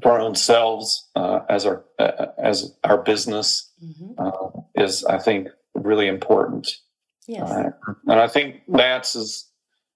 for 0.00 0.12
our 0.12 0.20
own 0.20 0.34
selves 0.34 1.08
uh, 1.16 1.40
as 1.48 1.66
our 1.66 1.84
uh, 1.98 2.26
as 2.38 2.74
our 2.84 3.02
business 3.02 3.70
mm-hmm. 3.82 4.12
uh, 4.18 4.62
is, 4.74 5.04
I 5.04 5.18
think, 5.18 5.48
really 5.74 6.08
important. 6.08 6.76
Yes. 7.26 7.50
Uh, 7.50 7.70
and 8.06 8.20
I 8.20 8.26
think 8.26 8.62
NATS 8.68 9.14
is 9.14 9.50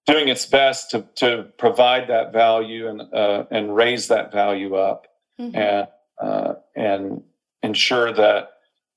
doing 0.07 0.29
its 0.29 0.47
best 0.47 0.91
to 0.91 1.07
to 1.17 1.47
provide 1.59 2.09
that 2.09 2.33
value 2.33 2.89
and 2.89 3.03
uh, 3.15 3.45
and 3.51 3.75
raise 3.75 4.09
that 4.09 4.33
value 4.33 4.75
up 4.75 5.07
mm-hmm. 5.41 5.57
and 5.57 5.89
uh, 6.21 6.55
and 6.75 7.23
ensure 7.63 8.13
that 8.13 8.51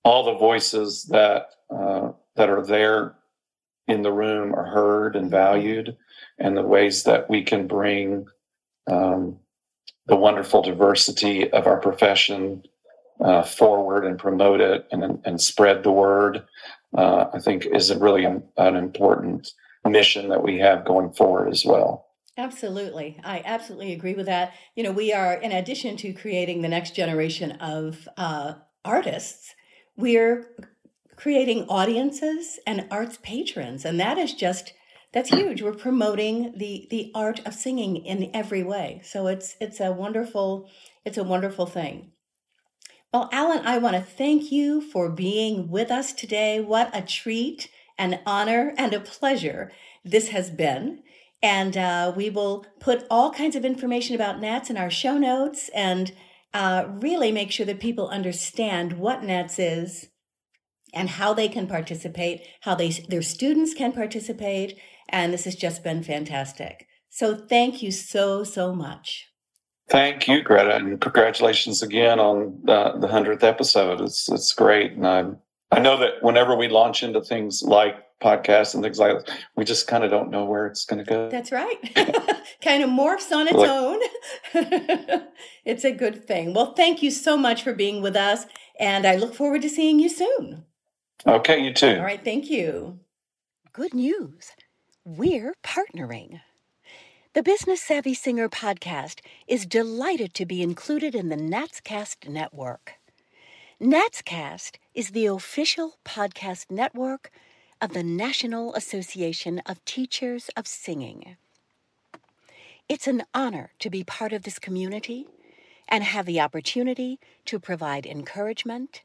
all 0.03 0.23
the 0.23 0.37
voices 0.37 1.05
that 1.05 1.47
that 2.35 2.49
are 2.49 2.65
there 2.65 3.15
in 3.87 4.01
the 4.01 4.11
room 4.11 4.53
are 4.53 4.65
heard 4.65 5.15
and 5.15 5.25
mm-hmm. 5.25 5.35
valued, 5.35 5.97
and 6.37 6.57
the 6.57 6.63
ways 6.63 7.03
that 7.03 7.29
we 7.29 7.43
can 7.43 7.67
bring 7.67 8.27
um, 8.89 9.39
the 10.09 10.15
wonderful 10.15 10.61
diversity 10.61 11.49
of 11.51 11.67
our 11.67 11.77
profession 11.77 12.63
uh, 13.21 13.43
forward 13.43 14.05
and 14.05 14.17
promote 14.17 14.61
it 14.61 14.87
and, 14.91 15.21
and 15.23 15.41
spread 15.41 15.83
the 15.83 15.91
word, 15.91 16.43
uh, 16.97 17.25
I 17.33 17.39
think 17.39 17.65
is 17.65 17.89
a 17.89 17.99
really 17.99 18.25
an, 18.25 18.43
an 18.57 18.75
important 18.75 19.51
mission 19.85 20.29
that 20.29 20.43
we 20.43 20.57
have 20.59 20.85
going 20.85 21.11
forward 21.11 21.49
as 21.49 21.63
well. 21.65 22.07
Absolutely. 22.37 23.19
I 23.23 23.41
absolutely 23.43 23.93
agree 23.93 24.13
with 24.13 24.27
that. 24.27 24.53
You 24.75 24.83
know, 24.83 24.91
we 24.91 25.11
are, 25.11 25.33
in 25.33 25.51
addition 25.51 25.97
to 25.97 26.13
creating 26.13 26.61
the 26.61 26.69
next 26.69 26.95
generation 26.95 27.51
of 27.53 28.07
uh, 28.17 28.53
artists, 28.85 29.53
we're 29.97 30.49
creating 31.17 31.65
audiences 31.67 32.59
and 32.65 32.87
arts 32.89 33.19
patrons. 33.21 33.83
And 33.83 33.99
that 33.99 34.17
is 34.17 34.33
just 34.33 34.73
that's 35.11 35.29
huge. 35.29 35.61
We're 35.61 35.73
promoting 35.73 36.53
the 36.55 36.87
the 36.89 37.11
art 37.15 37.39
of 37.45 37.53
singing 37.53 37.97
in 37.97 38.29
every 38.33 38.63
way. 38.63 39.01
So 39.03 39.27
it's 39.27 39.55
it's 39.59 39.79
a 39.79 39.91
wonderful 39.91 40.69
it's 41.03 41.17
a 41.17 41.23
wonderful 41.23 41.65
thing. 41.65 42.11
Well, 43.11 43.29
Allen, 43.31 43.65
I 43.65 43.79
want 43.79 43.95
to 43.95 44.01
thank 44.01 44.51
you 44.51 44.81
for 44.81 45.09
being 45.09 45.69
with 45.69 45.89
us 45.89 46.13
today. 46.13 46.59
What 46.59 46.95
a 46.95 47.01
treat, 47.01 47.69
an 47.97 48.19
honor, 48.23 48.75
and 48.77 48.93
a 48.93 48.99
pleasure 48.99 49.71
this 50.05 50.29
has 50.29 50.51
been. 50.51 51.01
And 51.41 51.75
uh, 51.75 52.13
we 52.15 52.29
will 52.29 52.67
put 52.79 53.07
all 53.09 53.31
kinds 53.31 53.55
of 53.55 53.65
information 53.65 54.13
about 54.13 54.39
NATS 54.39 54.69
in 54.69 54.77
our 54.77 54.91
show 54.91 55.17
notes 55.17 55.69
and 55.73 56.11
uh, 56.53 56.85
really 56.87 57.31
make 57.31 57.51
sure 57.51 57.65
that 57.65 57.79
people 57.79 58.09
understand 58.09 58.93
what 58.93 59.23
NATS 59.23 59.57
is 59.57 60.09
and 60.93 61.09
how 61.09 61.33
they 61.33 61.47
can 61.47 61.65
participate, 61.67 62.41
how 62.61 62.75
they 62.75 62.89
their 62.89 63.21
students 63.21 63.73
can 63.73 63.91
participate, 63.91 64.77
and 65.11 65.33
this 65.33 65.45
has 65.45 65.55
just 65.55 65.83
been 65.83 66.03
fantastic. 66.03 66.87
So 67.09 67.35
thank 67.35 67.81
you 67.81 67.91
so, 67.91 68.43
so 68.43 68.73
much. 68.73 69.27
Thank 69.89 70.27
you, 70.27 70.43
Greta, 70.43 70.75
and 70.75 71.01
congratulations 71.01 71.81
again 71.81 72.19
on 72.19 72.59
the, 72.63 72.93
the 72.99 73.07
100th 73.07 73.43
episode. 73.43 74.01
It's, 74.01 74.29
it's 74.31 74.53
great. 74.53 74.91
And 74.91 75.07
I, 75.07 75.25
I 75.71 75.79
know 75.79 75.97
that 75.97 76.21
whenever 76.21 76.55
we 76.55 76.67
launch 76.67 77.01
into 77.01 77.21
things 77.21 77.63
like 77.63 77.95
podcasts 78.21 78.75
and 78.75 78.83
things 78.83 78.99
like 78.99 79.25
that, 79.25 79.37
we 79.55 79.65
just 79.65 79.87
kind 79.87 80.03
of 80.03 80.11
don't 80.11 80.29
know 80.29 80.45
where 80.45 80.67
it's 80.67 80.85
going 80.85 81.03
to 81.03 81.09
go. 81.09 81.29
That's 81.29 81.51
right. 81.51 81.77
kind 82.61 82.83
of 82.83 82.89
morphs 82.89 83.31
on 83.31 83.47
its 83.47 83.57
like, 83.57 83.69
own. 83.69 83.99
it's 85.65 85.83
a 85.83 85.91
good 85.91 86.27
thing. 86.27 86.53
Well, 86.53 86.73
thank 86.73 87.01
you 87.01 87.09
so 87.09 87.35
much 87.35 87.63
for 87.63 87.73
being 87.73 88.01
with 88.01 88.15
us. 88.15 88.45
And 88.79 89.07
I 89.07 89.15
look 89.15 89.33
forward 89.33 89.63
to 89.63 89.69
seeing 89.69 89.99
you 89.99 90.09
soon. 90.09 90.65
Okay, 91.25 91.63
you 91.63 91.73
too. 91.73 91.95
All 91.97 92.03
right, 92.03 92.23
thank 92.23 92.49
you. 92.49 92.99
Good 93.73 93.93
news. 93.93 94.51
We're 95.05 95.55
partnering. 95.63 96.41
The 97.33 97.41
Business 97.41 97.81
Savvy 97.81 98.13
Singer 98.13 98.49
podcast 98.49 99.21
is 99.47 99.65
delighted 99.65 100.33
to 100.33 100.45
be 100.45 100.61
included 100.61 101.15
in 101.15 101.29
the 101.29 101.37
Natscast 101.37 102.27
network. 102.27 102.95
Natscast 103.81 104.75
is 104.93 105.11
the 105.11 105.25
official 105.25 105.95
podcast 106.03 106.69
network 106.69 107.31
of 107.79 107.93
the 107.93 108.03
National 108.03 108.75
Association 108.75 109.59
of 109.65 109.83
Teachers 109.85 110.49
of 110.57 110.67
Singing. 110.67 111.37
It's 112.89 113.07
an 113.07 113.23
honor 113.33 113.71
to 113.79 113.89
be 113.89 114.03
part 114.03 114.33
of 114.33 114.43
this 114.43 114.59
community 114.59 115.27
and 115.87 116.03
have 116.03 116.25
the 116.25 116.41
opportunity 116.41 117.21
to 117.45 117.57
provide 117.57 118.05
encouragement, 118.05 119.03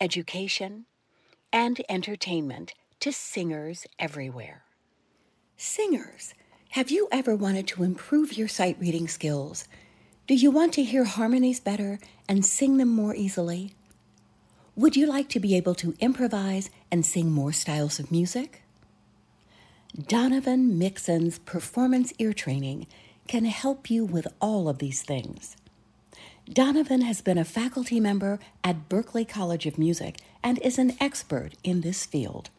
education, 0.00 0.86
and 1.52 1.82
entertainment 1.90 2.72
to 3.00 3.12
singers 3.12 3.86
everywhere. 3.98 4.65
Singers, 5.58 6.34
have 6.72 6.90
you 6.90 7.08
ever 7.10 7.34
wanted 7.34 7.66
to 7.68 7.82
improve 7.82 8.36
your 8.36 8.46
sight 8.46 8.76
reading 8.78 9.08
skills? 9.08 9.66
Do 10.26 10.34
you 10.34 10.50
want 10.50 10.74
to 10.74 10.84
hear 10.84 11.04
harmonies 11.04 11.60
better 11.60 11.98
and 12.28 12.44
sing 12.44 12.76
them 12.76 12.88
more 12.88 13.14
easily? 13.14 13.72
Would 14.74 14.96
you 14.96 15.06
like 15.06 15.30
to 15.30 15.40
be 15.40 15.56
able 15.56 15.74
to 15.76 15.94
improvise 15.98 16.68
and 16.92 17.06
sing 17.06 17.32
more 17.32 17.54
styles 17.54 17.98
of 17.98 18.12
music? 18.12 18.64
Donovan 19.98 20.78
Mixon's 20.78 21.38
performance 21.38 22.12
ear 22.18 22.34
training 22.34 22.86
can 23.26 23.46
help 23.46 23.90
you 23.90 24.04
with 24.04 24.28
all 24.42 24.68
of 24.68 24.76
these 24.76 25.00
things. 25.00 25.56
Donovan 26.52 27.00
has 27.00 27.22
been 27.22 27.38
a 27.38 27.46
faculty 27.46 27.98
member 27.98 28.38
at 28.62 28.90
Berklee 28.90 29.26
College 29.26 29.64
of 29.64 29.78
Music 29.78 30.18
and 30.42 30.58
is 30.58 30.78
an 30.78 30.98
expert 31.00 31.54
in 31.64 31.80
this 31.80 32.04
field. 32.04 32.50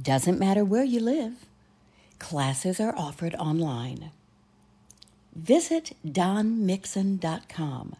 Doesn't 0.00 0.38
matter 0.38 0.64
where 0.64 0.84
you 0.84 1.00
live. 1.00 1.44
Classes 2.18 2.80
are 2.80 2.94
offered 2.96 3.34
online. 3.36 4.10
Visit 5.34 5.96
donmixon.com. 6.06 7.96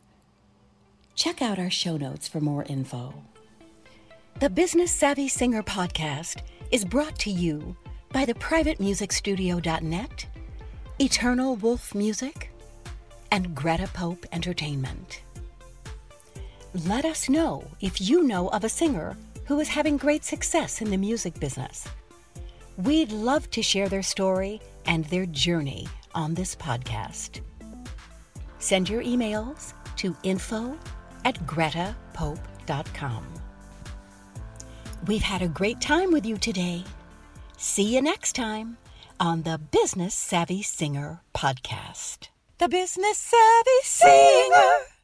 Check 1.15 1.43
out 1.43 1.59
our 1.59 1.71
show 1.71 1.97
notes 1.97 2.29
for 2.29 2.41
more 2.41 2.65
info. 2.65 3.15
The 4.41 4.51
Business 4.51 4.93
Savvy 4.93 5.29
Singer 5.29 5.63
podcast 5.63 6.43
is 6.71 6.85
brought 6.85 7.19
to 7.21 7.31
you 7.31 7.77
by 8.13 8.25
the 8.25 8.35
privatemusicstudio.net, 8.35 10.27
Eternal 11.01 11.57
Wolf 11.57 11.95
Music, 11.95 12.51
and 13.31 13.55
Greta 13.55 13.89
Pope 13.93 14.27
Entertainment. 14.33 15.23
Let 16.87 17.05
us 17.05 17.29
know 17.29 17.65
if 17.81 18.01
you 18.01 18.23
know 18.25 18.49
of 18.49 18.65
a 18.65 18.69
singer 18.69 19.17
who 19.47 19.59
is 19.61 19.69
having 19.69 19.97
great 19.97 20.25
success 20.25 20.83
in 20.83 20.91
the 20.91 20.97
music 20.97 21.39
business. 21.41 21.89
We'd 22.79 23.11
love 23.11 23.51
to 23.51 23.63
share 23.63 23.89
their 23.89 24.05
story 24.05 24.61
and 24.87 25.05
their 25.07 25.27
journey 25.27 25.89
on 26.15 26.35
this 26.35 26.55
podcast. 26.55 27.41
Send 28.61 28.89
your 28.89 29.03
emails 29.03 29.75
to 29.97 30.17
info 30.23 30.79
at 31.25 31.35
gretapope.com. 31.45 33.27
We've 35.09 35.23
had 35.23 35.43
a 35.43 35.49
great 35.49 35.81
time 35.81 36.13
with 36.13 36.25
you 36.25 36.37
today. 36.37 36.85
See 37.57 37.95
you 37.97 38.01
next 38.01 38.35
time 38.35 38.77
on 39.19 39.43
the 39.43 39.59
Business 39.59 40.15
Savvy 40.15 40.63
Singer 40.63 41.23
podcast. 41.35 42.29
The 42.59 42.69
Business 42.69 43.19
Savvy 43.19 43.81
Singer. 43.83 44.98